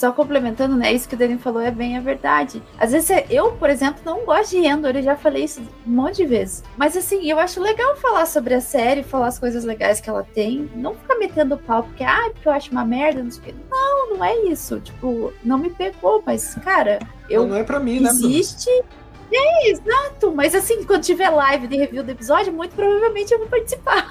[0.00, 0.94] Só complementando, né?
[0.94, 2.62] Isso que o Dani falou é bem a verdade.
[2.78, 6.16] Às vezes eu, por exemplo, não gosto de Endor, eu já falei isso um monte
[6.16, 6.64] de vezes.
[6.74, 10.22] Mas assim, eu acho legal falar sobre a série, falar as coisas legais que ela
[10.22, 10.70] tem.
[10.74, 13.54] Não ficar metendo pau porque, ah, porque eu acho uma merda, não sei o quê.
[13.70, 14.80] Não, não é isso.
[14.80, 16.98] Tipo, não me pegou, mas, cara,
[17.28, 18.26] eu Não é pra mim, né, Bruno?
[18.26, 18.70] existe.
[19.32, 20.32] É, exato.
[20.34, 24.10] Mas assim, quando tiver live de review do episódio, muito provavelmente eu vou participar.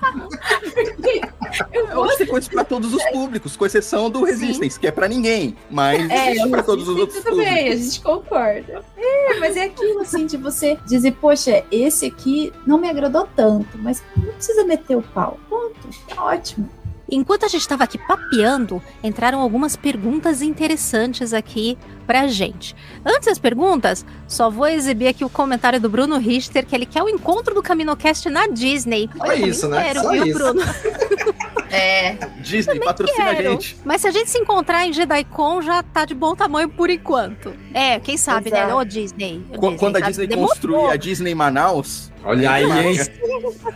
[0.96, 1.22] Porque
[1.74, 5.08] eu gosto tem coisas pra todos os públicos, com exceção do Resistance, que é pra
[5.08, 5.56] ninguém.
[5.70, 7.84] Mas É, existe pra todos os outros tudo bem, a públicos.
[7.86, 8.84] gente concorda.
[8.98, 13.78] É, mas é aquilo assim de você dizer, poxa, esse aqui não me agradou tanto,
[13.80, 15.40] mas não precisa meter o pau.
[15.50, 16.70] Ponto, tá ótimo.
[17.12, 21.76] Enquanto a gente estava aqui papeando, entraram algumas perguntas interessantes aqui
[22.10, 22.76] pra gente.
[23.06, 27.04] Antes das perguntas, só vou exibir aqui o comentário do Bruno Richter, que ele quer
[27.04, 29.08] o encontro do CaminoCast na Disney.
[29.14, 29.84] Eu também isso, né?
[29.84, 30.34] Quero, Só viu, isso.
[30.40, 30.62] Bruno?
[31.72, 33.52] É, Disney, patrocina a Quero.
[33.52, 33.78] gente.
[33.86, 37.54] Mas se a gente se encontrar em JediCon, já tá de bom tamanho por enquanto.
[37.76, 38.62] É, quem sabe, né?
[38.64, 38.76] Exato.
[38.76, 39.46] Ô Disney.
[39.54, 40.08] ô Qu- Quando a sabe?
[40.12, 40.50] Disney Demorou.
[40.50, 42.98] construir a Disney Manaus, Olha aí, hein?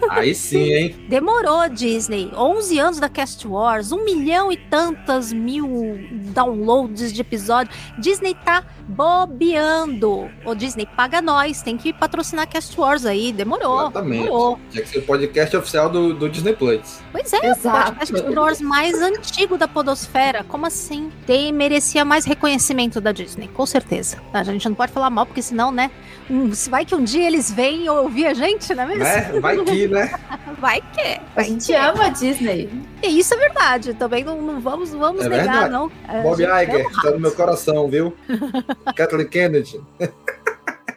[0.09, 1.05] Aí sim, hein?
[1.07, 2.29] Demorou, Disney.
[2.36, 5.97] 11 anos da Cast Wars, um milhão e tantas mil
[6.34, 7.71] downloads de episódio.
[7.97, 10.30] Disney tá bobeando.
[10.45, 11.63] Ô, Disney, paga nós.
[11.63, 13.34] Tem que patrocinar Cast Wars aí.
[13.34, 13.82] Demorou.
[13.82, 14.24] Exatamente.
[14.26, 14.59] Demorou.
[14.69, 16.99] Tinha que ser o podcast oficial do, do Disney Plus.
[17.11, 17.91] Pois é, Exato.
[17.91, 20.43] o podcast Wars mais antigo da Podosfera.
[20.43, 21.11] Como assim?
[21.26, 24.17] Tem, merecia mais reconhecimento da Disney, com certeza.
[24.32, 25.89] A gente não pode falar mal, porque senão, né?
[26.30, 29.03] hum, se vai que um dia eles vêm ouvir a a gente, não é mesmo?
[29.03, 29.39] Né?
[29.39, 30.11] Vai que, né?
[30.59, 31.01] Vai que.
[31.01, 31.74] A Vai gente que.
[31.74, 32.69] ama a Disney.
[33.01, 33.93] E isso é verdade.
[33.93, 35.71] Também não, não vamos, não vamos É negar, verdade.
[35.71, 35.91] não.
[36.24, 38.12] Bob Iger, é um tá no meu coração, viu?
[38.95, 39.82] Kathleen Kennedy.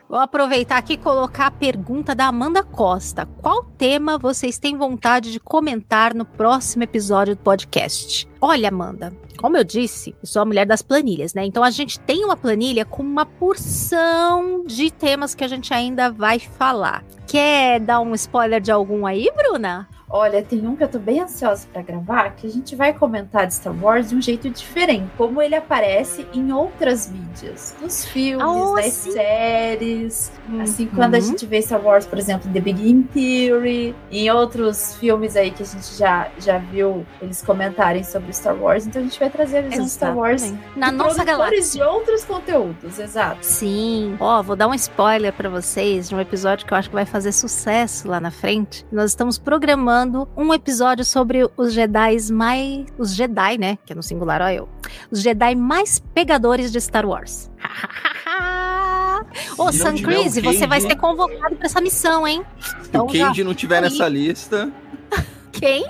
[0.08, 3.26] Vou aproveitar aqui e colocar a pergunta da Amanda Costa.
[3.42, 8.28] Qual tema vocês têm vontade de comentar no próximo episódio do podcast?
[8.40, 11.44] Olha, Amanda, como eu disse, eu sou a mulher das planilhas, né?
[11.44, 16.08] Então a gente tem uma planilha com uma porção de temas que a gente ainda
[16.08, 17.04] vai falar.
[17.26, 19.88] Quer dar um spoiler de algum aí, Bruna?
[20.08, 23.44] Olha, tem um que eu tô bem ansiosa pra gravar, que a gente vai comentar
[23.46, 28.44] de Star Wars de um jeito diferente, como ele aparece em outras mídias, nos filmes,
[28.46, 29.10] Oh, nas sim.
[29.10, 30.32] séries.
[30.62, 31.24] Assim, quando a Uhum.
[31.24, 35.64] gente vê Star Wars, por exemplo, The Big Bang Theory, em outros filmes aí que
[35.64, 39.58] a gente já, já viu eles comentarem sobre Star Wars, então a gente vai trazer
[39.58, 40.54] a visão de Star Wars.
[40.76, 41.56] Na nossa galáxia.
[41.66, 43.38] de outros conteúdos, exato.
[43.44, 44.16] Sim.
[44.20, 47.06] Ó, vou dar um spoiler pra vocês de um episódio que eu acho que vai
[47.06, 48.86] fazer sucesso lá na frente.
[48.92, 49.95] Nós estamos programando
[50.36, 52.86] um episódio sobre os Jedi mais.
[52.98, 53.78] Os Jedi, né?
[53.84, 54.68] Que é no singular, ó eu.
[55.10, 57.50] Os Jedi mais pegadores de Star Wars.
[59.58, 62.42] Ô, Sam Crise, você vai ser convocado pra essa missão, hein?
[62.60, 64.70] Se Então o já Cade não tiver nessa lista,
[65.52, 65.84] Quem?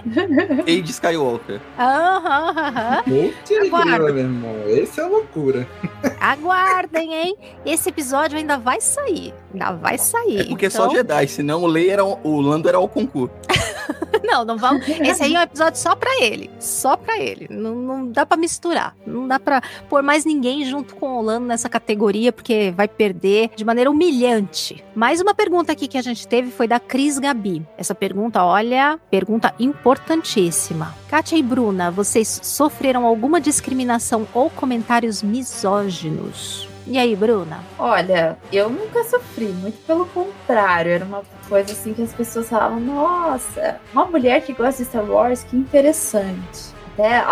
[0.65, 1.61] Cade Skywalker.
[1.79, 3.03] Aham, aham.
[3.05, 4.55] Grila, meu irmão.
[4.69, 5.67] Esse é loucura.
[6.21, 7.37] Aguardem, hein?
[7.65, 9.35] Esse episódio ainda vai sair.
[9.57, 10.41] Ainda vai sair.
[10.41, 13.35] É porque é só Então- Jedi, senão o Leia era o, Lando era o concurso.
[14.25, 14.87] Não, não vamos.
[14.89, 16.51] Esse aí é um episódio só pra ele.
[16.59, 17.47] Só pra ele.
[17.49, 18.97] Não, não dá pra misturar.
[19.07, 23.51] Não dá pra pôr mais ninguém junto com o Lando nessa categoria, porque vai perder
[23.55, 24.83] de maneira humilhante.
[24.97, 27.65] Mais uma pergunta aqui que a gente teve foi da Cris Gabi.
[27.79, 30.93] Essa pergunta, olha, pergunta importantíssima.
[31.09, 36.66] Kátia e Bruna, vocês sofreram alguma discriminação ou comentários misóginos?
[36.87, 37.61] E aí, Bruna?
[37.79, 40.93] Olha, eu nunca sofri, muito pelo contrário.
[40.93, 45.05] Era uma coisa assim que as pessoas falavam: nossa, uma mulher que gosta de Star
[45.05, 46.77] Wars, que interessante.
[46.95, 47.23] Até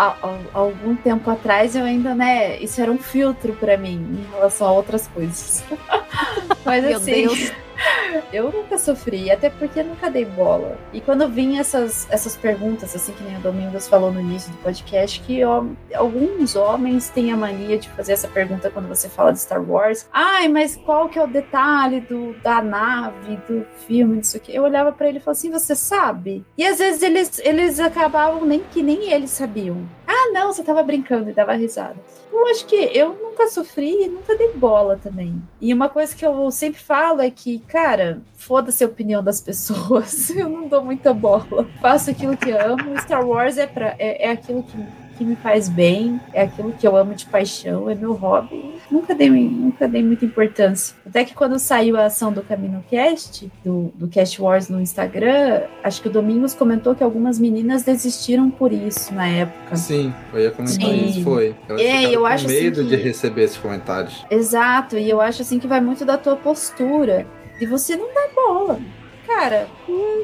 [0.53, 2.59] algum tempo atrás eu ainda, né?
[2.59, 5.63] Isso era um filtro pra mim em relação a outras coisas.
[6.63, 7.51] Mas assim, Deus.
[8.31, 10.77] eu nunca sofri, até porque eu nunca dei bola.
[10.93, 14.57] E quando vinha essas, essas perguntas, assim que nem o Domingos falou no início do
[14.59, 19.31] podcast, que ó, alguns homens têm a mania de fazer essa pergunta quando você fala
[19.31, 20.07] de Star Wars.
[20.11, 24.55] Ai, mas qual que é o detalhe do, da nave, do filme, disso aqui?
[24.55, 26.45] Eu olhava pra ele e falava assim, você sabe?
[26.57, 29.87] E às vezes eles, eles acabavam nem que nem eles sabiam.
[30.07, 31.95] Ah, não, você tava brincando e dava risada.
[32.31, 35.41] Eu acho que eu nunca sofri e nunca dei bola também.
[35.61, 37.94] E uma coisa que eu sempre falo é que, cara,
[38.37, 40.29] foda-se a opinião das pessoas.
[40.35, 41.67] Eu não dou muita bola.
[41.81, 42.97] Faço aquilo que amo.
[42.99, 44.77] Star Wars é, pra, é, é aquilo que,
[45.17, 48.75] que me faz bem, é aquilo que eu amo de paixão, é meu hobby.
[48.91, 50.93] Nunca dei, nunca dei muita importância.
[51.07, 55.61] Até que quando saiu a ação do Camino Cast, do, do Cast Wars no Instagram,
[55.83, 59.75] acho que o Domingos comentou que algumas meninas desistiram por isso na época.
[59.77, 61.05] Sim, eu ia comentar Sim.
[61.05, 61.55] isso, foi.
[61.69, 64.25] Elas É, eu acho assim medo que- de receber esses comentários.
[64.29, 67.25] Exato, e eu acho assim que vai muito da tua postura.
[67.59, 68.79] De você não dar bola.
[69.25, 69.67] Cara,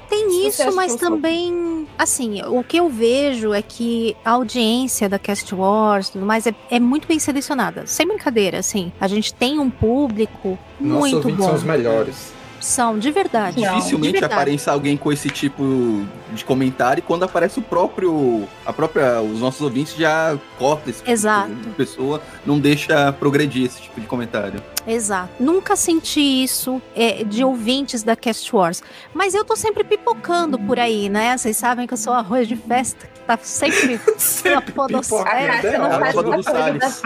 [0.07, 4.15] Tem Se você isso, mas eu sou- também, assim, o que eu vejo é que
[4.23, 7.88] a audiência da Cast Wars e tudo mais é, é muito bem selecionada.
[7.88, 8.91] Sem brincadeira, assim.
[9.01, 11.45] A gente tem um público muito bom.
[11.45, 12.32] são os melhores.
[12.62, 13.59] São, de verdade.
[13.59, 14.34] Não, de Dificilmente verdade.
[14.34, 18.47] aparece alguém com esse tipo de comentário e quando aparece o próprio.
[18.66, 19.20] A própria.
[19.22, 21.53] Os nossos ouvintes já corta esse tipo Exato.
[21.53, 24.62] de pessoa, não deixa progredir esse tipo de comentário.
[24.88, 25.30] Exato.
[25.39, 28.82] Nunca senti isso é, de ouvintes da Cast Wars.
[29.14, 31.38] Mas eu tô sempre pipocando por aí, né?
[31.38, 35.24] Vocês sabem que eu sou arroz de festa, que tá sempre na Sempre podosfera.
[35.24, 35.99] pipoca, a Cássia é não ótimo.
[36.01, 37.01] faz Nova do Salles.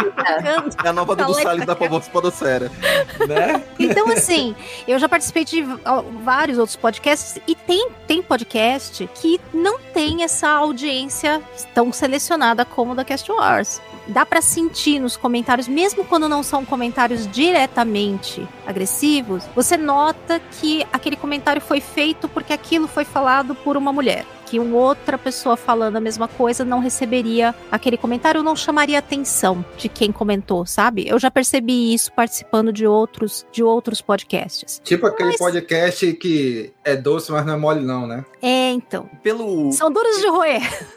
[0.84, 2.72] É a nova Tá do Salles da Podosfera.
[3.28, 3.64] né?
[3.80, 4.56] Então, assim,
[4.88, 5.45] eu já participei
[5.86, 11.41] ó, vários outros podcasts e tem, tem podcast que não tem essa audiência
[11.74, 13.82] tão selecionada como da Cast Wars.
[14.08, 20.86] Dá pra sentir nos comentários, mesmo quando não são comentários diretamente agressivos, você nota que
[20.93, 24.26] aquele comentário foi feito porque aquilo foi falado por uma mulher.
[24.56, 28.99] Que uma outra pessoa falando a mesma coisa não receberia aquele comentário, não chamaria a
[28.99, 31.06] atenção de quem comentou, sabe?
[31.06, 34.80] Eu já percebi isso participando de outros de outros podcasts.
[34.82, 38.24] Tipo aquele Mas- podcast que é doce, mas não é mole, não, né?
[38.41, 39.10] É, então.
[39.22, 39.74] Pelo.
[39.74, 40.62] São duros de roer.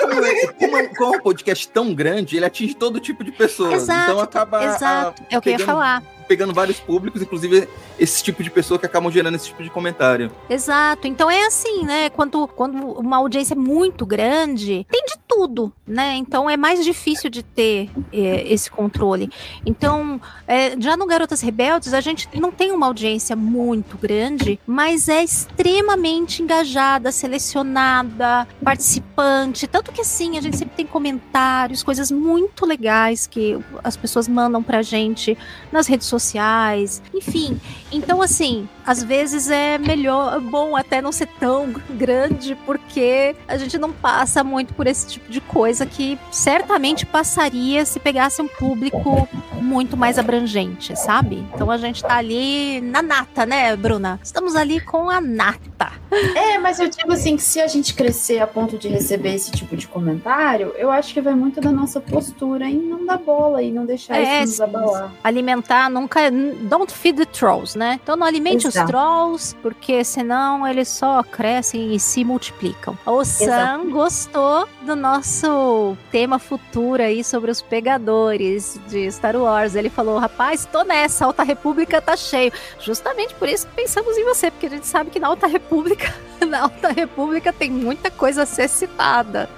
[0.00, 0.46] Como é,
[0.88, 3.82] como é- um podcast tão grande, ele atinge todo tipo de pessoas.
[3.82, 4.64] Exato, então acaba.
[4.64, 5.22] Exato.
[5.30, 6.02] É o que eu ia falar.
[6.28, 7.68] Pegando vários públicos, inclusive
[7.98, 10.30] esse tipo de pessoa que acabam gerando esse tipo de comentário.
[10.48, 11.08] Exato.
[11.08, 12.10] Então é assim, né?
[12.10, 16.16] Quando, quando uma audiência é muito grande, tem de tudo, né?
[16.16, 19.30] Então é mais difícil de ter é, esse controle.
[19.64, 25.08] Então, é, já no Garotas Rebeldes, a gente não tem uma audiência muito grande, mas
[25.08, 29.66] é extremamente engajada, selecionada, participante.
[29.66, 34.62] Tanto que assim, a gente sempre tem comentários, coisas muito legais que as pessoas mandam
[34.62, 35.36] pra gente
[35.72, 36.17] nas redes sociais,
[37.14, 37.60] enfim.
[37.90, 43.78] Então, assim, às vezes é melhor, bom até não ser tão grande, porque a gente
[43.78, 49.28] não passa muito por esse tipo de coisa que certamente passaria se pegasse um público
[49.60, 51.46] muito mais abrangente, sabe?
[51.52, 54.18] Então a gente tá ali na nata, né, Bruna?
[54.22, 55.92] Estamos ali com a nata.
[56.34, 59.50] É, mas eu digo assim que se a gente crescer a ponto de receber esse
[59.50, 63.62] tipo de comentário, eu acho que vai muito da nossa postura em não dar bola
[63.62, 65.12] e não deixar É, isso nos abalar.
[65.22, 66.30] Alimentar nunca.
[66.30, 68.00] Don't feed the trolls, né?
[68.02, 68.90] Então não alimente os Exato.
[68.90, 72.96] trolls, porque senão eles só crescem e se multiplicam.
[73.04, 79.74] O Sam gostou do nosso tema futuro aí sobre os pegadores de Star Wars.
[79.74, 82.52] Ele falou: rapaz, tô nessa, Alta República tá cheio.
[82.80, 86.14] Justamente por isso que pensamos em você, porque a gente sabe que na Alta República,
[86.46, 89.48] na Alta República tem muita coisa a ser citada.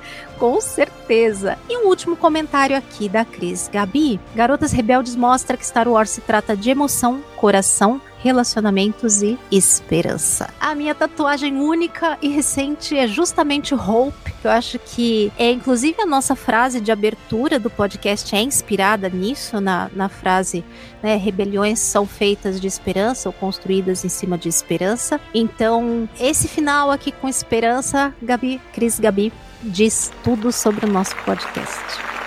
[0.41, 1.59] Com certeza.
[1.69, 3.69] E um último comentário aqui da Cris.
[3.71, 10.49] Gabi, Garotas Rebeldes mostra que Star Wars se trata de emoção, coração, relacionamentos e esperança.
[10.59, 16.01] A minha tatuagem única e recente é justamente Hope, que eu acho que é inclusive
[16.01, 20.65] a nossa frase de abertura do podcast é inspirada nisso, na, na frase
[21.03, 25.21] né, rebeliões são feitas de esperança ou construídas em cima de esperança.
[25.35, 29.33] Então, esse final aqui com esperança, Gabi, Cris Gabi,
[29.63, 32.20] diz tudo sobre o nosso podcast.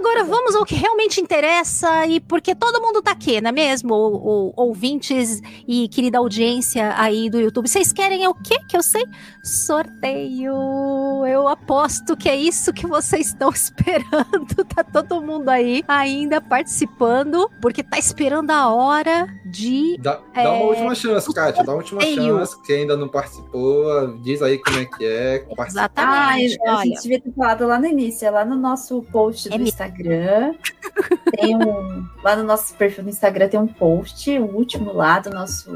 [0.00, 3.94] Agora vamos ao que realmente interessa e porque todo mundo tá aqui, não é mesmo?
[3.94, 7.68] O, o- ouvintes e querida audiência aí do YouTube.
[7.68, 9.04] Vocês querem o quê que eu sei?
[9.42, 10.54] Sorteio!
[11.26, 14.64] Eu aposto que é isso que vocês estão esperando.
[14.74, 20.48] Tá todo mundo aí ainda participando, porque tá esperando a hora de Dá, dá É,
[20.48, 21.62] uma última chance, Kátia.
[21.62, 22.60] Dá uma última chance.
[22.62, 25.38] Quem ainda não participou, diz aí como é que é.
[25.56, 25.90] participa.
[25.96, 26.68] Ah, Exatamente.
[26.68, 29.58] a gente devia ter falado lá no início, é lá no nosso post do É
[29.58, 29.70] mesmo.
[29.90, 30.54] Instagram.
[31.36, 32.06] Tem um.
[32.22, 35.70] Lá no nosso perfil do Instagram tem um post, o último lá do nosso,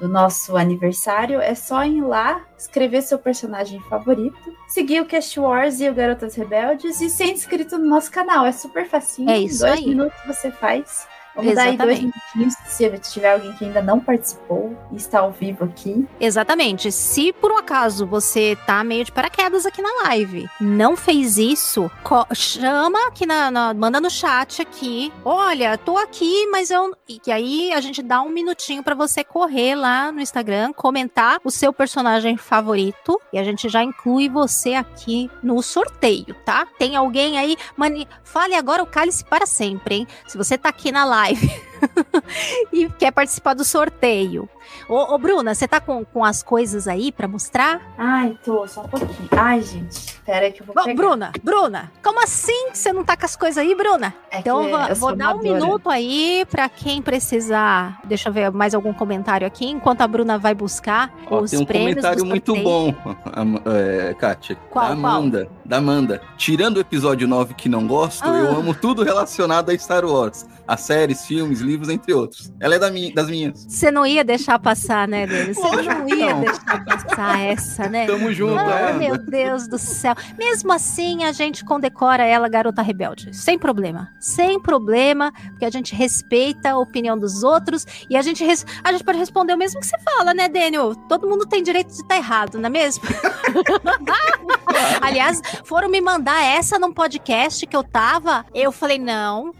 [0.00, 1.40] do nosso aniversário.
[1.40, 4.36] É só ir lá, escrever seu personagem favorito,
[4.68, 8.46] seguir o Cast Wars e o Garotas Rebeldes e ser inscrito no nosso canal.
[8.46, 9.30] É super facinho.
[9.30, 9.86] É isso Dois aí.
[9.86, 11.06] minutos você faz.
[11.36, 15.30] Vamos dar aí dois minutinhos se tiver alguém que ainda não participou e está ao
[15.30, 16.06] vivo aqui.
[16.18, 16.90] Exatamente.
[16.90, 21.90] Se por um acaso você tá meio de paraquedas aqui na live, não fez isso,
[22.34, 25.12] chama aqui na, na- manda no chat aqui.
[25.24, 29.74] Olha, tô aqui, mas eu e aí a gente dá um minutinho pra você correr
[29.74, 35.30] lá no Instagram, comentar o seu personagem favorito e a gente já inclui você aqui
[35.42, 36.66] no sorteio, tá?
[36.78, 40.06] Tem alguém aí, mani, fale agora o cálice para sempre, hein?
[40.26, 41.62] Se você tá aqui na live life.
[42.72, 44.48] e quer participar do sorteio.
[44.88, 47.80] Ô, ô, Bruna, você tá com, com as coisas aí pra mostrar?
[47.96, 49.28] Ai, tô, só um pouquinho.
[49.30, 50.96] Ai, gente, pera aí que eu vou Bom, pegar.
[50.96, 54.12] Bruna, Bruna, como assim que você não tá com as coisas aí, Bruna?
[54.30, 58.00] É Então que vou, eu vou sou dar um minuto aí pra quem precisar.
[58.04, 61.60] Deixa eu ver mais algum comentário aqui, enquanto a Bruna vai buscar Ó, os tem
[61.60, 61.90] um prêmios.
[61.90, 62.92] comentário do muito bom,
[63.66, 64.56] é, Kátia.
[64.70, 65.48] Qual, da Amanda.
[65.64, 66.20] Da Amanda.
[66.36, 68.36] Tirando o episódio 9 que não gosto, Ah.
[68.36, 70.44] eu amo tudo relacionado a Star Wars.
[70.66, 72.52] As séries, filmes, livros, entre outros.
[72.60, 73.66] Ela é da mi- das minhas.
[73.68, 75.56] Você não ia deixar passar, né, Denis?
[75.56, 76.40] Você não ia não.
[76.40, 78.06] deixar passar essa, né?
[78.06, 78.92] Tamo junto, Ah, é.
[78.94, 80.14] meu Deus do céu.
[80.38, 83.36] Mesmo assim, a gente condecora ela garota rebelde.
[83.36, 84.10] Sem problema.
[84.20, 88.92] Sem problema, porque a gente respeita a opinião dos outros e a gente, res- a
[88.92, 90.94] gente pode responder o mesmo que você fala, né, Daniel?
[91.08, 93.02] Todo mundo tem direito de estar errado, não é mesmo?
[95.00, 98.44] Aliás, foram me mandar essa num podcast que eu tava.
[98.54, 99.52] Eu falei, não.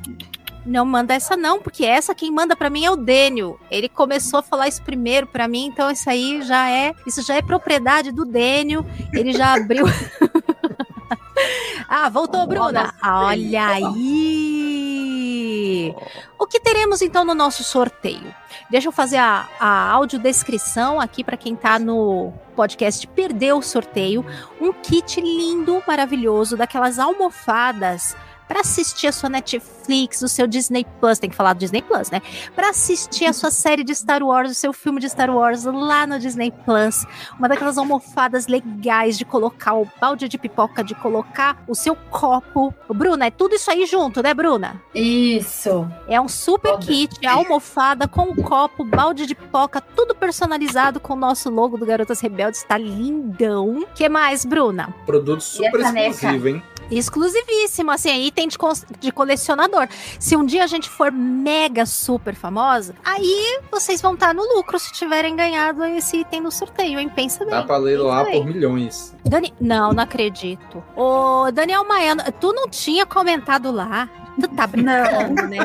[0.66, 3.56] Não manda essa não, porque essa quem manda pra mim é o Daniel.
[3.70, 7.36] Ele começou a falar isso primeiro pra mim, então isso aí já é, isso já
[7.36, 8.84] é propriedade do Daniel.
[9.12, 9.86] Ele já abriu.
[11.88, 12.92] ah, voltou, Bruna.
[13.00, 14.56] Olha aí.
[16.36, 18.34] O que teremos então no nosso sorteio?
[18.68, 24.26] Deixa eu fazer a, a audiodescrição aqui para quem tá no podcast Perdeu o Sorteio.
[24.60, 28.16] Um kit lindo, maravilhoso, daquelas almofadas
[28.48, 32.10] para assistir a sua Netflix, o seu Disney Plus, tem que falar do Disney Plus,
[32.10, 32.20] né?
[32.54, 36.06] Para assistir a sua série de Star Wars, o seu filme de Star Wars lá
[36.06, 37.04] no Disney Plus,
[37.38, 42.74] uma daquelas almofadas legais de colocar o balde de pipoca, de colocar o seu copo.
[42.88, 44.80] Bruna, é tudo isso aí junto, né, Bruna?
[44.94, 45.88] Isso.
[46.08, 46.86] É um super Toda.
[46.86, 51.86] kit, almofada com o copo, balde de pipoca, tudo personalizado com o nosso logo do
[51.86, 53.86] Garotas Rebeldes, tá lindão.
[53.94, 54.94] que mais, Bruna?
[55.04, 56.62] Produto super exclusivo, hein?
[56.90, 58.56] Exclusivíssimo, assim, item de,
[59.00, 59.88] de colecionador.
[60.18, 64.78] Se um dia a gente for mega super famosa, aí vocês vão estar no lucro
[64.78, 67.08] se tiverem ganhado esse item no sorteio, hein?
[67.08, 67.50] Pensa bem.
[67.54, 69.14] Dá pra ler lá por milhões.
[69.24, 69.52] Dani...
[69.60, 70.82] Não, não acredito.
[70.94, 74.08] Ô, Daniel Maiano, tu não tinha comentado lá?
[74.40, 75.64] Tu tá brincando, né?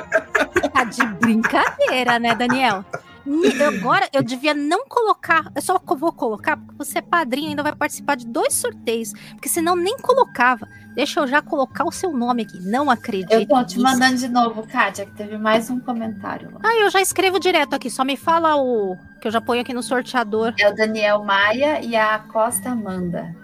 [0.53, 2.85] Tu tá de brincadeira, né, Daniel?
[3.25, 7.49] Ni- Agora eu devia não colocar, eu só vou colocar porque você é padrinho e
[7.49, 10.67] ainda vai participar de dois sorteios, porque senão nem colocava.
[10.93, 12.59] Deixa eu já colocar o seu nome aqui.
[12.59, 13.31] Não acredito.
[13.31, 13.81] Eu tô te nisso.
[13.81, 16.59] mandando de novo, Kátia, que teve mais um comentário lá.
[16.63, 19.73] Ah, eu já escrevo direto aqui, só me fala o que eu já ponho aqui
[19.73, 20.53] no sorteador.
[20.59, 23.35] É o Daniel Maia e a Costa Amanda.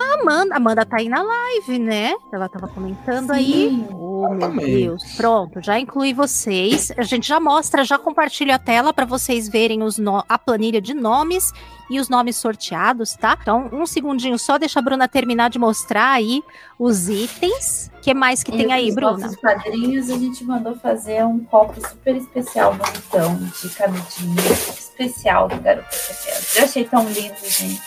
[0.00, 2.14] Amanda, Amanda tá aí na live, né?
[2.32, 3.68] Ela tava comentando aí.
[3.70, 3.86] Sim.
[3.92, 4.50] Oh, meu.
[4.66, 5.02] Deus.
[5.16, 6.90] Pronto, já incluí vocês.
[6.96, 10.80] A gente já mostra, já compartilha a tela para vocês verem os no- a planilha
[10.80, 11.52] de nomes
[11.90, 13.36] e os nomes sorteados, tá?
[13.40, 16.42] Então, um segundinho só, deixa a Bruna terminar de mostrar aí
[16.78, 17.90] os itens.
[17.96, 19.18] O que mais que tem E aí, os Bruna?
[19.18, 25.56] nossos padrinhos, a gente mandou fazer um copo super especial, bonitão, de canudinho especial do
[25.60, 26.46] Garoto Rebelde.
[26.56, 27.80] Eu achei tão lindo, gente.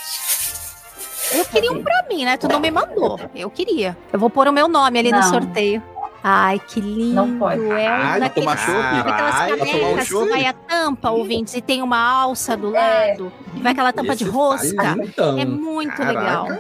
[1.36, 2.38] Eu queria um pra mim, né?
[2.38, 3.20] Tu não me mandou.
[3.36, 3.98] Eu queria.
[4.12, 5.30] Eu vou pôr o meu nome ali no Não.
[5.30, 5.82] sorteio.
[6.26, 7.16] Ai, que lindo.
[7.16, 7.60] Não pode.
[7.62, 9.04] É um Ai, daqueles- tomar chopp?
[9.04, 12.56] Daquelas Ai, vai tomar um canecas que vai a tampa, ouvintes, e tem uma alça
[12.56, 13.08] do É.
[13.10, 14.76] lado, e vai aquela tampa de Esse rosca.
[14.84, 15.38] tá lindão.
[15.38, 16.20] É muito Caraca.
[16.20, 16.60] legal.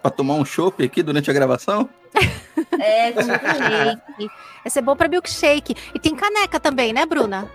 [0.00, 1.88] Pra tomar um chopp aqui durante a gravação?
[2.78, 4.30] É, tipo, Milkshake.
[4.64, 5.74] Esse é bom pra milkshake.
[5.92, 7.48] E tem caneca também, né, Bruna?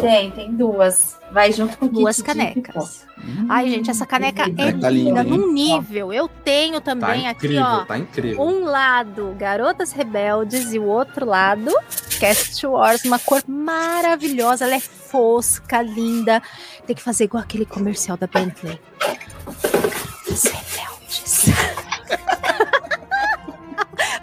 [0.00, 1.16] Tem, tem duas.
[1.30, 3.06] Vai junto com Duas canecas.
[3.18, 5.28] Hum, Ai, gente, essa caneca é Tá linda, linda, hein?
[5.28, 6.10] num nível.
[6.12, 7.84] Eu tenho Tá também aqui, incrível, ó.
[7.84, 8.40] tá incrível.
[8.42, 11.70] Um lado, Garotas Rebeldes, e o outro lado,
[12.18, 16.42] Cast Wars, uma cor maravilhosa, ela é fosca, linda.
[16.86, 18.80] Tem que fazer igual aquele comercial da Bentley.
[19.00, 21.44] Garotas Rebeldes.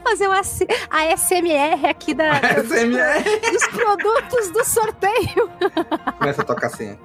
[0.08, 0.39] Fazer uma,
[0.91, 3.51] a SMR aqui da, da- SMR.
[3.51, 5.49] dos produtos do sorteio,
[6.20, 6.95] Começa a tocar assim.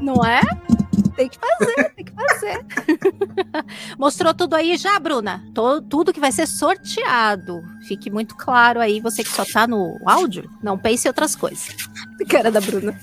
[0.00, 0.40] não é?
[1.16, 2.66] Tem que fazer, tem que fazer.
[3.98, 5.42] Mostrou tudo aí já, Bruna?
[5.54, 7.62] To- tudo que vai ser sorteado.
[7.88, 11.74] Fique muito claro aí, você que só tá no áudio, não pense em outras coisas.
[12.28, 12.98] Cara da Bruna.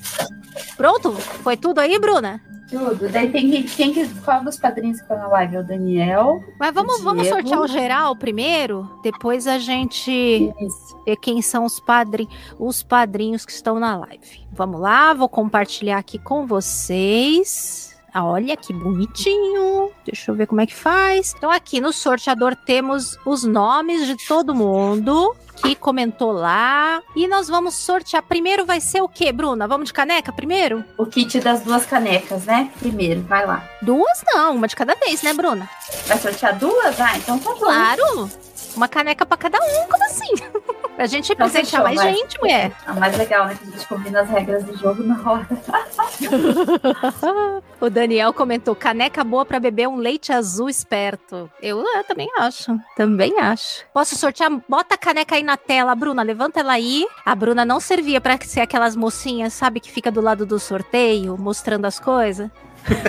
[0.76, 1.12] Pronto?
[1.14, 2.40] Foi tudo aí, Bruna?
[2.70, 3.10] Tudo.
[3.10, 3.64] Daí tem que.
[3.64, 5.56] Quem que qual dos padrinhos que tá na live?
[5.56, 6.44] É o Daniel.
[6.60, 11.02] Mas vamos, vamos sortear o geral primeiro, depois a gente Isso.
[11.06, 14.46] ver quem são os padrinhos, os padrinhos que estão na live.
[14.52, 17.97] Vamos lá, vou compartilhar aqui com vocês.
[18.18, 19.92] Ah, Olha que bonitinho.
[20.04, 21.36] Deixa eu ver como é que faz.
[21.38, 27.48] Então aqui no sorteador temos os nomes de todo mundo que comentou lá e nós
[27.48, 28.24] vamos sortear.
[28.24, 29.68] Primeiro vai ser o quê, Bruna?
[29.68, 30.84] Vamos de caneca primeiro?
[30.98, 32.72] O kit das duas canecas, né?
[32.80, 33.64] Primeiro, vai lá.
[33.84, 35.70] Duas não, uma de cada vez, né, Bruna?
[36.08, 37.00] Vai sortear duas?
[37.00, 37.60] Ah, então tá bom.
[37.60, 38.32] Claro.
[38.78, 40.30] Uma caneca pra cada um, como assim?
[40.96, 42.14] pra gente presentear mais vai.
[42.14, 42.72] gente, mulher.
[42.86, 43.58] A mais legal, né?
[43.60, 45.48] Que a gente combina as regras do jogo na hora.
[47.82, 51.50] o Daniel comentou: caneca boa pra beber um leite azul esperto.
[51.60, 52.80] Eu, eu também acho.
[52.96, 53.84] Também acho.
[53.92, 54.52] Posso sortear?
[54.70, 56.22] Bota a caneca aí na tela, Bruna.
[56.22, 57.08] Levanta ela aí.
[57.26, 61.36] A Bruna não servia pra ser aquelas mocinhas, sabe, que fica do lado do sorteio,
[61.36, 62.48] mostrando as coisas.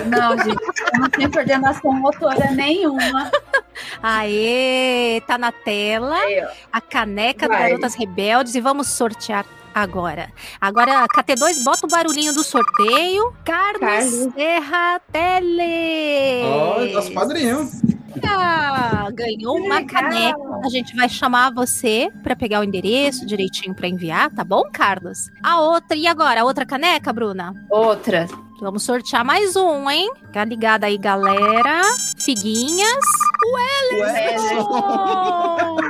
[0.07, 3.31] Não, gente, eu não tenho coordenação motora nenhuma.
[4.01, 7.69] Aê, tá na tela Aí, a caneca do Vai.
[7.69, 10.31] Garotas Rebeldes e vamos sortear agora.
[10.59, 13.33] Agora, KT2, bota o barulhinho do sorteio.
[13.45, 14.33] Carlos, Carlos.
[14.33, 16.45] Serra Teles.
[16.45, 17.69] Ó, nosso padrinho.
[19.13, 20.01] Ganhou Que uma legal.
[20.03, 20.39] caneca.
[20.65, 25.29] A gente vai chamar você pra pegar o endereço direitinho pra enviar, tá bom, Carlos?
[25.43, 26.41] A outra, e agora?
[26.41, 27.53] A outra caneca, Bruna?
[27.69, 28.27] Outra.
[28.61, 30.11] Vamos sortear mais um, hein?
[30.33, 31.81] Tá ligada aí, galera.
[32.17, 33.05] Figuinhas.
[34.59, 35.77] Oh!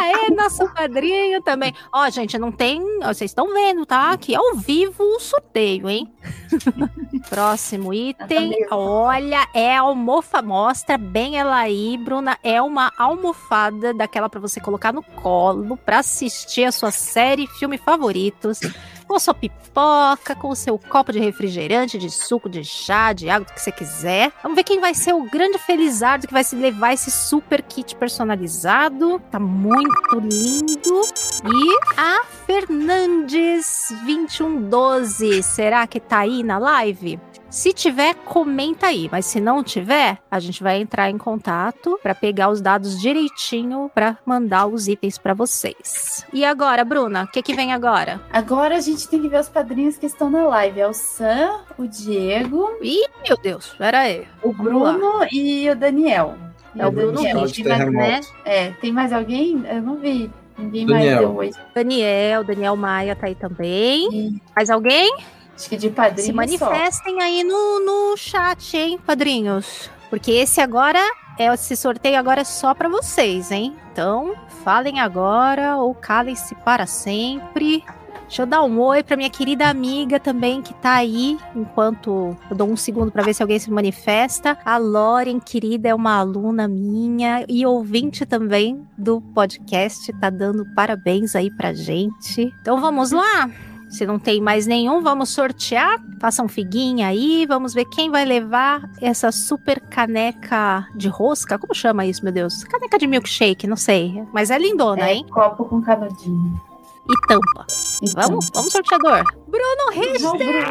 [0.00, 1.74] Aê, nosso padrinho também.
[1.92, 2.80] Ó, gente, não tem.
[3.02, 4.10] ó, Vocês estão vendo, tá?
[4.10, 6.12] Aqui ao vivo o sorteio, hein?
[7.28, 8.50] Próximo item.
[8.50, 8.66] mesmo.
[8.76, 10.42] Olha, é a almofa.
[10.42, 12.38] Mostra bem ela aí, Bruna.
[12.42, 17.78] É uma almofada daquela pra você colocar no colo pra assistir a sua série, filme
[17.78, 18.60] favoritos.
[19.06, 23.52] Com sua pipoca, com seu copo de refrigerante, de suco, de chá, de água, do
[23.52, 24.32] que você quiser.
[24.42, 27.94] Vamos ver quem vai ser o grande felizardo que vai se levar esse super kit
[27.96, 29.20] personalizado.
[29.30, 31.02] Tá muito lindo.
[31.44, 37.18] E a Fernandes 2112, será que tá aí na live?
[37.54, 42.12] Se tiver, comenta aí, mas se não tiver, a gente vai entrar em contato para
[42.12, 46.26] pegar os dados direitinho para mandar os itens para vocês.
[46.32, 48.20] E agora, Bruna, o que que vem agora?
[48.32, 50.80] Agora a gente tem que ver os padrinhos que estão na live.
[50.80, 54.26] É o Sam, o Diego, Ih, meu Deus, pera aí.
[54.42, 54.54] o lá.
[54.54, 56.34] Bruno e o Daniel.
[56.76, 57.42] É o Bruno Daniel.
[57.42, 57.66] Richter.
[57.66, 58.20] Richter, de né?
[58.44, 59.64] É, tem mais alguém?
[59.70, 60.28] Eu não vi.
[60.58, 61.04] Ninguém Daniel.
[61.04, 61.50] mais deu oi.
[61.72, 64.08] Daniel, Daniel Maia tá aí também.
[64.12, 65.16] E Mais alguém?
[65.54, 66.66] Acho que de padrinho Se só.
[66.66, 69.90] manifestem aí no, no chat, hein, padrinhos.
[70.10, 71.00] Porque esse agora,
[71.38, 73.74] é esse sorteio agora é só pra vocês, hein?
[73.92, 77.84] Então, falem agora ou calem-se para sempre.
[78.22, 82.56] Deixa eu dar um oi pra minha querida amiga também que tá aí, enquanto eu
[82.56, 84.58] dou um segundo pra ver se alguém se manifesta.
[84.64, 91.36] A Lauren, querida, é uma aluna minha e ouvinte também do podcast, tá dando parabéns
[91.36, 92.52] aí pra gente.
[92.60, 93.50] Então vamos lá?
[93.88, 96.02] Se não tem mais nenhum, vamos sortear.
[96.20, 101.58] Façam figuinha aí, vamos ver quem vai levar essa super caneca de rosca.
[101.58, 102.64] Como chama isso, meu Deus?
[102.64, 104.22] Caneca de milkshake, não sei.
[104.32, 105.26] Mas é lindona, É, hein?
[105.30, 106.60] copo com canudinho.
[107.08, 107.66] E tampa.
[108.02, 109.22] Então, Vamos, vamos, sorteador.
[109.46, 110.64] Bruno Richter!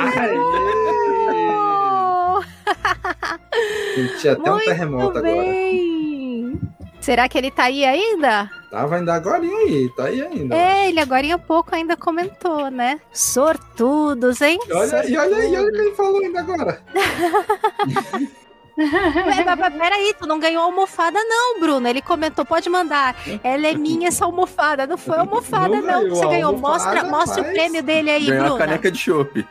[3.96, 5.22] Senti até um Muito terremoto agora.
[5.22, 6.60] bem.
[7.00, 8.50] Será que ele tá aí ainda?
[8.74, 10.56] Tava ainda agora aí, tá aí ainda.
[10.56, 13.00] É, ele agora há pouco ainda comentou, né?
[13.14, 14.58] Sortudos, hein?
[14.68, 16.82] E olha, e olha aí, olha quem falou ainda agora.
[18.76, 21.88] Ué, mas, mas peraí, tu não ganhou almofada, não, Bruno.
[21.88, 23.16] Ele comentou, pode mandar.
[23.44, 24.88] Ela é minha, essa almofada.
[24.88, 25.86] Não foi almofada, Não não.
[25.86, 26.58] que ganhou Você ganhou.
[26.58, 28.56] Mostra, mostra o prêmio dele aí, Ganhou Bruno.
[28.56, 29.48] a caneca de chopp.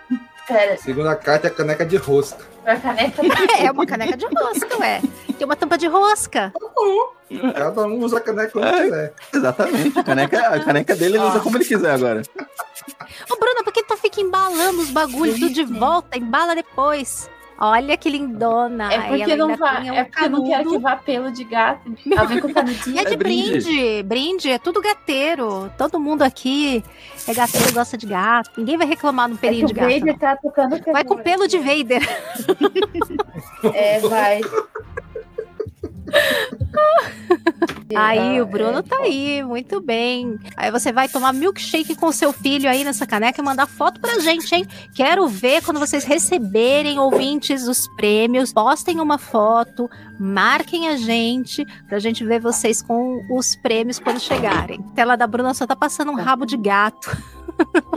[0.46, 2.44] Pera, Segunda carta é a caneca de rosca.
[2.82, 3.22] caneta
[3.62, 5.00] É uma caneca de rosca, ué.
[5.38, 6.52] Tem uma tampa de rosca.
[7.54, 8.82] Cada um usa a caneca como É.
[8.82, 9.14] quiser.
[9.34, 9.98] Exatamente.
[9.98, 12.22] A caneca, a caneca dele ele usa como ele quiser agora.
[13.30, 16.18] Ô, Bruno, por que tu fica embalando os bagulhos tudo de volta?
[16.18, 17.28] Embala depois.
[17.64, 18.92] Olha que lindona.
[18.92, 21.94] É porque, ela não um é porque eu não quero que vá pelo de gato.
[22.10, 22.96] Ela vem com canudinho.
[22.96, 24.02] E é de É brinde.
[24.02, 24.50] brinde.
[24.50, 25.70] é tudo gateiro.
[25.78, 26.82] Todo mundo aqui
[27.28, 28.50] é gateiro e gosta de gato.
[28.58, 29.88] Ninguém vai reclamar no É que pelinho de o gato.
[29.92, 32.02] Vader tá tocando Vai com pelo de Vader.
[33.72, 34.40] É, vai.
[37.94, 40.38] Aí Ah, o Bruno é, tá aí, muito bem.
[40.56, 44.18] Aí você vai tomar milkshake com seu filho aí nessa caneca e mandar foto pra
[44.18, 44.66] gente, hein?
[44.94, 48.52] Quero ver quando vocês receberem ouvintes os prêmios.
[48.52, 49.90] Postem uma foto,
[50.22, 54.78] marquem a gente pra gente ver vocês com os prêmios quando chegarem.
[54.92, 57.10] A tela da Bruna só tá passando um rabo de gato.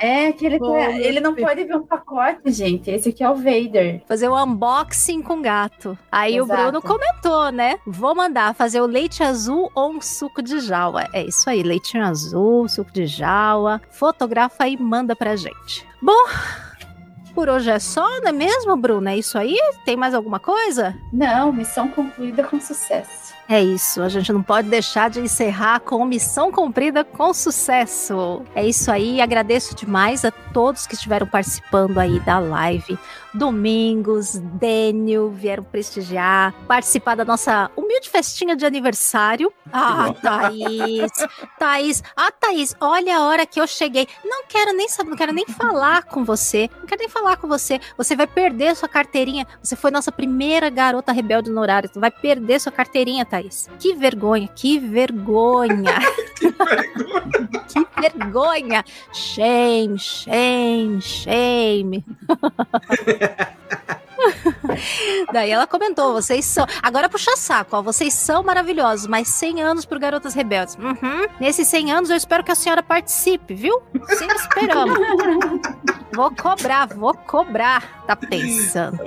[0.00, 2.90] É que ele, tá- ele não pode ver um pacote, gente.
[2.90, 4.02] Esse aqui é o Vader.
[4.06, 5.96] Fazer o unboxing com gato.
[6.10, 6.62] Aí o Exato.
[6.62, 7.76] Bruno comentou, né?
[7.86, 11.06] Vou mandar fazer o leite azul ou um suco de jaua.
[11.12, 13.80] É isso aí, leitinho azul, suco de jaua.
[13.90, 15.86] Fotografa e manda pra gente.
[16.00, 16.12] Bom,
[17.34, 19.08] por hoje é só, não é mesmo, Bruno?
[19.08, 19.56] É isso aí?
[19.84, 20.96] Tem mais alguma coisa?
[21.12, 23.32] Não, missão concluída com sucesso.
[23.48, 28.42] É isso, a gente não pode deixar de encerrar com missão cumprida com sucesso.
[28.54, 32.98] É isso aí, agradeço demais a todos que estiveram participando aí da live.
[33.34, 39.52] Domingos, Dênio vieram prestigiar, participar da nossa humilde festinha de aniversário.
[39.72, 41.10] Ah, Thaís,
[41.58, 44.06] Thaís, ah, Thaís, olha a hora que eu cheguei.
[44.24, 46.68] Não quero nem saber, não quero nem falar com você.
[46.78, 47.80] Não quero nem falar com você.
[47.96, 49.46] Você vai perder sua carteirinha.
[49.62, 51.88] Você foi nossa primeira garota rebelde no horário.
[51.90, 53.68] Você vai perder sua carteirinha, Thaís.
[53.78, 55.98] Que vergonha, que vergonha.
[57.68, 58.84] que vergonha.
[59.12, 62.04] Shame, shame, shame.
[65.32, 66.66] Daí ela comentou, vocês são.
[66.82, 67.82] Agora puxa saco, ó.
[67.82, 70.76] Vocês são maravilhosos, mas 100 anos pro Garotas Rebeldes.
[70.76, 71.26] Uhum.
[71.40, 73.82] Nesses 100 anos eu espero que a senhora participe, viu?
[74.08, 74.98] Sempre esperamos.
[76.14, 78.04] vou cobrar, vou cobrar.
[78.06, 78.98] Tá pensando.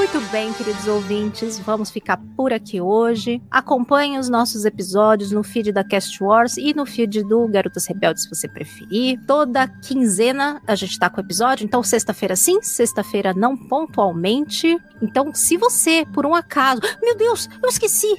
[0.00, 3.42] Muito bem, queridos ouvintes, vamos ficar por aqui hoje.
[3.50, 8.22] Acompanhe os nossos episódios no feed da Cast Wars e no feed do Garotas Rebeldes,
[8.22, 9.20] se você preferir.
[9.26, 14.78] Toda quinzena a gente tá com episódio, então sexta-feira sim, sexta-feira não pontualmente.
[15.02, 16.80] Então, se você, por um acaso.
[17.02, 18.16] Meu Deus, eu esqueci!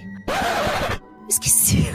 [1.27, 1.87] Esqueci.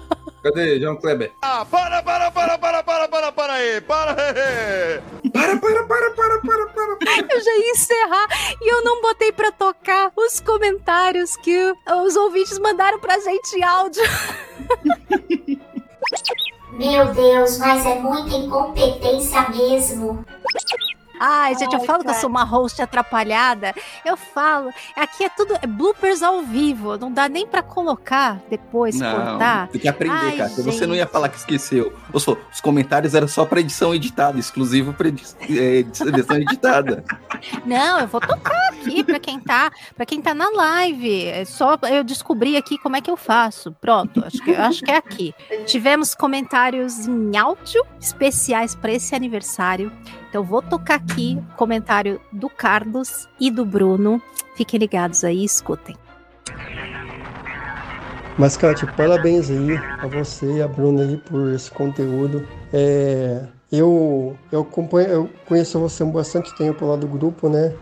[0.46, 1.32] Cadê, João Kleber?
[1.42, 5.02] Ah, para, para, para, para, para, para, para aí, para aí.
[5.32, 7.34] Para, para, para, para, para, para.
[7.34, 8.28] Eu já ia encerrar
[8.62, 11.74] e eu não botei pra tocar os comentários que
[12.04, 14.04] os ouvintes mandaram pra gente em áudio.
[16.70, 20.24] Meu Deus, mas é muita incompetência mesmo.
[21.20, 23.74] Ai, gente, eu Ai, falo que eu sou uma host atrapalhada.
[24.04, 24.70] Eu falo.
[24.96, 26.96] Aqui é tudo é bloopers ao vivo.
[26.98, 29.68] Não dá nem pra colocar depois, cortar.
[29.68, 30.50] tem que aprender, Ai, cara.
[30.50, 31.12] Você não ia gente.
[31.12, 31.92] falar que esqueceu.
[32.12, 37.04] Ou só, os comentários eram só pra edição editada, exclusivo pra edi- é, edição editada.
[37.64, 41.26] Não, eu vou tocar aqui pra quem tá, para quem tá na live.
[41.26, 43.72] É só eu descobrir aqui como é que eu faço.
[43.80, 45.34] Pronto, acho que acho que é aqui.
[45.66, 49.90] Tivemos comentários em áudio especiais para esse aniversário.
[50.28, 54.20] Então vou tocar aqui o comentário do Carlos e do Bruno.
[54.56, 55.96] Fiquem ligados aí, escutem.
[58.38, 62.46] Mas, Kátia, parabéns aí a você e a Bruna aí por esse conteúdo.
[62.70, 67.74] É, eu, eu, acompanho, eu conheço você há bastante tempo lá do grupo, né?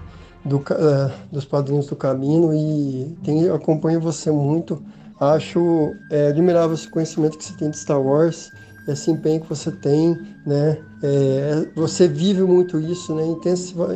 [0.44, 4.80] Do, eh, dos Padrinhos do Caminho e tenho, acompanho você muito.
[5.18, 8.50] Acho é, admirável esse conhecimento que você tem de Star Wars,
[8.86, 10.78] esse empenho que você tem, né?
[11.02, 13.24] É, você vive muito isso, né?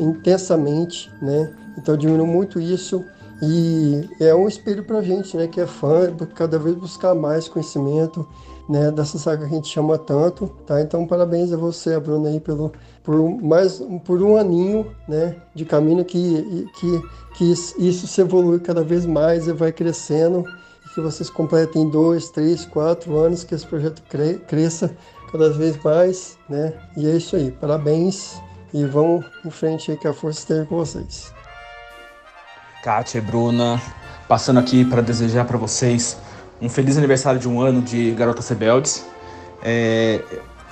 [0.01, 1.52] Intensamente, né?
[1.77, 3.05] Então, admiro muito isso.
[3.40, 8.27] E é um espelho pra gente, né, que é fã, cada vez buscar mais conhecimento,
[8.69, 10.81] né, dessa saga que a gente chama tanto, tá?
[10.82, 12.73] Então, parabéns a você, a Bruna aí pelo
[13.05, 17.02] por mais por um aninho, né, de caminho que que
[17.36, 20.44] que isso se evolui cada vez mais e vai crescendo
[20.98, 24.90] que vocês completem dois, três, quatro anos, que esse projeto cre cresça
[25.30, 26.72] cada vez mais, né?
[26.96, 27.52] E é isso aí.
[27.52, 28.40] Parabéns
[28.74, 31.32] e vão em frente aí que a força esteja com vocês.
[32.82, 33.80] Kátia e Bruna,
[34.26, 36.18] passando aqui para desejar para vocês
[36.60, 39.06] um feliz aniversário de um ano de Garotas Rebeldes.
[39.62, 40.20] É,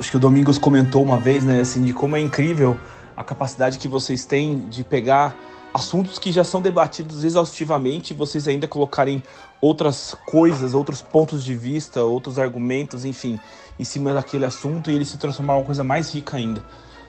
[0.00, 2.76] acho que o Domingos comentou uma vez, né, assim, de como é incrível
[3.16, 5.36] a capacidade que vocês têm de pegar
[5.76, 9.22] assuntos que já são debatidos exaustivamente e vocês ainda colocarem
[9.60, 13.38] outras coisas, outros pontos de vista, outros argumentos, enfim,
[13.78, 16.62] em cima daquele assunto e ele se transformar em uma coisa mais rica ainda.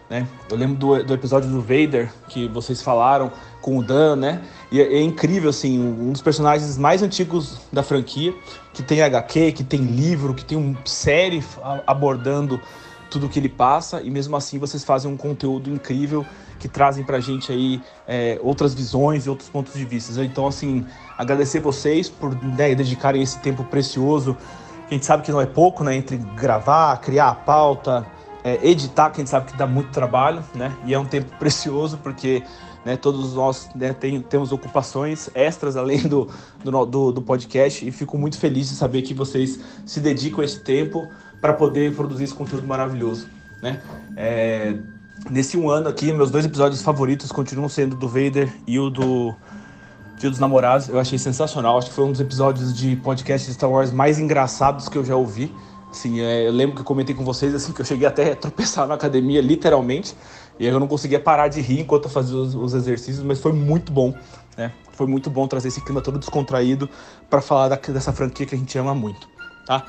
[0.10, 0.26] Né?
[0.49, 4.41] Eu lembro do, do episódio do Vader que vocês falaram com o Dan, né?
[4.72, 8.34] E é, é incrível, assim, um dos personagens mais antigos da franquia,
[8.74, 11.44] que tem HQ, que tem livro, que tem uma série
[11.86, 12.61] abordando
[13.18, 16.23] tudo que ele passa, e mesmo assim vocês fazem um conteúdo incrível
[16.60, 20.23] que trazem pra gente aí é, outras visões e outros pontos de vista.
[20.23, 20.85] Então, assim,
[21.18, 24.38] agradecer vocês por né, dedicarem esse tempo precioso,
[24.88, 25.95] a gente sabe que não é pouco, né?
[25.95, 28.06] Entre gravar, criar a pauta,
[28.44, 30.72] é, editar, que a gente sabe que dá muito trabalho, né?
[30.85, 32.44] E é um tempo precioso, porque
[32.85, 36.30] né, todos nós né, tem- temos ocupações extras além do,
[36.64, 40.60] do, do, do podcast, e fico muito feliz de saber que vocês se dedicam esse
[40.61, 41.06] tempo
[41.42, 43.28] para poder produzir esse conteúdo maravilhoso,
[43.62, 43.82] né?
[44.16, 44.76] É,
[45.30, 49.36] nesse um ano aqui, meus dois episódios favoritos continuam sendo do Vader e o do
[50.18, 50.90] Dia dos Namorados.
[50.90, 51.78] Eu achei sensacional.
[51.78, 55.06] Acho que foi um dos episódios de podcast de Star Wars mais engraçados que eu
[55.06, 55.54] já ouvi.
[55.92, 58.36] Assim, é, eu lembro que eu comentei com vocês assim que eu cheguei até a
[58.36, 60.16] tropeçar na academia, literalmente.
[60.60, 63.54] E eu não conseguia parar de rir enquanto eu fazia os, os exercícios, mas foi
[63.54, 64.14] muito bom.
[64.58, 64.72] Né?
[64.94, 66.90] Foi muito bom trazer esse clima todo descontraído
[67.30, 69.30] para falar da- dessa franquia que a gente ama muito.
[69.68, 69.86] Tá?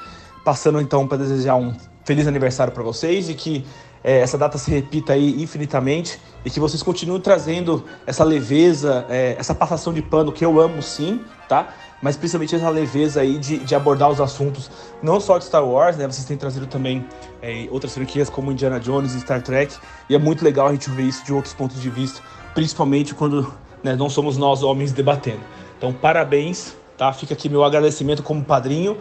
[0.48, 1.74] Passando então para desejar um
[2.06, 3.66] feliz aniversário para vocês e que
[4.02, 9.36] é, essa data se repita aí infinitamente e que vocês continuem trazendo essa leveza, é,
[9.38, 11.68] essa passação de pano que eu amo sim, tá?
[12.00, 14.70] Mas principalmente essa leveza aí de, de abordar os assuntos,
[15.02, 16.06] não só de Star Wars, né?
[16.06, 17.04] Vocês têm trazido também
[17.42, 19.76] é, outras franquias como Indiana Jones e Star Trek,
[20.08, 22.22] e é muito legal a gente ver isso de outros pontos de vista,
[22.54, 23.52] principalmente quando
[23.84, 25.42] né, não somos nós homens debatendo.
[25.76, 27.12] Então, parabéns, tá?
[27.12, 28.96] Fica aqui meu agradecimento como padrinho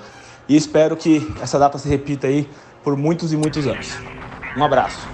[0.48, 2.50] e espero que essa data se repita aí
[2.84, 3.98] por muitos e muitos anos.
[4.56, 5.08] Um abraço.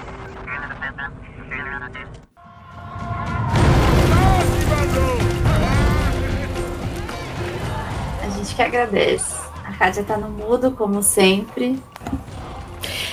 [8.21, 9.35] A gente que agradece.
[9.65, 11.81] A Kátia tá no mudo, como sempre.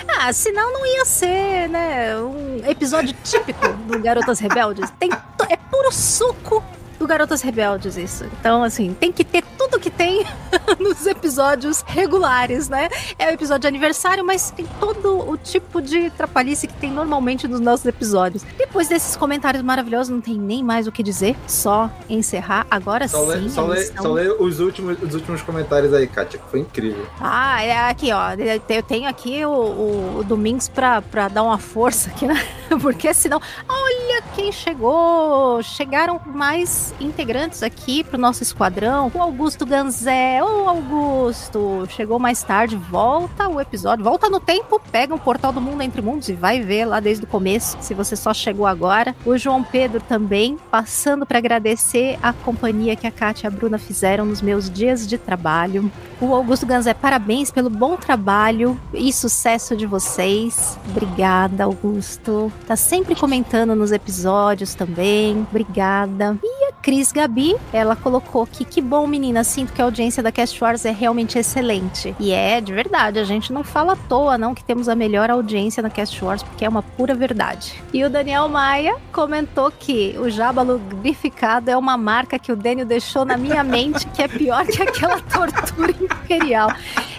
[0.06, 4.90] Ah, senão não ia ser, né, um episódio típico do Garotas Rebeldes.
[4.98, 5.08] Tem
[5.48, 6.62] é puro suco
[7.00, 8.24] do Garotas Rebeldes isso.
[8.38, 10.22] Então, assim, tem que ter tudo que tem
[10.78, 12.90] nos episódios regulares, né?
[13.18, 17.48] É o episódio de aniversário, mas tem todo o tipo de trapalhice que tem normalmente
[17.48, 18.42] nos nossos episódios.
[18.58, 22.66] Depois desses comentários maravilhosos, não tem nem mais o que dizer, só encerrar.
[22.70, 23.26] Agora Só sim.
[23.44, 26.60] lê, só, lê, missão- só lê os, últimos, os últimos comentários aí, Kátia, que foi
[26.60, 27.06] incrível.
[27.18, 28.32] Ah, é aqui, ó.
[28.68, 32.34] Eu tenho aqui o, o, o Domingos pra, pra dar uma força aqui, né?
[32.82, 33.40] Porque senão.
[33.66, 35.62] Olha quem chegou.
[35.62, 39.10] Chegaram mais integrantes aqui pro nosso esquadrão.
[39.14, 40.42] O Augusto Ganzé.
[40.42, 41.86] Ô, Augusto!
[41.90, 46.02] Chegou mais tarde, volta o episódio, volta no tempo, pega o portal do mundo entre
[46.02, 49.14] mundos e vai ver lá desde o começo, se você só chegou agora.
[49.24, 53.78] O João Pedro também, passando para agradecer a companhia que a Kátia e a Bruna
[53.78, 55.90] fizeram nos meus dias de trabalho.
[56.20, 60.78] O Augusto Ganzé, parabéns pelo bom trabalho e sucesso de vocês.
[60.90, 62.52] Obrigada, Augusto.
[62.66, 65.46] Tá sempre comentando nos episódios também.
[65.50, 66.38] Obrigada.
[66.42, 69.44] E a Cris Gabi, ela colocou que que bom, menina.
[69.44, 72.14] Sinto que a audiência da Cast Wars é realmente excelente.
[72.18, 75.30] E é de verdade, a gente não fala à toa, não, que temos a melhor
[75.30, 77.82] audiência na Cast Wars, porque é uma pura verdade.
[77.92, 82.86] E o Daniel Maia comentou que o Jabba lubrificado é uma marca que o Daniel
[82.86, 86.70] deixou na minha mente que é pior que aquela tortura imperial.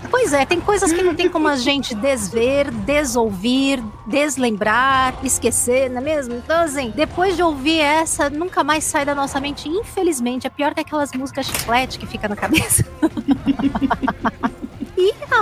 [0.09, 5.99] Pois é, tem coisas que não tem como a gente desver, desouvir, deslembrar, esquecer, não
[5.99, 6.35] é mesmo?
[6.35, 10.47] Então, assim, depois de ouvir essa, nunca mais sai da nossa mente, infelizmente.
[10.47, 12.85] É pior que aquelas músicas chiclete que fica na cabeça.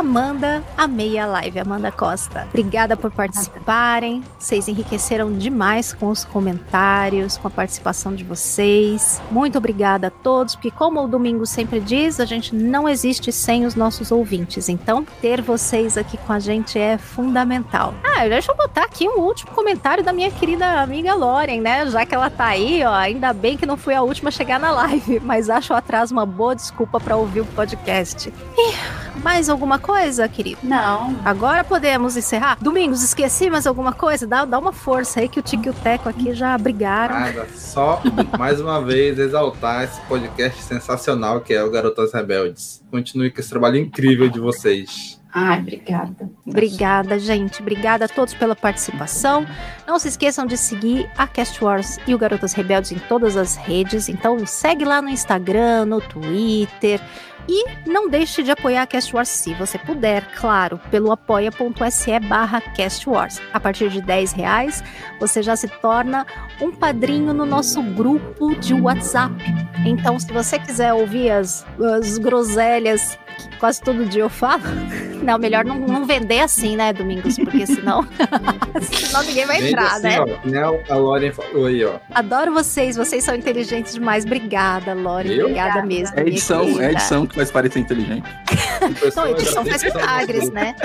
[0.09, 2.47] A Amanda, amei a live, Amanda Costa.
[2.49, 4.23] Obrigada por participarem.
[4.39, 9.21] Vocês enriqueceram demais com os comentários, com a participação de vocês.
[9.29, 13.67] Muito obrigada a todos, porque como o Domingo sempre diz, a gente não existe sem
[13.67, 14.67] os nossos ouvintes.
[14.67, 17.93] Então, ter vocês aqui com a gente é fundamental.
[18.03, 21.85] Ah, deixa eu botar aqui um último comentário da minha querida amiga Loren, né?
[21.85, 24.59] Já que ela tá aí, ó, ainda bem que não fui a última a chegar
[24.59, 28.33] na live, mas acho o atraso uma boa desculpa para ouvir o podcast.
[28.57, 30.59] E mais alguma coisa, querido?
[30.63, 31.19] Não.
[31.23, 32.57] Agora podemos encerrar.
[32.61, 34.25] Domingos, esqueci mais alguma coisa?
[34.25, 37.19] Dá, dá uma força aí que o Tico e o Teco aqui já brigaram.
[37.19, 38.01] Nada, só
[38.37, 42.83] mais uma vez exaltar esse podcast sensacional que é o Garotas Rebeldes.
[42.89, 45.19] Continue com esse trabalho incrível de vocês.
[45.31, 46.29] Ai, obrigada.
[46.45, 47.61] Obrigada, gente.
[47.61, 49.45] Obrigada a todos pela participação.
[49.87, 53.55] Não se esqueçam de seguir a Cast Wars e o Garotas Rebeldes em todas as
[53.55, 54.09] redes.
[54.09, 56.99] Então segue lá no Instagram, no Twitter.
[57.47, 62.61] E não deixe de apoiar a Cast Wars se você puder, claro, pelo apoia.se barra
[63.07, 63.41] Wars.
[63.53, 64.83] A partir de 10 reais,
[65.19, 66.25] você já se torna
[66.61, 69.33] um padrinho no nosso grupo de WhatsApp.
[69.85, 71.65] Então, se você quiser ouvir as,
[71.97, 73.17] as groselhas
[73.47, 74.63] que quase todo dia eu falo,
[75.23, 77.37] não, melhor não, não vender assim, né, Domingos?
[77.37, 78.05] Porque senão,
[78.81, 80.19] senão ninguém vai Vende entrar, assim, né?
[80.19, 80.83] ó, né?
[80.89, 81.95] A Lauren falou aí, ó.
[82.13, 84.25] Adoro vocês, vocês são inteligentes demais.
[84.25, 85.31] Obrigada, Lore.
[85.31, 85.45] Eu?
[85.45, 86.19] Obrigada mesmo.
[86.19, 88.23] É edição, é edição que faz parecer inteligente.
[89.15, 90.75] Não, edição faz milagres, né?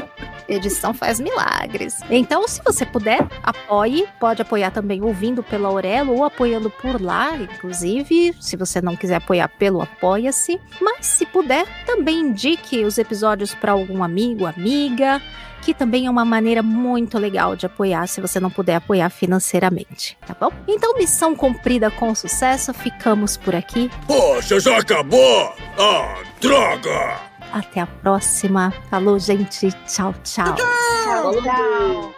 [0.49, 2.01] Edição faz milagres.
[2.11, 4.07] Então, se você puder, apoie.
[4.21, 8.35] Pode apoiar também ouvindo pela Aurelo ou apoiando por lá, inclusive.
[8.41, 10.61] Se você não quiser apoiar pelo Apoia-se.
[10.81, 15.21] Mas, se puder, também indique os episódios para algum amigo, amiga.
[15.63, 20.15] Que também é uma maneira muito legal de apoiar, se você não puder apoiar financeiramente,
[20.27, 20.53] tá bom?
[20.69, 22.75] Então, missão cumprida com sucesso.
[22.75, 23.91] Ficamos por aqui.
[24.07, 25.55] Poxa, já acabou?
[25.79, 27.34] Ah, droga!
[27.55, 28.73] Até a próxima.
[28.91, 29.71] Falou, gente.
[29.87, 30.57] Tchau, tchau.
[30.57, 32.15] Tchau, tchau.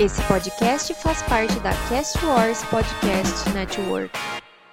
[0.00, 4.10] Esse podcast faz parte da Cast Wars Podcast Network.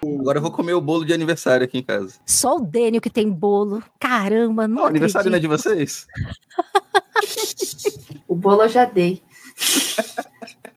[0.04, 2.16] Agora eu vou comer o bolo de aniversário aqui em casa.
[2.26, 3.84] Só o Dênio que tem bolo.
[4.00, 6.08] Caramba, não Não, aniversário não é de vocês?
[8.28, 9.22] O bolo eu já dei.